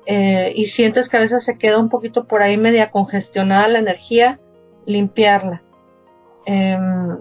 eh, 0.07 0.53
y 0.57 0.67
sientes 0.69 1.11
que 1.11 1.19
a 1.19 1.21
veces 1.21 1.45
se 1.45 1.59
queda 1.59 1.77
un 1.77 1.91
poquito 1.91 2.27
por 2.27 2.41
ahí 2.41 2.57
media 2.57 2.91
congestionada 2.91 3.69
la 3.69 3.81
energía, 3.81 4.41
limpiarla. 4.87 5.63
Em, 6.47 7.19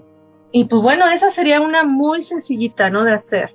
y 0.54 0.64
pues 0.64 0.82
bueno, 0.82 1.06
esa 1.10 1.32
sería 1.32 1.60
una 1.60 1.84
muy 1.84 2.22
sencillita, 2.22 2.90
¿no? 2.90 3.04
De 3.04 3.12
hacer. 3.12 3.54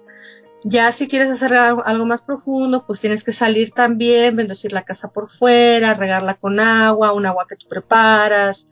Ya 0.63 0.93
si 0.93 1.09
quieres 1.09 1.31
hacer 1.31 1.55
algo 1.55 2.05
más 2.05 2.21
profundo, 2.21 2.85
pues 2.87 3.01
tienes 3.01 3.25
que 3.25 3.33
salir 3.33 3.73
también, 3.73 4.37
bendecir 4.37 4.73
la 4.73 4.83
casa 4.83 5.09
por 5.09 5.31
fuera, 5.31 5.95
regarla 5.95 6.35
con 6.35 6.61
agua, 6.61 7.15
un 7.15 7.25
agua 7.25 7.47
que 7.49 7.57
tú 7.57 7.67
preparas, 7.67 8.67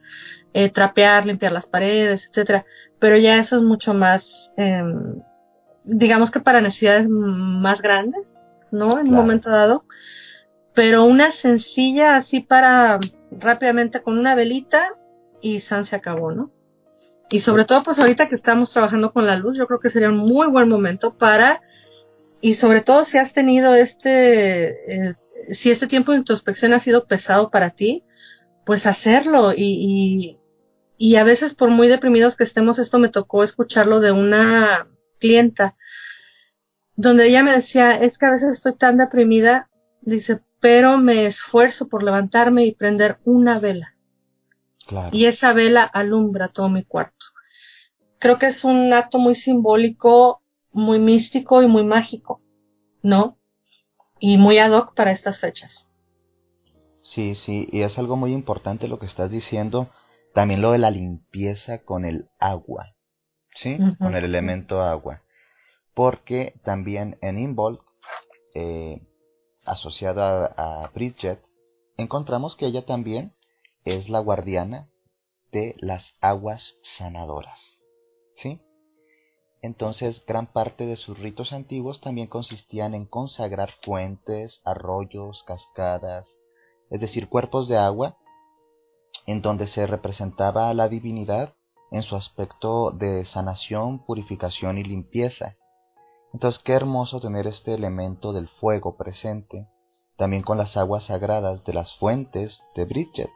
eh, 0.54 0.70
trapear, 0.70 1.26
limpiar 1.26 1.52
las 1.52 1.66
paredes, 1.66 2.26
etcétera. 2.28 2.64
Pero 2.98 3.16
ya 3.16 3.38
eso 3.38 3.56
es 3.56 3.62
mucho 3.62 3.94
más, 3.94 4.52
eh, 4.56 4.82
digamos 5.84 6.30
que 6.30 6.40
para 6.40 6.60
necesidades 6.60 7.08
más 7.08 7.80
grandes, 7.80 8.50
¿no? 8.70 8.98
En 8.98 9.08
un 9.08 9.14
momento 9.14 9.50
dado. 9.50 9.84
Pero 10.74 11.04
una 11.04 11.32
sencilla 11.32 12.14
así 12.14 12.40
para 12.40 12.98
rápidamente 13.30 14.02
con 14.02 14.18
una 14.18 14.34
velita 14.34 14.94
y 15.40 15.60
San 15.60 15.84
se 15.84 15.96
acabó, 15.96 16.32
¿no? 16.32 16.50
Y 17.30 17.38
sobre 17.40 17.64
todo, 17.64 17.84
pues 17.84 17.98
ahorita 17.98 18.28
que 18.28 18.34
estamos 18.34 18.72
trabajando 18.72 19.12
con 19.12 19.24
la 19.24 19.36
luz, 19.36 19.56
yo 19.56 19.66
creo 19.66 19.78
que 19.78 19.90
sería 19.90 20.08
un 20.08 20.16
muy 20.16 20.48
buen 20.48 20.68
momento 20.68 21.16
para, 21.16 21.62
y 22.40 22.54
sobre 22.54 22.80
todo 22.80 23.04
si 23.04 23.18
has 23.18 23.32
tenido 23.32 23.74
este, 23.74 25.10
eh, 25.10 25.14
si 25.52 25.70
este 25.70 25.86
tiempo 25.86 26.10
de 26.10 26.18
introspección 26.18 26.72
ha 26.72 26.80
sido 26.80 27.06
pesado 27.06 27.50
para 27.50 27.70
ti, 27.70 28.04
pues 28.66 28.84
hacerlo 28.84 29.52
y, 29.56 30.39
y 31.02 31.16
a 31.16 31.24
veces 31.24 31.54
por 31.54 31.70
muy 31.70 31.88
deprimidos 31.88 32.36
que 32.36 32.44
estemos, 32.44 32.78
esto 32.78 32.98
me 32.98 33.08
tocó 33.08 33.42
escucharlo 33.42 34.00
de 34.00 34.12
una 34.12 34.86
clienta, 35.18 35.74
donde 36.94 37.26
ella 37.26 37.42
me 37.42 37.52
decía, 37.52 37.96
es 37.96 38.18
que 38.18 38.26
a 38.26 38.30
veces 38.30 38.52
estoy 38.52 38.76
tan 38.76 38.98
deprimida, 38.98 39.70
dice, 40.02 40.42
pero 40.60 40.98
me 40.98 41.24
esfuerzo 41.24 41.88
por 41.88 42.02
levantarme 42.02 42.66
y 42.66 42.74
prender 42.74 43.18
una 43.24 43.58
vela. 43.58 43.96
Y 45.10 45.24
esa 45.24 45.54
vela 45.54 45.84
alumbra 45.84 46.48
todo 46.48 46.68
mi 46.68 46.84
cuarto. 46.84 47.24
Creo 48.18 48.38
que 48.38 48.48
es 48.48 48.62
un 48.62 48.92
acto 48.92 49.16
muy 49.16 49.34
simbólico, 49.34 50.42
muy 50.70 50.98
místico 50.98 51.62
y 51.62 51.66
muy 51.66 51.82
mágico, 51.82 52.42
¿no? 53.02 53.38
Y 54.18 54.36
muy 54.36 54.58
ad 54.58 54.72
hoc 54.72 54.94
para 54.94 55.12
estas 55.12 55.38
fechas. 55.38 55.88
Sí, 57.00 57.34
sí, 57.34 57.66
y 57.72 57.80
es 57.80 57.98
algo 57.98 58.16
muy 58.16 58.34
importante 58.34 58.86
lo 58.86 58.98
que 58.98 59.06
estás 59.06 59.30
diciendo, 59.30 59.88
también 60.34 60.62
lo 60.62 60.72
de 60.72 60.78
la 60.78 60.90
limpieza 60.90 61.82
con 61.82 62.04
el 62.04 62.30
agua, 62.38 62.94
¿sí? 63.54 63.78
Con 63.98 64.14
el 64.14 64.24
elemento 64.24 64.82
agua. 64.82 65.22
Porque 65.94 66.54
también 66.64 67.18
en 67.20 67.38
Involk, 67.38 67.84
eh, 68.54 69.02
asociada 69.64 70.46
a 70.56 70.88
Bridget, 70.94 71.42
encontramos 71.96 72.56
que 72.56 72.66
ella 72.66 72.86
también 72.86 73.34
es 73.84 74.08
la 74.08 74.20
guardiana 74.20 74.88
de 75.52 75.74
las 75.78 76.14
aguas 76.20 76.78
sanadoras, 76.82 77.78
¿sí? 78.36 78.60
Entonces, 79.62 80.24
gran 80.24 80.46
parte 80.46 80.86
de 80.86 80.96
sus 80.96 81.18
ritos 81.18 81.52
antiguos 81.52 82.00
también 82.00 82.28
consistían 82.28 82.94
en 82.94 83.04
consagrar 83.04 83.74
fuentes, 83.82 84.62
arroyos, 84.64 85.42
cascadas, 85.42 86.26
es 86.88 87.00
decir, 87.00 87.28
cuerpos 87.28 87.68
de 87.68 87.76
agua 87.76 88.16
en 89.26 89.42
donde 89.42 89.66
se 89.66 89.86
representaba 89.86 90.68
a 90.68 90.74
la 90.74 90.88
divinidad 90.88 91.54
en 91.90 92.02
su 92.02 92.16
aspecto 92.16 92.90
de 92.92 93.24
sanación, 93.24 94.04
purificación 94.04 94.78
y 94.78 94.84
limpieza. 94.84 95.56
Entonces 96.32 96.62
qué 96.62 96.72
hermoso 96.72 97.20
tener 97.20 97.46
este 97.46 97.74
elemento 97.74 98.32
del 98.32 98.48
fuego 98.48 98.96
presente, 98.96 99.66
también 100.16 100.42
con 100.42 100.58
las 100.58 100.76
aguas 100.76 101.04
sagradas 101.04 101.64
de 101.64 101.72
las 101.72 101.96
fuentes 101.96 102.62
de 102.76 102.84
Bridget. 102.84 103.30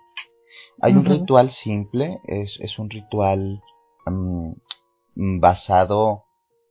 Hay 0.80 0.92
un 0.92 1.04
ritual 1.04 1.50
simple, 1.50 2.20
es, 2.24 2.58
es 2.60 2.78
un 2.78 2.90
ritual 2.90 3.62
mm, 4.06 5.40
basado 5.40 6.24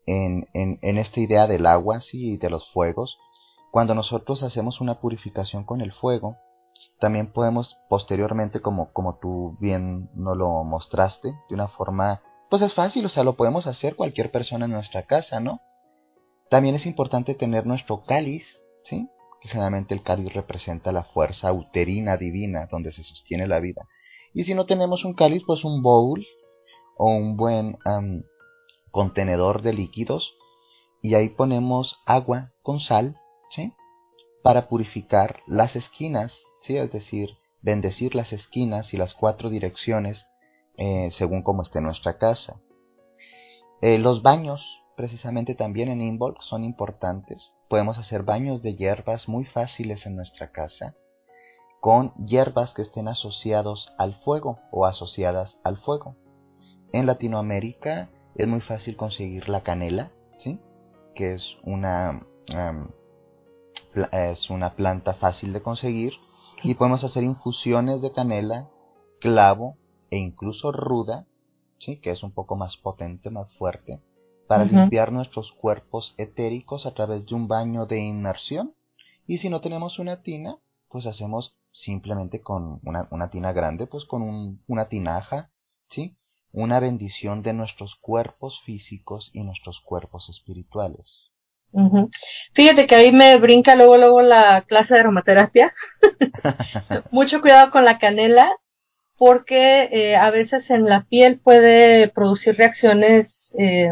en, 0.06 0.48
en, 0.54 0.80
en 0.82 0.98
esta 0.98 1.20
idea 1.20 1.48
del 1.48 1.66
agua, 1.66 2.00
sí, 2.02 2.34
y 2.34 2.38
de 2.38 2.50
los 2.50 2.70
fuegos, 2.72 3.18
cuando 3.72 3.96
nosotros 3.96 4.44
hacemos 4.44 4.82
una 4.82 5.00
purificación 5.00 5.64
con 5.64 5.82
el 5.82 5.92
fuego, 5.94 6.38
también 7.00 7.32
podemos 7.32 7.78
posteriormente, 7.90 8.62
como, 8.62 8.94
como 8.94 9.18
tú 9.20 9.58
bien 9.60 10.10
nos 10.16 10.38
lo 10.38 10.64
mostraste, 10.64 11.34
de 11.50 11.56
una 11.56 11.68
forma, 11.68 12.22
pues 12.50 12.62
es 12.62 12.74
fácil, 12.74 13.06
o 13.06 13.10
sea, 13.10 13.24
lo 13.24 13.36
podemos 13.36 13.68
hacer 13.68 13.96
cualquier 13.96 14.32
persona 14.32 14.66
en 14.66 14.72
nuestra 14.72 15.04
casa, 15.04 15.40
¿no? 15.40 15.60
También 16.50 16.76
es 16.76 16.86
importante 16.86 17.36
tener 17.36 17.66
nuestro 17.66 18.04
cáliz, 18.04 18.64
¿sí? 18.84 19.10
Que 19.42 19.50
generalmente 19.50 19.94
el 19.94 20.04
cáliz 20.04 20.32
representa 20.34 20.92
la 20.92 21.04
fuerza 21.04 21.52
uterina 21.52 22.16
divina 22.16 22.68
donde 22.72 22.92
se 22.92 23.04
sostiene 23.04 23.48
la 23.48 23.60
vida. 23.60 23.88
Y 24.34 24.44
si 24.44 24.56
no 24.56 24.66
tenemos 24.66 25.04
un 25.04 25.14
cáliz, 25.14 25.44
pues 25.46 25.64
un 25.64 25.82
bowl 25.82 26.26
o 26.98 27.08
un 27.08 27.36
buen 27.36 27.78
contenedor 28.92 29.62
de 29.62 29.74
líquidos 29.74 30.34
y 31.02 31.16
ahí 31.16 31.30
ponemos 31.30 32.00
agua 32.06 32.54
con 32.62 32.80
sal, 32.80 33.18
¿sí? 33.50 33.74
Para 34.42 34.70
purificar 34.70 35.42
las 35.48 35.76
esquinas, 35.76 36.46
¿sí? 36.64 36.78
Es 36.78 36.92
decir, 36.92 37.38
bendecir 37.62 38.16
las 38.16 38.34
esquinas 38.34 38.94
y 38.94 38.98
las 38.98 39.14
cuatro 39.14 39.50
direcciones 39.50 40.28
eh, 40.78 41.10
según 41.12 41.44
como 41.44 41.62
esté 41.62 41.82
nuestra 41.82 42.18
casa. 42.18 42.60
Eh, 43.82 44.00
los 44.00 44.24
baños, 44.24 44.82
precisamente 44.96 45.56
también 45.56 45.90
en 45.90 46.02
Involk, 46.02 46.42
son 46.42 46.64
importantes. 46.64 47.54
Podemos 47.70 47.98
hacer 47.98 48.24
baños 48.24 48.62
de 48.62 48.76
hierbas 48.76 49.28
muy 49.28 49.46
fáciles 49.46 50.06
en 50.06 50.16
nuestra 50.16 50.52
casa, 50.52 50.96
con 51.80 52.14
hierbas 52.26 52.74
que 52.74 52.82
estén 52.82 53.08
asociados 53.08 53.94
al 53.98 54.16
fuego 54.24 54.60
o 54.72 54.86
asociadas 54.86 55.58
al 55.64 55.78
fuego. 55.78 56.16
En 56.92 57.06
Latinoamérica 57.06 58.10
es 58.36 58.48
muy 58.48 58.62
fácil 58.62 58.96
conseguir 58.96 59.50
la 59.50 59.62
canela, 59.62 60.12
¿sí? 60.38 60.60
que 61.14 61.34
es 61.34 61.58
una, 61.64 62.26
es 64.12 64.50
una 64.50 64.76
planta 64.76 65.14
fácil 65.14 65.54
de 65.54 65.62
conseguir 65.62 66.14
y 66.64 66.76
podemos 66.76 67.04
hacer 67.04 67.24
infusiones 67.24 68.02
de 68.02 68.12
canela, 68.12 68.70
clavo 69.20 69.78
e 70.10 70.18
incluso 70.18 70.72
ruda, 70.72 71.28
¿sí? 71.80 72.00
que 72.00 72.12
es 72.12 72.24
un 72.24 72.32
poco 72.32 72.56
más 72.56 72.78
potente, 72.78 73.30
más 73.30 73.52
fuerte, 73.58 74.02
para 74.48 74.66
limpiar 74.66 75.12
nuestros 75.12 75.52
cuerpos 75.52 76.14
etéricos 76.18 76.86
a 76.86 76.94
través 76.94 77.26
de 77.26 77.36
un 77.36 77.48
baño 77.48 77.86
de 77.86 78.02
inmersión. 78.02 78.76
Y 79.26 79.38
si 79.38 79.50
no 79.50 79.62
tenemos 79.62 80.00
una 80.00 80.22
tina, 80.22 80.58
pues 80.90 81.06
hacemos 81.06 81.58
simplemente 81.72 82.42
con 82.42 82.80
una, 82.84 83.08
una 83.12 83.30
tina 83.30 83.52
grande, 83.52 83.88
pues 83.88 84.06
con 84.06 84.22
un, 84.22 84.62
una 84.68 84.88
tinaja, 84.88 85.52
¿sí? 85.90 86.18
una 86.52 86.80
bendición 86.80 87.42
de 87.42 87.54
nuestros 87.54 87.96
cuerpos 87.96 88.62
físicos 88.64 89.32
y 89.34 89.44
nuestros 89.44 89.82
cuerpos 89.82 90.30
espirituales. 90.30 91.33
Fíjate 92.54 92.88
que 92.88 92.96
ahí 92.96 93.12
me 93.12 93.38
brinca 93.38 93.76
luego 93.76 93.98
luego 93.98 94.22
la 94.22 94.62
clase 94.68 94.94
de 94.94 95.00
aromaterapia. 95.02 95.74
Mucho 97.12 97.42
cuidado 97.42 97.72
con 97.72 97.86
la 97.86 97.98
canela 97.98 98.52
porque 99.18 99.90
eh, 99.92 100.16
a 100.16 100.32
veces 100.32 100.70
en 100.70 100.86
la 100.86 101.06
piel 101.06 101.40
puede 101.40 102.10
producir 102.10 102.58
reacciones, 102.58 103.56
eh, 103.58 103.90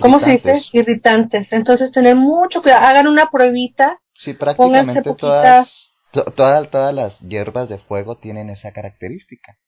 ¿cómo 0.00 0.20
se 0.20 0.30
dice? 0.30 0.62
Irritantes. 0.72 1.52
Entonces 1.52 1.90
tener 1.90 2.14
mucho 2.14 2.62
cuidado. 2.62 2.86
Hagan 2.86 3.08
una 3.08 3.30
pruebita. 3.30 4.00
Sí, 4.14 4.34
prácticamente 4.34 5.02
todas, 5.14 5.92
todas 6.34 6.94
las 6.94 7.18
hierbas 7.20 7.68
de 7.68 7.78
fuego 7.78 8.16
tienen 8.18 8.50
esa 8.50 8.72
característica 8.72 9.58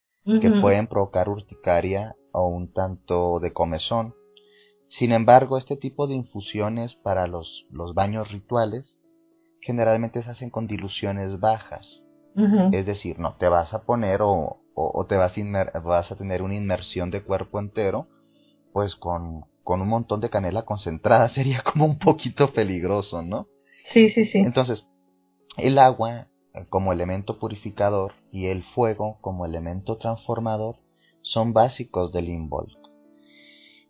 que 0.41 0.51
pueden 0.61 0.87
provocar 0.87 1.29
urticaria 1.29 2.15
o 2.33 2.47
un 2.47 2.73
tanto 2.73 3.41
de 3.41 3.53
comezón. 3.53 4.15
Sin 4.91 5.13
embargo, 5.13 5.57
este 5.57 5.77
tipo 5.77 6.09
de 6.09 6.17
infusiones 6.17 6.97
para 6.97 7.29
los, 7.29 7.65
los 7.71 7.95
baños 7.95 8.33
rituales 8.33 9.01
generalmente 9.61 10.21
se 10.21 10.31
hacen 10.31 10.51
con 10.51 10.67
diluciones 10.67 11.39
bajas. 11.39 12.05
Es 12.73 12.87
decir, 12.87 13.19
no 13.19 13.37
te 13.37 13.49
vas 13.49 13.73
a 13.73 13.85
poner 13.85 14.21
o, 14.23 14.63
o, 14.75 15.07
te 15.07 15.17
vas 15.17 15.37
a, 15.39 15.79
vas 15.81 16.11
a 16.11 16.17
tener 16.17 16.43
una 16.43 16.57
inmersión 16.57 17.11
de 17.13 17.23
cuerpo 17.23 17.61
entero, 17.61 18.09
pues 18.73 18.97
con, 18.97 19.45
con 19.63 19.81
un 19.81 19.89
montón 19.89 20.21
de 20.21 20.31
canela 20.31 20.65
concentrada 20.65 21.29
sería 21.35 21.63
como 21.63 21.85
un 21.85 21.99
poquito 21.99 22.53
peligroso, 22.53 23.23
¿no? 23.23 23.47
Sí, 23.85 24.09
sí, 24.09 24.25
sí. 24.25 24.39
Entonces, 24.39 24.89
el 25.57 25.79
agua 25.79 26.27
como 26.69 26.93
elemento 26.93 27.39
purificador 27.39 28.15
y 28.33 28.47
el 28.47 28.65
fuego 28.65 29.19
como 29.21 29.47
elemento 29.47 29.99
transformador 29.99 30.79
son 31.23 31.53
básicos 31.53 32.11
del 32.13 32.29
Involk. 32.29 32.80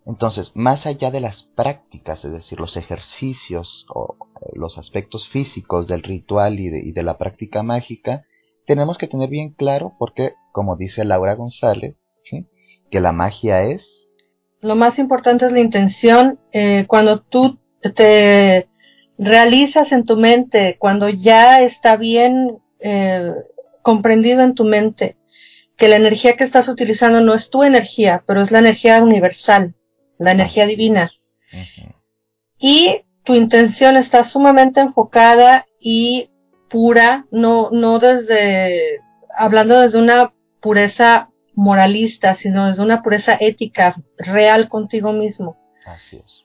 Entonces, 0.06 0.52
más 0.54 0.86
allá 0.86 1.10
de 1.10 1.20
las 1.20 1.42
prácticas, 1.42 2.24
es 2.24 2.32
decir, 2.32 2.58
los 2.58 2.76
ejercicios 2.76 3.86
o 3.94 4.16
eh, 4.40 4.50
los 4.54 4.78
aspectos 4.78 5.28
físicos 5.28 5.86
del 5.86 6.02
ritual 6.02 6.58
y 6.58 6.92
de, 6.92 7.02
la 7.02 7.18
práctica 7.18 7.62
mágica, 7.62 8.24
tenemos 8.66 8.98
que 8.98 9.08
tener 9.08 9.28
bien 9.28 9.52
claro, 9.52 9.94
porque, 9.98 10.34
como 10.52 10.76
dice 10.76 11.04
Laura 11.04 11.34
González, 11.34 11.96
que 12.90 13.00
la 13.00 13.12
magia 13.12 13.62
es... 13.62 14.08
Lo 14.60 14.74
más 14.74 14.98
importante 14.98 15.46
es 15.46 15.52
la 15.52 15.60
intención. 15.60 16.38
Eh, 16.52 16.84
cuando 16.86 17.22
tú 17.22 17.58
te 17.94 18.68
realizas 19.20 19.92
en 19.92 20.06
tu 20.06 20.16
mente 20.16 20.76
cuando 20.78 21.10
ya 21.10 21.60
está 21.60 21.96
bien 21.96 22.58
eh, 22.80 23.32
comprendido 23.82 24.42
en 24.42 24.54
tu 24.54 24.64
mente 24.64 25.18
que 25.76 25.88
la 25.88 25.96
energía 25.96 26.36
que 26.36 26.44
estás 26.44 26.68
utilizando 26.68 27.20
no 27.20 27.34
es 27.34 27.50
tu 27.50 27.62
energía, 27.62 28.24
pero 28.26 28.40
es 28.40 28.50
la 28.50 28.58
energía 28.58 29.02
universal, 29.02 29.74
la 30.20 30.32
energía 30.32 30.66
divina. 30.66 31.10
Y 32.58 33.04
tu 33.24 33.34
intención 33.34 33.96
está 33.96 34.22
sumamente 34.22 34.80
enfocada 34.80 35.66
y 35.80 36.30
pura, 36.68 37.26
no, 37.30 37.70
no 37.72 37.98
desde, 37.98 39.00
hablando 39.36 39.80
desde 39.80 39.98
una 39.98 40.34
pureza 40.60 41.30
moralista, 41.54 42.34
sino 42.34 42.68
desde 42.68 42.82
una 42.82 43.02
pureza 43.02 43.36
ética 43.40 43.96
real 44.18 44.68
contigo 44.68 45.12
mismo. 45.12 45.56
Así 45.86 46.16
es. 46.18 46.44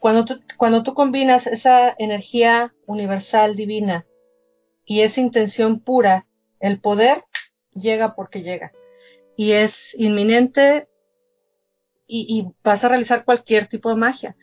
Cuando 0.00 0.24
tú, 0.24 0.40
cuando 0.56 0.82
tú 0.82 0.92
combinas 0.94 1.46
esa 1.46 1.94
energía 1.98 2.74
universal 2.86 3.54
divina 3.54 4.04
y 4.84 5.02
esa 5.02 5.20
intención 5.20 5.78
pura, 5.78 6.26
el 6.58 6.80
poder 6.80 7.22
llega 7.72 8.16
porque 8.16 8.42
llega. 8.42 8.72
Y 9.36 9.52
es 9.52 9.94
inminente 9.96 10.88
y, 12.06 12.46
vas 12.62 12.84
a 12.84 12.88
realizar 12.88 13.24
cualquier 13.24 13.66
tipo 13.66 13.90
de 13.90 13.96
magia. 13.96 14.36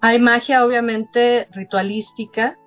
Hay 0.00 0.18
magia 0.18 0.64
obviamente 0.64 1.46
ritualística, 1.52 2.58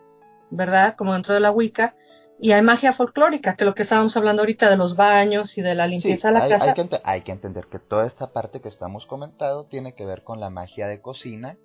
¿verdad? 0.50 0.96
Como 0.98 1.14
dentro 1.14 1.34
de 1.34 1.40
la 1.40 1.52
Wicca, 1.52 1.96
y 2.42 2.54
hay 2.54 2.62
magia 2.62 2.94
folclórica, 2.94 3.56
que 3.56 3.66
lo 3.66 3.76
que 3.76 3.84
estábamos 3.84 4.16
hablando 4.16 4.42
ahorita 4.42 4.70
de 4.70 4.78
los 4.78 4.96
baños 4.96 5.58
y 5.58 5.62
de 5.62 5.76
la 5.76 5.88
limpieza 5.88 6.30
de 6.30 6.34
la 6.36 6.48
casa. 6.48 6.74
Hay 6.76 6.88
que, 6.88 7.02
hay 7.04 7.22
que, 7.22 7.32
entender 7.34 7.68
que 7.68 7.80
toda 7.80 8.08
esta 8.08 8.32
parte 8.32 8.62
que 8.62 8.70
estamos 8.70 9.06
comentando 9.06 9.66
tiene 9.66 9.94
que 9.94 10.06
ver 10.06 10.24
con 10.24 10.40
la 10.40 10.50
magia 10.50 10.88
de 10.88 11.02
cocina 11.02 11.58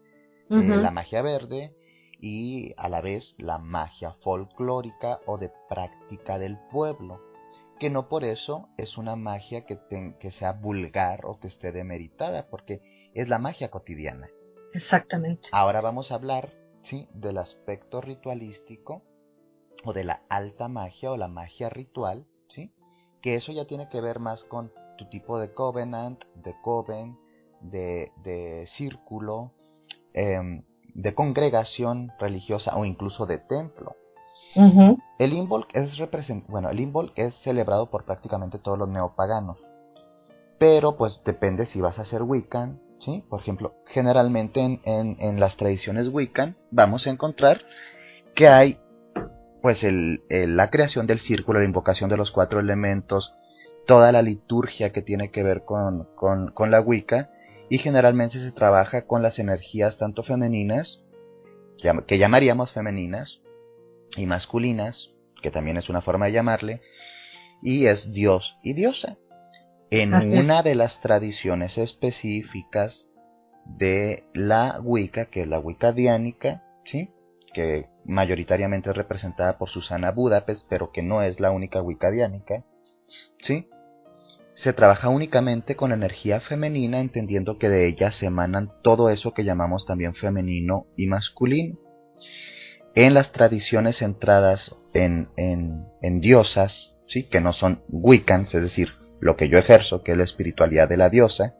eh, 0.50 0.56
la 0.56 0.90
magia 0.90 1.22
verde 1.22 1.74
y 2.20 2.74
a 2.76 2.88
la 2.88 3.00
vez 3.00 3.34
la 3.38 3.58
magia 3.58 4.14
folclórica 4.22 5.20
o 5.26 5.38
de 5.38 5.50
práctica 5.68 6.38
del 6.38 6.58
pueblo, 6.70 7.20
que 7.78 7.90
no 7.90 8.08
por 8.08 8.24
eso 8.24 8.68
es 8.76 8.96
una 8.98 9.16
magia 9.16 9.64
que, 9.66 9.78
que 10.18 10.30
sea 10.30 10.52
vulgar 10.52 11.26
o 11.26 11.38
que 11.38 11.48
esté 11.48 11.72
demeritada, 11.72 12.48
porque 12.48 13.10
es 13.14 13.28
la 13.28 13.38
magia 13.38 13.70
cotidiana. 13.70 14.28
Exactamente. 14.72 15.48
Ahora 15.52 15.80
vamos 15.80 16.10
a 16.10 16.16
hablar 16.16 16.52
¿sí? 16.82 17.08
del 17.12 17.38
aspecto 17.38 18.00
ritualístico 18.00 19.02
o 19.84 19.92
de 19.92 20.04
la 20.04 20.22
alta 20.28 20.68
magia 20.68 21.12
o 21.12 21.16
la 21.16 21.28
magia 21.28 21.68
ritual, 21.68 22.26
¿sí? 22.48 22.72
que 23.20 23.34
eso 23.34 23.52
ya 23.52 23.66
tiene 23.66 23.88
que 23.88 24.00
ver 24.00 24.18
más 24.18 24.44
con 24.44 24.72
tu 24.98 25.08
tipo 25.08 25.38
de 25.38 25.52
covenant, 25.52 26.24
de 26.34 26.54
coven, 26.62 27.18
de, 27.60 28.12
de 28.22 28.66
círculo, 28.66 29.52
Em, 30.14 30.62
de 30.94 31.12
congregación 31.12 32.12
religiosa 32.20 32.76
o 32.76 32.84
incluso 32.84 33.26
de 33.26 33.38
templo. 33.38 33.96
El 34.54 35.32
Involk 35.32 35.68
es 35.74 35.98
bueno, 36.48 36.70
el 36.70 36.92
es 37.16 37.34
celebrado 37.34 37.90
por 37.90 38.04
prácticamente 38.04 38.58
todos 38.58 38.78
los 38.78 38.88
neopaganos. 38.88 39.58
Pero 40.58 40.96
pues 40.96 41.20
depende 41.24 41.66
si 41.66 41.80
vas 41.80 41.98
a 41.98 42.04
ser 42.04 42.22
Wiccan, 42.22 42.80
¿sí? 42.98 43.24
Por 43.28 43.40
ejemplo, 43.40 43.74
generalmente 43.86 44.80
en, 44.84 45.40
las 45.40 45.56
tradiciones 45.56 46.08
Wiccan 46.08 46.56
vamos 46.70 47.06
a 47.06 47.10
encontrar 47.10 47.62
que 48.34 48.48
hay 48.48 48.78
pues 49.62 49.82
el, 49.82 50.22
la 50.28 50.70
creación 50.70 51.06
del 51.06 51.18
círculo, 51.18 51.58
la 51.58 51.64
invocación 51.64 52.10
de 52.10 52.16
los 52.16 52.30
cuatro 52.30 52.60
elementos, 52.60 53.34
toda 53.86 54.12
la 54.12 54.22
liturgia 54.22 54.92
que 54.92 55.02
tiene 55.02 55.30
que 55.30 55.42
ver 55.42 55.64
con, 55.64 56.08
con 56.14 56.70
la 56.70 56.80
Wicca, 56.80 57.30
y 57.68 57.78
generalmente 57.78 58.38
se 58.38 58.52
trabaja 58.52 59.06
con 59.06 59.22
las 59.22 59.38
energías 59.38 59.96
tanto 59.96 60.22
femeninas, 60.22 61.02
que 62.06 62.18
llamaríamos 62.18 62.72
femeninas, 62.72 63.40
y 64.16 64.26
masculinas, 64.26 65.10
que 65.42 65.50
también 65.50 65.76
es 65.76 65.88
una 65.88 66.00
forma 66.00 66.26
de 66.26 66.32
llamarle, 66.32 66.80
y 67.62 67.86
es 67.86 68.12
Dios 68.12 68.56
y 68.62 68.74
diosa. 68.74 69.16
En 69.90 70.14
una 70.14 70.62
de 70.62 70.74
las 70.74 71.00
tradiciones 71.00 71.78
específicas 71.78 73.08
de 73.64 74.24
la 74.34 74.80
Wicca, 74.82 75.26
que 75.26 75.42
es 75.42 75.46
la 75.46 75.58
Wicca 75.58 75.92
diánica, 75.92 76.64
¿sí? 76.84 77.10
que 77.52 77.86
mayoritariamente 78.04 78.90
es 78.90 78.96
representada 78.96 79.56
por 79.56 79.68
Susana 79.68 80.10
Budapest, 80.10 80.66
pero 80.68 80.90
que 80.90 81.02
no 81.02 81.22
es 81.22 81.38
la 81.38 81.52
única 81.52 81.80
Wicca 81.80 82.10
diánica, 82.10 82.64
¿sí? 83.38 83.68
se 84.54 84.72
trabaja 84.72 85.08
únicamente 85.08 85.76
con 85.76 85.92
energía 85.92 86.40
femenina, 86.40 87.00
entendiendo 87.00 87.58
que 87.58 87.68
de 87.68 87.88
ella 87.88 88.12
se 88.12 88.26
emanan 88.26 88.72
todo 88.82 89.10
eso 89.10 89.34
que 89.34 89.44
llamamos 89.44 89.84
también 89.84 90.14
femenino 90.14 90.86
y 90.96 91.08
masculino. 91.08 91.78
En 92.94 93.14
las 93.14 93.32
tradiciones 93.32 93.98
centradas 93.98 94.76
en, 94.92 95.28
en, 95.36 96.20
diosas, 96.20 96.94
¿sí? 97.06 97.24
que 97.24 97.40
no 97.40 97.52
son 97.52 97.82
Wiccans, 97.88 98.54
es 98.54 98.62
decir, 98.62 98.94
lo 99.20 99.36
que 99.36 99.48
yo 99.48 99.58
ejerzo, 99.58 100.02
que 100.02 100.12
es 100.12 100.18
la 100.18 100.24
espiritualidad 100.24 100.88
de 100.88 100.96
la 100.96 101.10
diosa, 101.10 101.56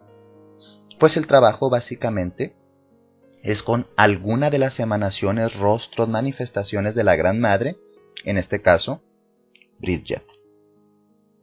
pues 0.98 1.16
el 1.16 1.26
trabajo 1.26 1.70
básicamente 1.70 2.54
es 3.42 3.62
con 3.62 3.88
alguna 3.96 4.50
de 4.50 4.58
las 4.58 4.80
emanaciones, 4.80 5.58
rostros, 5.58 6.08
manifestaciones 6.08 6.94
de 6.94 7.04
la 7.04 7.16
Gran 7.16 7.40
Madre, 7.40 7.76
en 8.24 8.38
este 8.38 8.62
caso, 8.62 9.02
Bridget. 9.78 10.24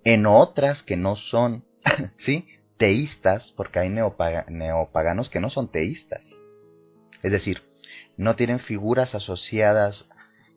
En 0.04 0.26
otras 0.26 0.84
que 0.84 0.98
no 0.98 1.16
son, 1.16 1.66
¿sí? 2.18 2.48
Teístas, 2.78 3.52
porque 3.52 3.80
hay 3.80 3.90
neopaganos 3.90 5.30
que 5.30 5.40
no 5.40 5.52
son 5.52 5.70
teístas. 5.70 6.26
Es 7.22 7.32
decir, 7.32 7.62
no 8.18 8.36
tienen 8.36 8.60
figuras 8.60 9.16
asociadas 9.16 10.10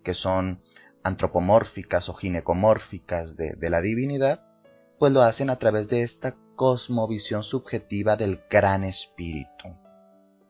que 0.02 0.14
son 0.14 0.62
antropomórficas 1.02 2.08
o 2.08 2.14
ginecomórficas 2.14 3.36
de, 3.36 3.56
la 3.70 3.80
divinidad, 3.80 4.42
pues 4.98 5.12
lo 5.12 5.22
hacen 5.22 5.50
a 5.50 5.58
través 5.58 5.88
de 5.88 6.02
esta 6.02 6.36
cosmovisión 6.56 7.42
subjetiva 7.42 8.16
del 8.16 8.40
gran 8.50 8.84
espíritu, 8.84 9.68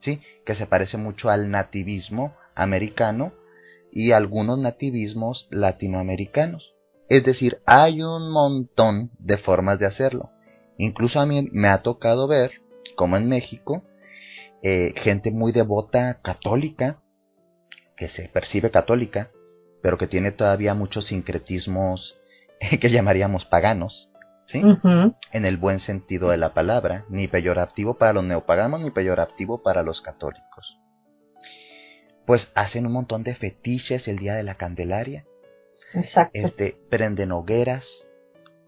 ¿sí? 0.01 0.21
que 0.45 0.55
se 0.55 0.67
parece 0.67 0.97
mucho 0.97 1.31
al 1.31 1.51
nativismo 1.51 2.35
americano 2.55 3.33
y 3.91 4.13
algunos 4.13 4.59
nativismos 4.59 5.49
latinoamericanos. 5.51 6.75
Es 7.09 7.25
decir, 7.25 7.61
hay 7.67 8.03
un 8.03 8.31
montón 8.31 9.11
de 9.19 9.39
formas 9.39 9.79
de 9.79 9.87
hacerlo. 9.87 10.31
Incluso 10.79 11.21
a 11.21 11.27
mí 11.27 11.49
me 11.53 11.69
ha 11.69 11.83
tocado 11.83 12.27
ver, 12.27 12.63
como 12.97 13.17
en 13.17 13.29
México, 13.29 13.85
eh, 14.67 14.95
gente 14.97 15.31
muy 15.31 15.53
devota 15.53 16.23
católica, 16.23 17.03
que 17.97 18.09
se 18.09 18.31
percibe 18.31 18.71
católica, 18.71 19.31
pero 19.83 19.99
que 19.99 20.07
tiene 20.07 20.33
todavía 20.33 20.73
muchos 20.73 21.05
sincretismos 21.05 22.17
que 22.81 22.91
llamaríamos 22.91 23.45
paganos, 23.45 24.09
¿sí? 24.47 24.62
En 25.33 25.45
el 25.45 25.59
buen 25.59 25.81
sentido 25.81 26.31
de 26.31 26.39
la 26.39 26.55
palabra, 26.55 27.05
ni 27.11 27.29
peyorativo 27.29 27.99
para 27.99 28.15
los 28.15 28.25
neopaganos 28.25 28.81
ni 28.81 28.91
peyorativo 28.91 29.62
para 29.62 29.83
los 29.83 30.01
católicos. 30.01 30.79
Pues 32.25 32.51
hacen 32.55 32.87
un 32.87 32.93
montón 32.93 33.23
de 33.23 33.35
fetiches 33.35 34.09
el 34.09 34.19
día 34.19 34.35
de 34.35 34.45
la 34.45 34.55
Candelaria. 34.55 35.27
Exacto. 35.93 36.31
Este, 36.33 36.79
prenden 36.89 37.33
hogueras, 37.33 38.09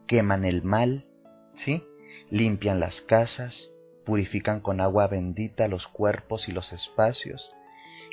queman 0.07 0.45
el 0.45 0.63
mal, 0.63 1.07
¿sí? 1.55 1.83
Limpian 2.29 2.81
las 2.81 3.01
casas, 3.01 3.73
purifican 4.07 4.61
con 4.61 4.81
agua 4.81 5.09
bendita 5.09 5.69
los 5.69 5.87
cuerpos 5.89 6.49
y 6.49 6.53
los 6.53 6.73
espacios. 6.73 7.51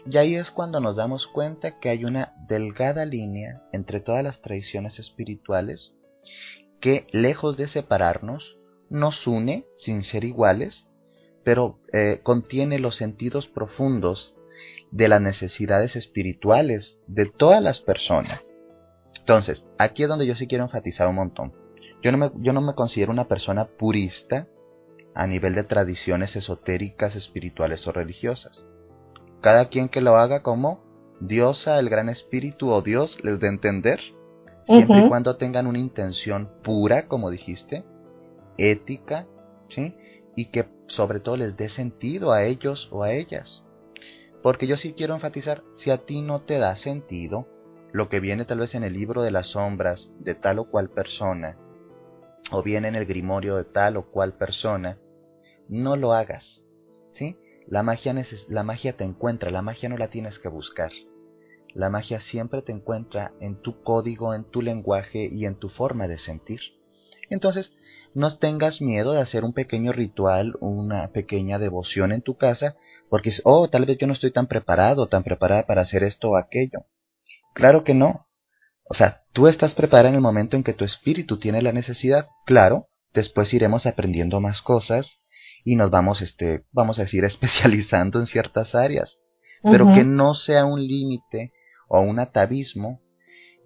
Y 0.06 0.18
ahí 0.18 0.36
es 0.36 0.52
cuando 0.52 0.82
nos 0.82 0.98
damos 0.98 1.28
cuenta 1.28 1.80
que 1.80 1.90
hay 1.90 2.04
una 2.04 2.34
delgada 2.50 3.06
línea 3.06 3.62
entre 3.72 4.02
todas 4.02 4.24
las 4.24 4.42
tradiciones 4.42 5.00
espirituales 5.00 5.94
que, 6.82 7.08
lejos 7.12 7.56
de 7.56 7.68
separarnos, 7.68 8.58
nos 8.90 9.26
une 9.28 9.66
sin 9.76 10.04
ser 10.04 10.26
iguales, 10.26 10.88
pero 11.46 11.80
eh, 11.94 12.20
contiene 12.24 12.80
los 12.80 12.98
sentidos 12.98 13.48
profundos 13.48 14.36
de 14.92 15.08
las 15.08 15.22
necesidades 15.22 15.96
espirituales 15.96 17.00
de 17.08 17.28
todas 17.28 17.62
las 17.62 17.80
personas. 17.80 18.46
Entonces, 19.18 19.66
aquí 19.78 20.04
es 20.04 20.10
donde 20.10 20.28
yo 20.28 20.36
sí 20.36 20.48
quiero 20.48 20.66
enfatizar 20.66 21.08
un 21.08 21.16
montón. 21.16 21.54
Yo 22.02 22.12
no 22.12 22.18
me, 22.18 22.32
yo 22.40 22.52
no 22.52 22.62
me 22.62 22.76
considero 22.76 23.12
una 23.12 23.28
persona 23.28 23.66
purista 23.66 24.48
a 25.16 25.28
nivel 25.28 25.56
de 25.56 25.64
tradiciones 25.64 26.36
esotéricas, 26.36 27.16
espirituales 27.16 27.88
o 27.88 27.92
religiosas. 27.92 28.64
Cada 29.42 29.70
quien 29.70 29.90
que 29.90 30.02
lo 30.02 30.18
haga 30.18 30.42
como 30.42 30.84
diosa, 31.20 31.80
el 31.80 31.90
gran 31.90 32.10
espíritu 32.10 32.72
o 32.72 32.82
Dios 32.82 33.18
les 33.24 33.40
dé 33.40 33.48
entender 33.48 34.00
siempre 34.64 35.00
y 35.00 35.08
cuando 35.10 35.38
tengan 35.38 35.68
una 35.68 35.80
intención 35.80 36.50
pura, 36.64 37.08
como 37.08 37.30
dijiste, 37.30 37.84
ética, 38.58 39.28
¿sí? 39.70 39.96
Y 40.36 40.50
que 40.50 40.68
sobre 40.88 41.20
todo 41.20 41.38
les 41.38 41.56
dé 41.58 41.70
sentido 41.70 42.32
a 42.32 42.44
ellos 42.44 42.90
o 42.92 43.04
a 43.04 43.12
ellas. 43.12 43.64
Porque 44.42 44.68
yo 44.68 44.78
sí 44.78 44.94
quiero 44.94 45.14
enfatizar, 45.14 45.64
si 45.74 45.90
a 45.92 46.00
ti 46.06 46.22
no 46.22 46.42
te 46.42 46.58
da 46.58 46.76
sentido 46.76 47.48
lo 47.92 48.10
que 48.10 48.20
viene 48.20 48.46
tal 48.46 48.60
vez 48.60 48.76
en 48.76 48.84
el 48.84 48.94
libro 48.94 49.22
de 49.22 49.32
las 49.32 49.48
sombras 49.48 50.12
de 50.20 50.36
tal 50.36 50.60
o 50.60 50.66
cual 50.66 50.90
persona, 50.90 51.58
o 52.52 52.64
viene 52.64 52.88
en 52.88 52.96
el 52.96 53.06
grimorio 53.06 53.56
de 53.56 53.66
tal 53.66 53.98
o 53.98 54.08
cual 54.10 54.34
persona, 54.34 54.98
no 55.70 55.96
lo 55.96 56.14
hagas, 56.14 56.64
¿sí? 57.12 57.38
La 57.68 57.84
magia, 57.84 58.14
la 58.50 58.64
magia 58.64 58.98
te 58.98 59.04
encuentra, 59.04 59.52
la 59.52 59.62
magia 59.62 59.90
no 59.90 59.98
la 59.98 60.10
tienes 60.10 60.40
que 60.40 60.50
buscar. 60.50 60.92
La 61.74 61.90
magia 61.90 62.20
siempre 62.20 62.62
te 62.62 62.72
encuentra 62.72 63.34
en 63.40 63.62
tu 63.62 63.82
código, 63.82 64.34
en 64.34 64.44
tu 64.44 64.62
lenguaje 64.62 65.30
y 65.32 65.46
en 65.46 65.56
tu 65.56 65.70
forma 65.70 66.08
de 66.08 66.18
sentir. 66.18 66.60
Entonces, 67.30 67.74
no 68.14 68.38
tengas 68.38 68.82
miedo 68.82 69.14
de 69.14 69.22
hacer 69.22 69.44
un 69.44 69.54
pequeño 69.54 69.92
ritual, 69.92 70.54
una 70.60 71.08
pequeña 71.12 71.58
devoción 71.58 72.12
en 72.12 72.22
tu 72.22 72.38
casa, 72.38 72.76
porque, 73.10 73.32
oh, 73.44 73.70
tal 73.70 73.86
vez 73.86 73.98
yo 73.98 74.06
no 74.06 74.14
estoy 74.14 74.32
tan 74.32 74.48
preparado, 74.48 75.08
tan 75.08 75.24
preparada 75.24 75.66
para 75.66 75.82
hacer 75.82 76.04
esto 76.04 76.32
o 76.32 76.38
aquello. 76.38 76.86
Claro 77.56 77.84
que 77.84 77.94
no. 77.94 78.28
O 78.84 78.94
sea, 78.94 79.24
tú 79.32 79.48
estás 79.48 79.74
preparada 79.74 80.10
en 80.10 80.16
el 80.16 80.22
momento 80.22 80.56
en 80.58 80.64
que 80.64 80.74
tu 80.74 80.86
espíritu 80.86 81.40
tiene 81.40 81.62
la 81.62 81.72
necesidad. 81.72 82.28
Claro, 82.46 82.90
después 83.14 83.54
iremos 83.54 83.86
aprendiendo 83.86 84.40
más 84.40 84.62
cosas 84.62 85.23
y 85.64 85.76
nos 85.76 85.90
vamos, 85.90 86.22
este, 86.22 86.66
vamos 86.72 87.00
a 87.00 87.04
decir, 87.04 87.26
especializando 87.26 88.20
en 88.20 88.28
ciertas 88.28 88.76
áreas. 88.76 89.20
Pero 89.64 89.94
que 89.94 90.04
no 90.04 90.34
sea 90.34 90.66
un 90.66 90.86
límite 90.86 91.54
o 91.88 92.02
un 92.02 92.20
atavismo 92.20 93.02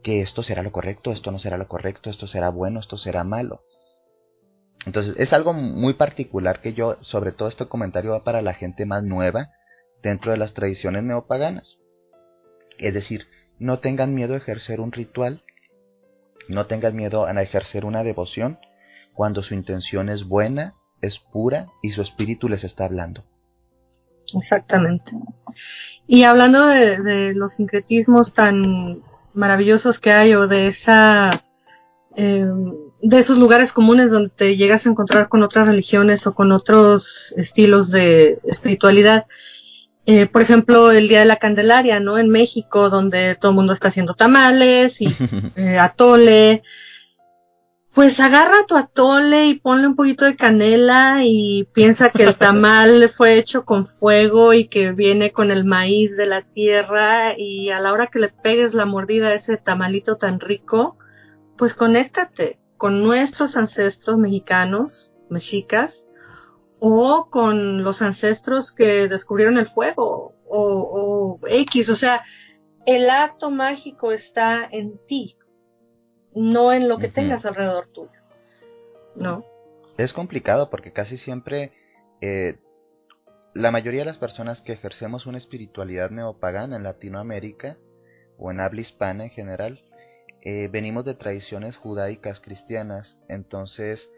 que 0.03 0.21
esto 0.21 0.43
será 0.43 0.61
lo 0.61 0.71
correcto, 0.71 1.11
esto 1.11 1.31
no 1.31 1.39
será 1.39 1.57
lo 1.57 1.67
correcto, 1.67 2.11
esto 2.11 2.27
será 2.27 2.49
bueno, 2.49 2.79
esto 2.79 2.97
será 2.97 3.23
malo. 3.23 3.63
Entonces 4.85 5.15
es 5.17 5.33
algo 5.33 5.53
muy 5.53 5.93
particular 5.93 6.61
que 6.61 6.73
yo, 6.73 6.97
sobre 7.01 7.31
todo 7.31 7.49
este 7.49 7.65
comentario 7.65 8.11
va 8.11 8.23
para 8.23 8.43
la 8.43 8.53
gente 8.53 8.85
más 8.85 9.03
nueva 9.03 9.49
dentro 10.03 10.31
de 10.31 10.37
las 10.37 10.53
tradiciones 10.53 11.03
neopaganas. 11.03 11.77
Es 12.77 12.93
decir, 12.93 13.27
no 13.57 13.79
tengan 13.79 14.13
miedo 14.13 14.35
a 14.35 14.37
ejercer 14.37 14.81
un 14.81 14.91
ritual, 14.91 15.43
no 16.47 16.67
tengan 16.67 16.95
miedo 16.95 17.25
a 17.25 17.41
ejercer 17.41 17.85
una 17.85 18.03
devoción 18.03 18.59
cuando 19.13 19.41
su 19.41 19.55
intención 19.55 20.09
es 20.09 20.25
buena, 20.25 20.75
es 21.01 21.19
pura 21.19 21.67
y 21.81 21.91
su 21.91 22.01
espíritu 22.01 22.49
les 22.49 22.63
está 22.63 22.85
hablando. 22.85 23.23
Exactamente. 24.33 25.13
Y 26.07 26.23
hablando 26.23 26.65
de, 26.67 27.33
los 27.33 27.55
sincretismos 27.55 28.33
tan 28.33 29.03
maravillosos 29.33 29.99
que 29.99 30.11
hay 30.11 30.33
o 30.33 30.47
de 30.47 30.67
esa 30.67 31.43
em, 32.15 32.73
de 33.01 33.19
esos 33.19 33.37
lugares 33.37 33.73
comunes 33.73 34.09
donde 34.09 34.29
te 34.29 34.57
llegas 34.57 34.85
a 34.85 34.89
encontrar 34.89 35.29
con 35.29 35.43
otras 35.43 35.67
religiones 35.67 36.25
o 36.25 36.33
con 36.33 36.51
otros 36.51 37.33
estilos 37.37 37.91
de 37.91 38.39
espiritualidad. 38.45 39.27
Eh, 40.05 40.25
por 40.25 40.41
ejemplo, 40.41 40.91
el 40.91 41.09
Día 41.09 41.19
de 41.19 41.25
la 41.25 41.35
Candelaria, 41.35 41.99
¿no? 41.99 42.17
En 42.17 42.29
México, 42.29 42.89
donde 42.89 43.35
todo 43.35 43.51
el 43.51 43.55
mundo 43.55 43.73
está 43.73 43.89
haciendo 43.89 44.13
tamales 44.13 45.01
y 45.01 45.07
eh, 45.55 45.77
atole, 45.77 46.63
pues 47.97 48.19
agarra 48.19 48.67
tu 48.67 48.75
atole 48.75 49.47
y 49.47 49.59
ponle 49.59 49.87
un 49.87 49.95
poquito 49.95 50.25
de 50.25 50.35
canela 50.35 51.21
y 51.23 51.67
piensa 51.73 52.11
que 52.11 52.25
el 52.25 52.35
tamal 52.35 53.09
fue 53.17 53.39
hecho 53.39 53.65
con 53.65 53.87
fuego 53.87 54.53
y 54.53 54.67
que 54.67 54.91
viene 54.91 55.31
con 55.31 55.49
el 55.49 55.65
maíz 55.65 56.15
de 56.15 56.27
la 56.27 56.43
tierra 56.43 57.33
y 57.35 57.71
a 57.71 57.79
la 57.79 57.91
hora 57.91 58.05
que 58.05 58.19
le 58.19 58.29
pegues 58.29 58.75
la 58.75 58.85
mordida 58.85 59.29
a 59.29 59.33
ese 59.33 59.57
tamalito 59.57 60.17
tan 60.17 60.39
rico, 60.39 60.99
pues 61.57 61.73
conéctate 61.73 62.59
con 62.77 63.01
nuestros 63.01 63.57
ancestros 63.57 64.19
mexicanos, 64.19 65.11
mexicas, 65.31 66.05
o 66.77 67.29
con 67.31 67.83
los 67.83 68.03
ancestros 68.03 68.71
que 68.71 69.07
descubrieron 69.07 69.57
el 69.57 69.69
fuego 69.69 70.35
o, 70.47 71.39
o 71.41 71.47
X, 71.47 71.89
o 71.89 71.95
sea, 71.95 72.21
el 72.85 73.09
acto 73.09 73.49
mágico 73.49 74.11
está 74.11 74.69
en 74.71 74.99
ti 75.07 75.36
no 76.37 76.71
en 76.71 76.87
lo 76.87 76.97
que 76.99 77.09
tengas 77.09 77.45
alrededor 77.45 77.87
tuyo. 77.87 78.11
¿No? 79.15 79.43
Es 79.97 80.13
complicado 80.13 80.69
porque 80.69 80.93
casi 80.93 81.17
siempre 81.17 81.73
eh, 82.21 82.59
la 83.53 83.71
mayoría 83.71 84.01
de 84.01 84.05
las 84.05 84.19
personas 84.19 84.61
que 84.61 84.73
ejercemos 84.73 85.25
una 85.25 85.39
espiritualidad 85.39 86.11
neopagana 86.11 86.75
en 86.75 86.83
Latinoamérica 86.83 87.77
o 88.37 88.51
en 88.51 88.59
habla 88.59 88.81
hispana 88.81 89.23
en 89.23 89.29
general, 89.31 89.81
eh, 90.43 90.69
venimos 90.71 91.05
de 91.05 91.15
tradiciones 91.15 91.75
judaicas 91.75 92.39
cristianas, 92.39 93.17
entonces 93.27 94.11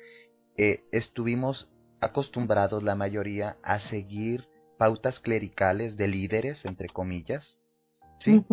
eh, 0.58 0.84
estuvimos 0.92 1.72
acostumbrados 2.02 2.84
la 2.84 2.96
mayoría 2.96 3.58
a 3.64 3.80
seguir 3.80 4.50
pautas 4.78 5.22
clericales 5.22 5.96
de 5.96 6.10
líderes, 6.10 6.66
entre 6.66 6.90
comillas, 6.90 7.60
¿sí? 8.20 8.46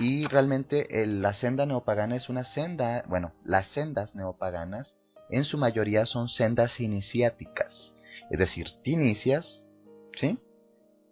Y 0.00 0.26
realmente 0.26 1.02
el- 1.02 1.20
la 1.20 1.34
senda 1.34 1.66
neopagana 1.66 2.16
es 2.16 2.28
una 2.28 2.44
senda, 2.44 3.04
bueno, 3.06 3.32
las 3.44 3.66
sendas 3.66 4.14
neopaganas 4.14 4.96
en 5.28 5.44
su 5.44 5.58
mayoría 5.58 6.06
son 6.06 6.28
sendas 6.28 6.80
iniciáticas. 6.80 7.96
Es 8.30 8.38
decir, 8.38 8.66
te 8.82 8.92
inicias, 8.92 9.68
¿sí? 10.16 10.38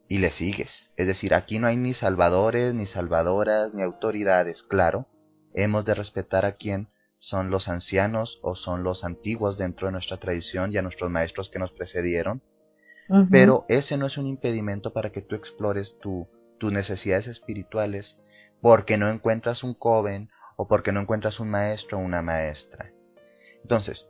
Y 0.09 0.19
le 0.19 0.31
sigues. 0.31 0.91
Es 0.97 1.07
decir, 1.07 1.35
aquí 1.35 1.59
no 1.59 1.67
hay 1.67 1.77
ni 1.77 1.93
salvadores, 1.93 2.73
ni 2.73 2.87
salvadoras, 2.87 3.75
ni 3.75 3.83
autoridades, 3.83 4.63
claro. 4.63 5.07
Hemos 5.53 5.85
de 5.85 5.95
respetar 5.95 6.47
a 6.47 6.57
quien 6.57 6.89
son 7.19 7.51
los 7.51 7.69
ancianos 7.69 8.39
o 8.43 8.55
son 8.55 8.85
los 8.85 9.05
antiguos 9.05 9.59
dentro 9.59 9.87
de 9.87 9.93
nuestra 9.93 10.17
tradición 10.19 10.73
y 10.73 10.79
a 10.79 10.83
nuestros 10.83 11.11
maestros 11.11 11.51
que 11.51 11.59
nos 11.59 11.73
precedieron. 11.73 12.43
Pero 13.31 13.67
ese 13.69 13.97
no 13.97 14.07
es 14.07 14.17
un 14.17 14.27
impedimento 14.27 14.93
para 14.93 15.11
que 15.11 15.21
tú 15.21 15.35
explores 15.35 15.99
tu, 16.01 16.27
tus 16.59 16.73
necesidades 16.73 17.27
espirituales 17.27 18.19
porque 18.61 18.97
no 18.97 19.09
encuentras 19.09 19.63
un 19.63 19.75
coven 19.75 20.31
o 20.57 20.67
porque 20.67 20.93
no 20.93 21.01
encuentras 21.01 21.41
un 21.41 21.51
maestro 21.51 21.99
o 21.99 22.01
una 22.01 22.23
maestra. 22.23 22.93
Entonces, 23.63 24.09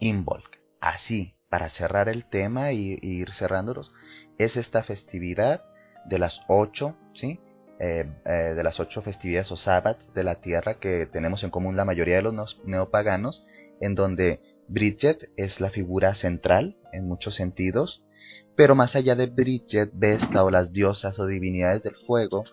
Imbolc, 0.00 0.58
así, 0.80 1.34
para 1.48 1.68
cerrar 1.68 2.08
el 2.08 2.28
tema 2.28 2.72
y, 2.72 2.98
ir 3.02 3.32
cerrándolos, 3.32 3.92
es 4.38 4.56
esta 4.56 4.82
festividad 4.82 5.64
de 6.06 6.18
las 6.18 6.40
ocho, 6.48 6.96
¿sí? 7.14 7.40
Eh, 7.78 8.04
eh, 8.26 8.54
de 8.54 8.62
las 8.62 8.78
ocho 8.80 9.02
festividades 9.02 9.50
o 9.50 9.56
sabbats 9.56 10.12
de 10.14 10.24
la 10.24 10.40
tierra 10.40 10.78
que 10.78 11.06
tenemos 11.06 11.42
en 11.42 11.50
común 11.50 11.76
la 11.76 11.84
mayoría 11.84 12.16
de 12.16 12.22
los 12.22 12.34
nos- 12.34 12.60
neopaganos, 12.64 13.44
en 13.80 13.94
donde 13.94 14.40
Bridget 14.68 15.30
es 15.36 15.60
la 15.60 15.70
figura 15.70 16.14
central 16.14 16.76
en 16.92 17.08
muchos 17.08 17.34
sentidos, 17.34 18.04
pero 18.56 18.74
más 18.74 18.94
allá 18.96 19.14
de 19.16 19.26
Bridget, 19.26 19.90
Vesta 19.94 20.44
o 20.44 20.50
las 20.50 20.72
diosas 20.72 21.18
o 21.18 21.26
divinidades 21.26 21.82
del 21.82 21.96
fuego, 22.06 22.44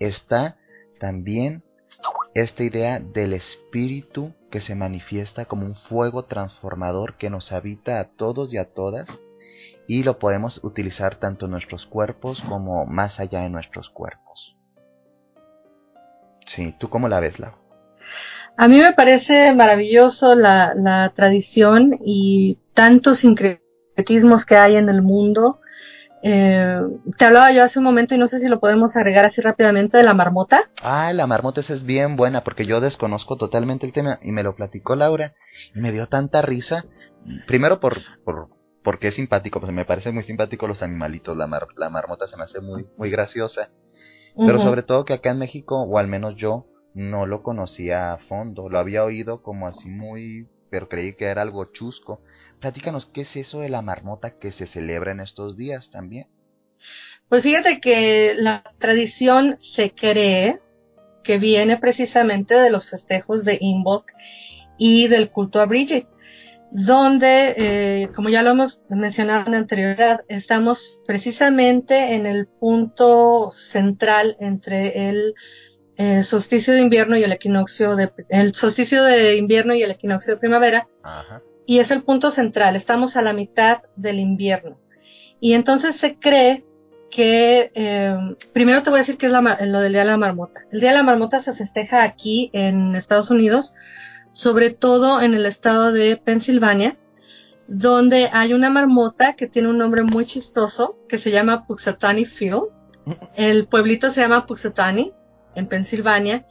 está 0.00 0.56
también 0.98 1.62
esta 2.34 2.62
idea 2.62 3.00
del 3.00 3.32
espíritu 3.32 4.34
que 4.50 4.60
se 4.60 4.74
manifiesta 4.74 5.44
como 5.44 5.66
un 5.66 5.74
fuego 5.74 6.24
transformador 6.24 7.16
que 7.16 7.30
nos 7.30 7.52
habita 7.52 8.00
a 8.00 8.04
todos 8.04 8.52
y 8.52 8.58
a 8.58 8.72
todas 8.72 9.08
y 9.86 10.02
lo 10.02 10.18
podemos 10.18 10.62
utilizar 10.62 11.16
tanto 11.16 11.46
en 11.46 11.52
nuestros 11.52 11.86
cuerpos 11.86 12.42
como 12.48 12.84
más 12.86 13.18
allá 13.20 13.40
de 13.40 13.48
nuestros 13.48 13.88
cuerpos. 13.90 14.56
Sí, 16.46 16.74
¿tú 16.78 16.88
cómo 16.88 17.08
la 17.08 17.20
ves, 17.20 17.38
Lau? 17.38 17.52
A 18.56 18.68
mí 18.68 18.78
me 18.78 18.92
parece 18.92 19.54
maravilloso 19.54 20.34
la, 20.34 20.74
la 20.74 21.12
tradición 21.14 21.98
y 22.04 22.58
tantos 22.74 23.18
sincretismos 23.18 24.44
que 24.44 24.56
hay 24.56 24.76
en 24.76 24.88
el 24.88 25.02
mundo. 25.02 25.60
Eh, 26.22 26.80
te 27.16 27.24
hablaba 27.24 27.52
yo 27.52 27.62
hace 27.62 27.78
un 27.78 27.84
momento 27.84 28.14
y 28.14 28.18
no 28.18 28.26
sé 28.28 28.40
si 28.40 28.48
lo 28.48 28.58
podemos 28.60 28.96
agregar 28.96 29.24
así 29.24 29.40
rápidamente 29.40 29.96
de 29.96 30.02
la 30.02 30.14
marmota. 30.14 30.70
Ah, 30.82 31.12
la 31.12 31.26
marmota 31.26 31.60
esa 31.60 31.74
es 31.74 31.84
bien 31.84 32.16
buena 32.16 32.42
porque 32.42 32.66
yo 32.66 32.80
desconozco 32.80 33.36
totalmente 33.36 33.86
el 33.86 33.92
tema 33.92 34.18
y 34.22 34.32
me 34.32 34.42
lo 34.42 34.54
platicó 34.56 34.96
Laura 34.96 35.34
y 35.74 35.80
me 35.80 35.92
dio 35.92 36.06
tanta 36.08 36.42
risa. 36.42 36.84
Primero 37.46 37.78
por, 37.80 37.98
por 38.24 38.48
porque 38.82 39.08
es 39.08 39.14
simpático, 39.14 39.60
pues 39.60 39.72
me 39.72 39.84
parece 39.84 40.12
muy 40.12 40.22
simpático 40.22 40.66
los 40.66 40.82
animalitos, 40.82 41.36
la, 41.36 41.46
mar- 41.46 41.66
la 41.76 41.90
marmota 41.90 42.26
se 42.26 42.36
me 42.36 42.44
hace 42.44 42.60
muy, 42.60 42.86
muy 42.96 43.10
graciosa. 43.10 43.70
Pero 44.36 44.58
sobre 44.62 44.82
todo 44.82 45.04
que 45.04 45.14
acá 45.14 45.30
en 45.30 45.38
México, 45.38 45.82
o 45.82 45.98
al 45.98 46.06
menos 46.06 46.36
yo, 46.36 46.66
no 46.94 47.26
lo 47.26 47.42
conocía 47.42 48.12
a 48.12 48.18
fondo. 48.18 48.68
Lo 48.68 48.78
había 48.78 49.04
oído 49.04 49.42
como 49.42 49.66
así 49.66 49.88
muy, 49.88 50.48
pero 50.70 50.88
creí 50.88 51.14
que 51.14 51.26
era 51.26 51.42
algo 51.42 51.64
chusco. 51.66 52.20
Platícanos, 52.60 53.06
¿qué 53.06 53.22
es 53.22 53.36
eso 53.36 53.60
de 53.60 53.68
la 53.68 53.82
marmota 53.82 54.38
que 54.38 54.52
se 54.52 54.66
celebra 54.66 55.12
en 55.12 55.20
estos 55.20 55.56
días 55.56 55.90
también? 55.90 56.26
Pues 57.28 57.42
fíjate 57.42 57.80
que 57.80 58.34
la 58.38 58.62
tradición 58.78 59.56
se 59.60 59.92
cree 59.92 60.60
que 61.22 61.38
viene 61.38 61.76
precisamente 61.76 62.54
de 62.54 62.70
los 62.70 62.88
festejos 62.88 63.44
de 63.44 63.58
Imbolc 63.60 64.12
y 64.78 65.08
del 65.08 65.30
culto 65.30 65.60
a 65.60 65.66
Bridget, 65.66 66.08
donde, 66.70 67.54
eh, 67.56 68.08
como 68.14 68.28
ya 68.28 68.42
lo 68.42 68.50
hemos 68.50 68.80
mencionado 68.88 69.46
en 69.46 69.54
anterioridad, 69.54 70.20
estamos 70.28 71.02
precisamente 71.06 72.14
en 72.14 72.26
el 72.26 72.46
punto 72.46 73.52
central 73.52 74.36
entre 74.40 75.08
el 75.08 75.34
eh, 75.98 76.22
solsticio 76.22 76.72
de 76.72 76.80
invierno 76.80 77.18
y 77.18 77.24
el 77.24 77.32
equinoccio 77.32 77.96
de 77.96 78.12
el 78.28 78.54
solsticio 78.54 79.02
de 79.02 79.36
invierno 79.36 79.74
y 79.74 79.82
el 79.82 79.90
equinoccio 79.90 80.34
de 80.34 80.40
primavera 80.40 80.86
Ajá. 81.02 81.42
y 81.66 81.80
es 81.80 81.90
el 81.90 82.04
punto 82.04 82.30
central. 82.30 82.76
Estamos 82.76 83.16
a 83.16 83.22
la 83.22 83.32
mitad 83.32 83.82
del 83.96 84.20
invierno. 84.20 84.78
Y 85.40 85.54
entonces 85.54 85.96
se 85.96 86.16
cree 86.16 86.64
que, 87.10 87.72
eh, 87.74 88.16
primero 88.52 88.84
te 88.84 88.90
voy 88.90 88.98
a 88.98 89.02
decir 89.02 89.18
qué 89.18 89.26
es 89.26 89.32
la 89.32 89.40
lo 89.40 89.80
del 89.80 89.92
Día 89.92 90.02
de 90.02 90.10
la 90.10 90.16
Marmota. 90.16 90.60
El 90.70 90.78
Día 90.78 90.90
de 90.90 90.96
la 90.98 91.02
Marmota 91.02 91.42
se 91.42 91.52
festeja 91.52 92.04
aquí 92.04 92.50
en 92.52 92.94
Estados 92.94 93.30
Unidos, 93.30 93.74
sobre 94.32 94.70
todo 94.70 95.20
en 95.20 95.34
el 95.34 95.46
estado 95.46 95.90
de 95.90 96.16
Pensilvania, 96.16 96.96
donde 97.66 98.30
hay 98.32 98.52
una 98.52 98.70
marmota 98.70 99.34
que 99.34 99.48
tiene 99.48 99.68
un 99.68 99.78
nombre 99.78 100.04
muy 100.04 100.26
chistoso 100.26 100.96
que 101.08 101.18
se 101.18 101.32
llama 101.32 101.66
Puxatani 101.66 102.24
Field. 102.24 102.68
El 103.34 103.66
pueblito 103.66 104.12
se 104.12 104.20
llama 104.20 104.46
Puxatani 104.46 105.12
en 105.54 105.66
Pensilvania 105.66 106.46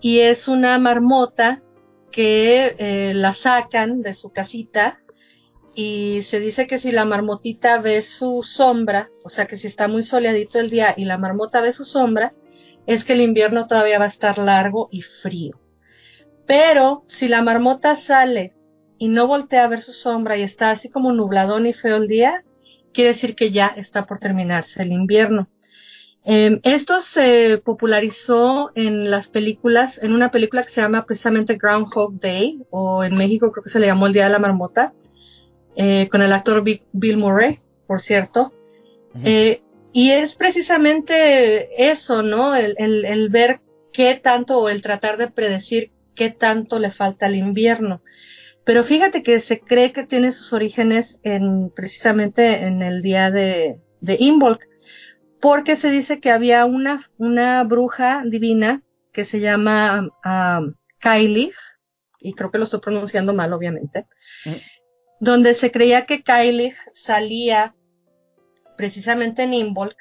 y 0.00 0.20
es 0.20 0.48
una 0.48 0.78
marmota 0.78 1.62
que 2.10 2.76
eh, 2.78 3.12
la 3.14 3.34
sacan 3.34 4.02
de 4.02 4.14
su 4.14 4.30
casita 4.30 5.00
y 5.74 6.22
se 6.28 6.38
dice 6.38 6.66
que 6.66 6.78
si 6.78 6.92
la 6.92 7.04
marmotita 7.04 7.80
ve 7.80 8.02
su 8.02 8.42
sombra, 8.42 9.10
o 9.24 9.30
sea 9.30 9.46
que 9.46 9.56
si 9.56 9.66
está 9.66 9.88
muy 9.88 10.02
soleadito 10.02 10.58
el 10.58 10.68
día 10.68 10.94
y 10.96 11.06
la 11.06 11.18
marmota 11.18 11.62
ve 11.62 11.72
su 11.72 11.84
sombra, 11.84 12.34
es 12.86 13.04
que 13.04 13.14
el 13.14 13.22
invierno 13.22 13.66
todavía 13.66 13.98
va 13.98 14.06
a 14.06 14.08
estar 14.08 14.38
largo 14.38 14.88
y 14.90 15.02
frío. 15.02 15.58
Pero 16.46 17.04
si 17.06 17.28
la 17.28 17.40
marmota 17.40 17.96
sale 17.96 18.54
y 18.98 19.08
no 19.08 19.26
voltea 19.26 19.64
a 19.64 19.68
ver 19.68 19.80
su 19.80 19.92
sombra 19.92 20.36
y 20.36 20.42
está 20.42 20.70
así 20.70 20.88
como 20.88 21.12
nubladón 21.12 21.66
y 21.66 21.72
feo 21.72 21.96
el 21.96 22.08
día, 22.08 22.44
quiere 22.92 23.12
decir 23.12 23.34
que 23.34 23.50
ya 23.50 23.68
está 23.68 24.04
por 24.06 24.18
terminarse 24.18 24.82
el 24.82 24.92
invierno. 24.92 25.48
Eh, 26.24 26.60
esto 26.62 27.00
se 27.00 27.60
popularizó 27.64 28.70
en 28.74 29.10
las 29.10 29.28
películas, 29.28 29.98
en 30.02 30.12
una 30.12 30.30
película 30.30 30.62
que 30.62 30.70
se 30.70 30.80
llama 30.80 31.04
precisamente 31.04 31.58
Groundhog 31.60 32.20
Day, 32.20 32.62
o 32.70 33.02
en 33.02 33.16
México 33.16 33.50
creo 33.50 33.64
que 33.64 33.70
se 33.70 33.80
le 33.80 33.86
llamó 33.86 34.06
El 34.06 34.12
Día 34.12 34.24
de 34.24 34.30
la 34.30 34.38
Marmota, 34.38 34.92
eh, 35.74 36.08
con 36.10 36.22
el 36.22 36.32
actor 36.32 36.62
Bi- 36.62 36.82
Bill 36.92 37.16
Murray, 37.16 37.60
por 37.86 38.00
cierto. 38.00 38.52
Eh, 39.24 39.62
y 39.92 40.10
es 40.10 40.36
precisamente 40.36 41.90
eso, 41.90 42.22
¿no? 42.22 42.54
El, 42.54 42.74
el, 42.78 43.04
el 43.04 43.28
ver 43.28 43.60
qué 43.92 44.14
tanto 44.14 44.58
o 44.58 44.68
el 44.68 44.80
tratar 44.80 45.18
de 45.18 45.28
predecir 45.28 45.90
qué 46.14 46.30
tanto 46.30 46.78
le 46.78 46.90
falta 46.90 47.26
al 47.26 47.34
invierno. 47.34 48.00
Pero 48.64 48.84
fíjate 48.84 49.22
que 49.22 49.40
se 49.40 49.60
cree 49.60 49.92
que 49.92 50.06
tiene 50.06 50.32
sus 50.32 50.52
orígenes 50.52 51.18
en 51.24 51.70
precisamente 51.70 52.64
en 52.64 52.80
el 52.80 53.02
día 53.02 53.30
de, 53.30 53.80
de 54.00 54.16
Imbolc, 54.20 54.62
porque 55.42 55.76
se 55.76 55.90
dice 55.90 56.20
que 56.20 56.30
había 56.30 56.64
una, 56.64 57.10
una 57.18 57.64
bruja 57.64 58.22
divina 58.24 58.82
que 59.12 59.24
se 59.24 59.40
llama 59.40 60.08
um, 60.24 60.74
y 62.20 62.32
creo 62.34 62.52
que 62.52 62.58
lo 62.58 62.64
estoy 62.64 62.78
pronunciando 62.80 63.34
mal, 63.34 63.52
obviamente, 63.52 64.06
Mm. 64.44 64.54
donde 65.18 65.54
se 65.56 65.72
creía 65.72 66.06
que 66.06 66.22
Kylie 66.22 66.76
salía 66.92 67.74
precisamente 68.76 69.42
en 69.42 69.54
Imbolc 69.54 69.96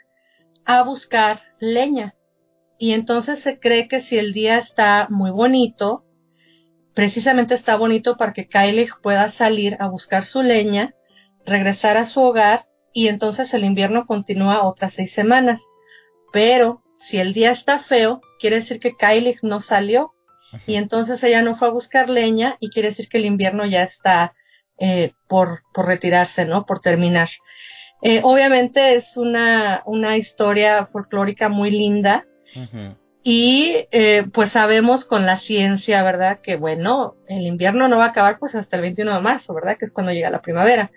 a 0.63 0.83
buscar 0.83 1.41
leña. 1.59 2.13
Y 2.77 2.93
entonces 2.93 3.39
se 3.39 3.59
cree 3.59 3.87
que 3.87 4.01
si 4.01 4.19
el 4.19 4.33
día 4.33 4.59
está 4.59 5.07
muy 5.09 5.31
bonito, 5.31 6.05
precisamente 6.93 7.55
está 7.55 7.77
bonito 7.77 8.15
para 8.15 8.33
que 8.33 8.47
Kylie 8.47 8.89
pueda 9.01 9.31
salir 9.31 9.75
a 9.79 9.87
buscar 9.87 10.23
su 10.23 10.43
leña, 10.43 10.93
regresar 11.45 11.97
a 11.97 12.05
su 12.05 12.21
hogar 12.21 12.67
y 12.93 13.07
entonces 13.07 13.53
el 13.53 13.63
invierno 13.63 14.05
continúa 14.05 14.63
otras 14.63 14.93
seis 14.93 15.13
semanas. 15.13 15.61
Pero 16.31 16.83
si 16.95 17.19
el 17.19 17.33
día 17.33 17.51
está 17.51 17.79
feo, 17.79 18.21
quiere 18.39 18.57
decir 18.57 18.79
que 18.79 18.95
Kylie 18.95 19.37
no 19.41 19.61
salió 19.61 20.13
y 20.67 20.75
entonces 20.75 21.23
ella 21.23 21.41
no 21.41 21.55
fue 21.55 21.69
a 21.69 21.71
buscar 21.71 22.09
leña 22.09 22.57
y 22.59 22.69
quiere 22.69 22.89
decir 22.89 23.07
que 23.07 23.17
el 23.17 23.25
invierno 23.25 23.65
ya 23.65 23.83
está 23.83 24.33
eh, 24.77 25.13
por, 25.27 25.61
por 25.73 25.85
retirarse, 25.85 26.45
¿no? 26.45 26.65
Por 26.65 26.81
terminar. 26.81 27.29
Eh, 28.01 28.21
obviamente 28.23 28.95
es 28.95 29.15
una, 29.15 29.83
una 29.85 30.17
historia 30.17 30.87
folclórica 30.87 31.49
muy 31.49 31.69
linda 31.71 32.25
y 33.23 33.85
eh, 33.91 34.25
pues 34.33 34.51
sabemos 34.51 35.05
con 35.05 35.25
la 35.25 35.37
ciencia, 35.37 36.03
¿verdad? 36.03 36.39
Que 36.41 36.55
bueno, 36.55 37.15
el 37.27 37.45
invierno 37.45 37.87
no 37.87 37.99
va 37.99 38.05
a 38.05 38.09
acabar 38.09 38.39
pues 38.39 38.55
hasta 38.55 38.75
el 38.75 38.81
21 38.81 39.13
de 39.13 39.21
marzo, 39.21 39.53
¿verdad? 39.53 39.77
Que 39.77 39.85
es 39.85 39.91
cuando 39.91 40.11
llega 40.11 40.31
la 40.31 40.41
primavera. 40.41 40.91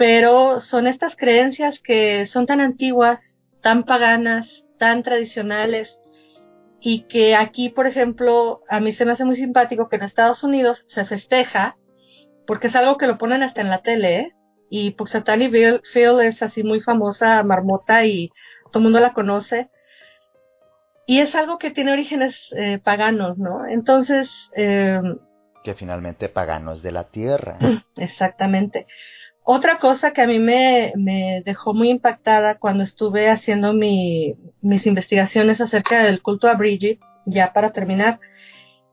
Pero 0.00 0.60
son 0.60 0.86
estas 0.86 1.14
creencias 1.14 1.78
que 1.78 2.24
son 2.24 2.46
tan 2.46 2.62
antiguas, 2.62 3.44
tan 3.60 3.84
paganas, 3.84 4.64
tan 4.78 5.02
tradicionales 5.02 5.94
y 6.80 7.02
que 7.02 7.36
aquí, 7.36 7.68
por 7.68 7.86
ejemplo, 7.86 8.62
a 8.70 8.80
mí 8.80 8.94
se 8.94 9.04
me 9.04 9.12
hace 9.12 9.26
muy 9.26 9.36
simpático 9.36 9.90
que 9.90 9.96
en 9.96 10.04
Estados 10.04 10.42
Unidos 10.42 10.84
se 10.86 11.04
festeja 11.04 11.76
porque 12.46 12.68
es 12.68 12.76
algo 12.76 12.96
que 12.96 13.06
lo 13.06 13.18
ponen 13.18 13.42
hasta 13.42 13.60
en 13.60 13.68
la 13.68 13.82
tele, 13.82 14.16
¿eh? 14.16 14.32
y 14.70 14.92
Puxatali 14.92 15.50
Field 15.50 16.20
es 16.22 16.42
así 16.42 16.62
muy 16.62 16.80
famosa, 16.80 17.42
marmota 17.42 18.06
y 18.06 18.30
todo 18.72 18.78
el 18.78 18.84
mundo 18.84 19.00
la 19.00 19.12
conoce. 19.12 19.68
Y 21.06 21.20
es 21.20 21.34
algo 21.34 21.58
que 21.58 21.72
tiene 21.72 21.92
orígenes 21.92 22.36
eh, 22.56 22.78
paganos, 22.82 23.36
¿no? 23.36 23.66
Entonces... 23.66 24.30
Eh, 24.56 24.98
que 25.62 25.74
finalmente 25.74 26.30
paganos 26.30 26.82
de 26.82 26.92
la 26.92 27.10
tierra. 27.10 27.58
Exactamente. 27.96 28.86
Otra 29.52 29.80
cosa 29.80 30.12
que 30.12 30.22
a 30.22 30.28
mí 30.28 30.38
me, 30.38 30.92
me 30.94 31.42
dejó 31.44 31.74
muy 31.74 31.90
impactada 31.90 32.60
cuando 32.60 32.84
estuve 32.84 33.28
haciendo 33.28 33.74
mi, 33.74 34.36
mis 34.60 34.86
investigaciones 34.86 35.60
acerca 35.60 36.04
del 36.04 36.22
culto 36.22 36.46
a 36.46 36.54
Bridget, 36.54 37.00
ya 37.26 37.52
para 37.52 37.72
terminar, 37.72 38.20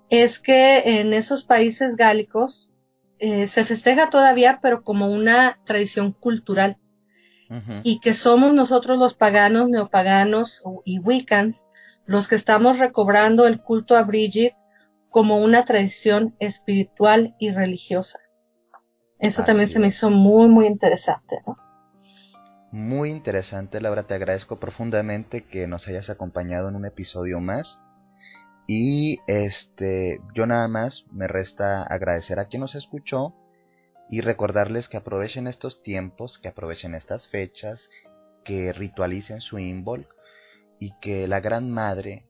es 0.09 0.39
que 0.39 0.99
en 0.99 1.13
esos 1.13 1.43
países 1.43 1.95
gálicos 1.95 2.71
eh, 3.19 3.45
se 3.45 3.65
festeja 3.65 4.09
todavía, 4.09 4.57
pero 4.59 4.81
como 4.81 5.11
una 5.11 5.59
tradición 5.67 6.11
cultural. 6.11 6.77
Y 7.83 7.99
que 7.99 8.15
somos 8.15 8.51
nosotros 8.55 8.97
los 8.97 9.13
paganos, 9.13 9.69
neopaganos 9.69 10.63
y 10.85 10.97
wiccans 10.97 11.67
los 12.07 12.27
que 12.27 12.35
estamos 12.35 12.79
recobrando 12.79 13.45
el 13.45 13.61
culto 13.61 13.95
a 13.95 14.01
Bridget 14.01 14.55
como 15.11 15.37
una 15.37 15.65
tradición 15.65 16.35
espiritual 16.39 17.35
y 17.37 17.51
religiosa. 17.51 18.17
Eso 19.19 19.43
también 19.43 19.69
se 19.69 19.79
me 19.79 19.87
hizo 19.87 20.09
muy, 20.09 20.47
muy 20.47 20.67
interesante, 20.67 21.41
¿no? 21.45 21.57
Muy 22.71 23.09
interesante, 23.09 23.81
Laura. 23.81 24.03
Te 24.03 24.13
agradezco 24.13 24.59
profundamente 24.59 25.45
que 25.45 25.67
nos 25.67 25.87
hayas 25.87 26.09
acompañado 26.09 26.69
en 26.69 26.75
un 26.75 26.85
episodio 26.85 27.39
más. 27.39 27.79
Y 28.67 29.19
este, 29.27 30.19
yo 30.35 30.45
nada 30.45 30.67
más 30.67 31.05
me 31.11 31.27
resta 31.27 31.83
agradecer 31.83 32.39
a 32.39 32.45
quien 32.45 32.61
nos 32.61 32.75
escuchó 32.75 33.33
y 34.09 34.21
recordarles 34.21 34.89
que 34.89 34.97
aprovechen 34.97 35.47
estos 35.47 35.81
tiempos, 35.81 36.37
que 36.37 36.49
aprovechen 36.49 36.93
estas 36.93 37.27
fechas, 37.27 37.89
que 38.43 38.73
ritualicen 38.73 39.41
su 39.41 39.59
ímbol 39.59 40.07
y 40.79 40.91
que 40.99 41.27
la 41.27 41.39
Gran 41.39 41.71
Madre 41.71 42.27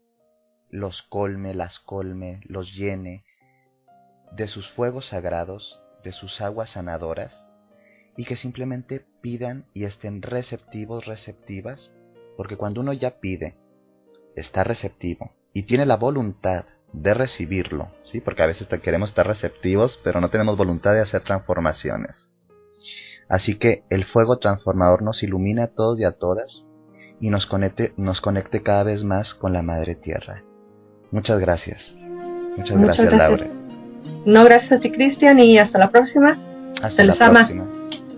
los 0.70 1.02
colme, 1.02 1.54
las 1.54 1.80
colme, 1.80 2.42
los 2.46 2.74
llene 2.76 3.24
de 4.32 4.48
sus 4.48 4.70
fuegos 4.70 5.08
sagrados, 5.08 5.82
de 6.08 6.14
sus 6.14 6.40
aguas 6.40 6.70
sanadoras, 6.70 7.46
y 8.16 8.24
que 8.24 8.38
simplemente 8.38 9.06
pidan 9.22 9.66
y 9.74 9.84
estén 9.84 10.22
receptivos, 10.22 11.06
receptivas, 11.06 11.94
porque 12.38 12.56
cuando 12.56 12.80
uno 12.80 12.94
ya 12.94 13.20
pide, 13.20 13.58
está 14.34 14.64
receptivo 14.64 15.34
y 15.54 15.64
tiene 15.64 15.86
la 15.86 15.98
voluntad 15.98 16.64
de 16.94 17.14
recibirlo, 17.14 17.92
¿sí? 18.04 18.22
Porque 18.22 18.42
a 18.42 18.46
veces 18.46 18.70
queremos 18.82 19.10
estar 19.10 19.28
receptivos, 19.28 20.00
pero 20.02 20.22
no 20.22 20.30
tenemos 20.30 20.56
voluntad 20.56 20.94
de 20.94 21.02
hacer 21.02 21.24
transformaciones. 21.24 22.32
Así 23.28 23.58
que 23.58 23.84
el 23.90 24.06
fuego 24.06 24.40
transformador 24.40 25.02
nos 25.02 25.24
ilumina 25.24 25.66
a 25.66 25.68
todos 25.68 26.00
y 26.00 26.06
a 26.06 26.14
todas 26.14 26.66
y 27.20 27.32
nos 27.32 27.48
conecte, 27.48 27.94
nos 27.98 28.22
conecte 28.22 28.64
cada 28.64 28.84
vez 28.84 29.04
más 29.04 29.36
con 29.36 29.52
la 29.52 29.62
Madre 29.62 29.96
Tierra. 29.96 30.46
Muchas 31.12 31.38
gracias. 31.40 31.94
Muchas, 32.56 32.80
gracias, 32.80 33.14
Laura. 33.14 33.57
No, 34.26 34.44
gracias 34.44 34.74
a 34.74 34.80
ti, 34.80 34.92
Cristian, 34.92 35.40
y 35.40 35.58
hasta 35.58 35.80
la 35.80 35.90
próxima. 35.90 36.38
Hasta 36.82 37.04
la 37.04 37.16
próxima. 37.16 37.68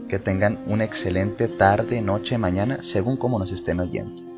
Que 0.08 0.20
tengan 0.20 0.60
una 0.68 0.84
excelente 0.84 1.48
tarde, 1.48 2.02
noche, 2.02 2.38
mañana, 2.38 2.80
según 2.82 3.18
como 3.18 3.38
nos 3.38 3.52
estén 3.52 3.80
oyendo. 3.80 4.29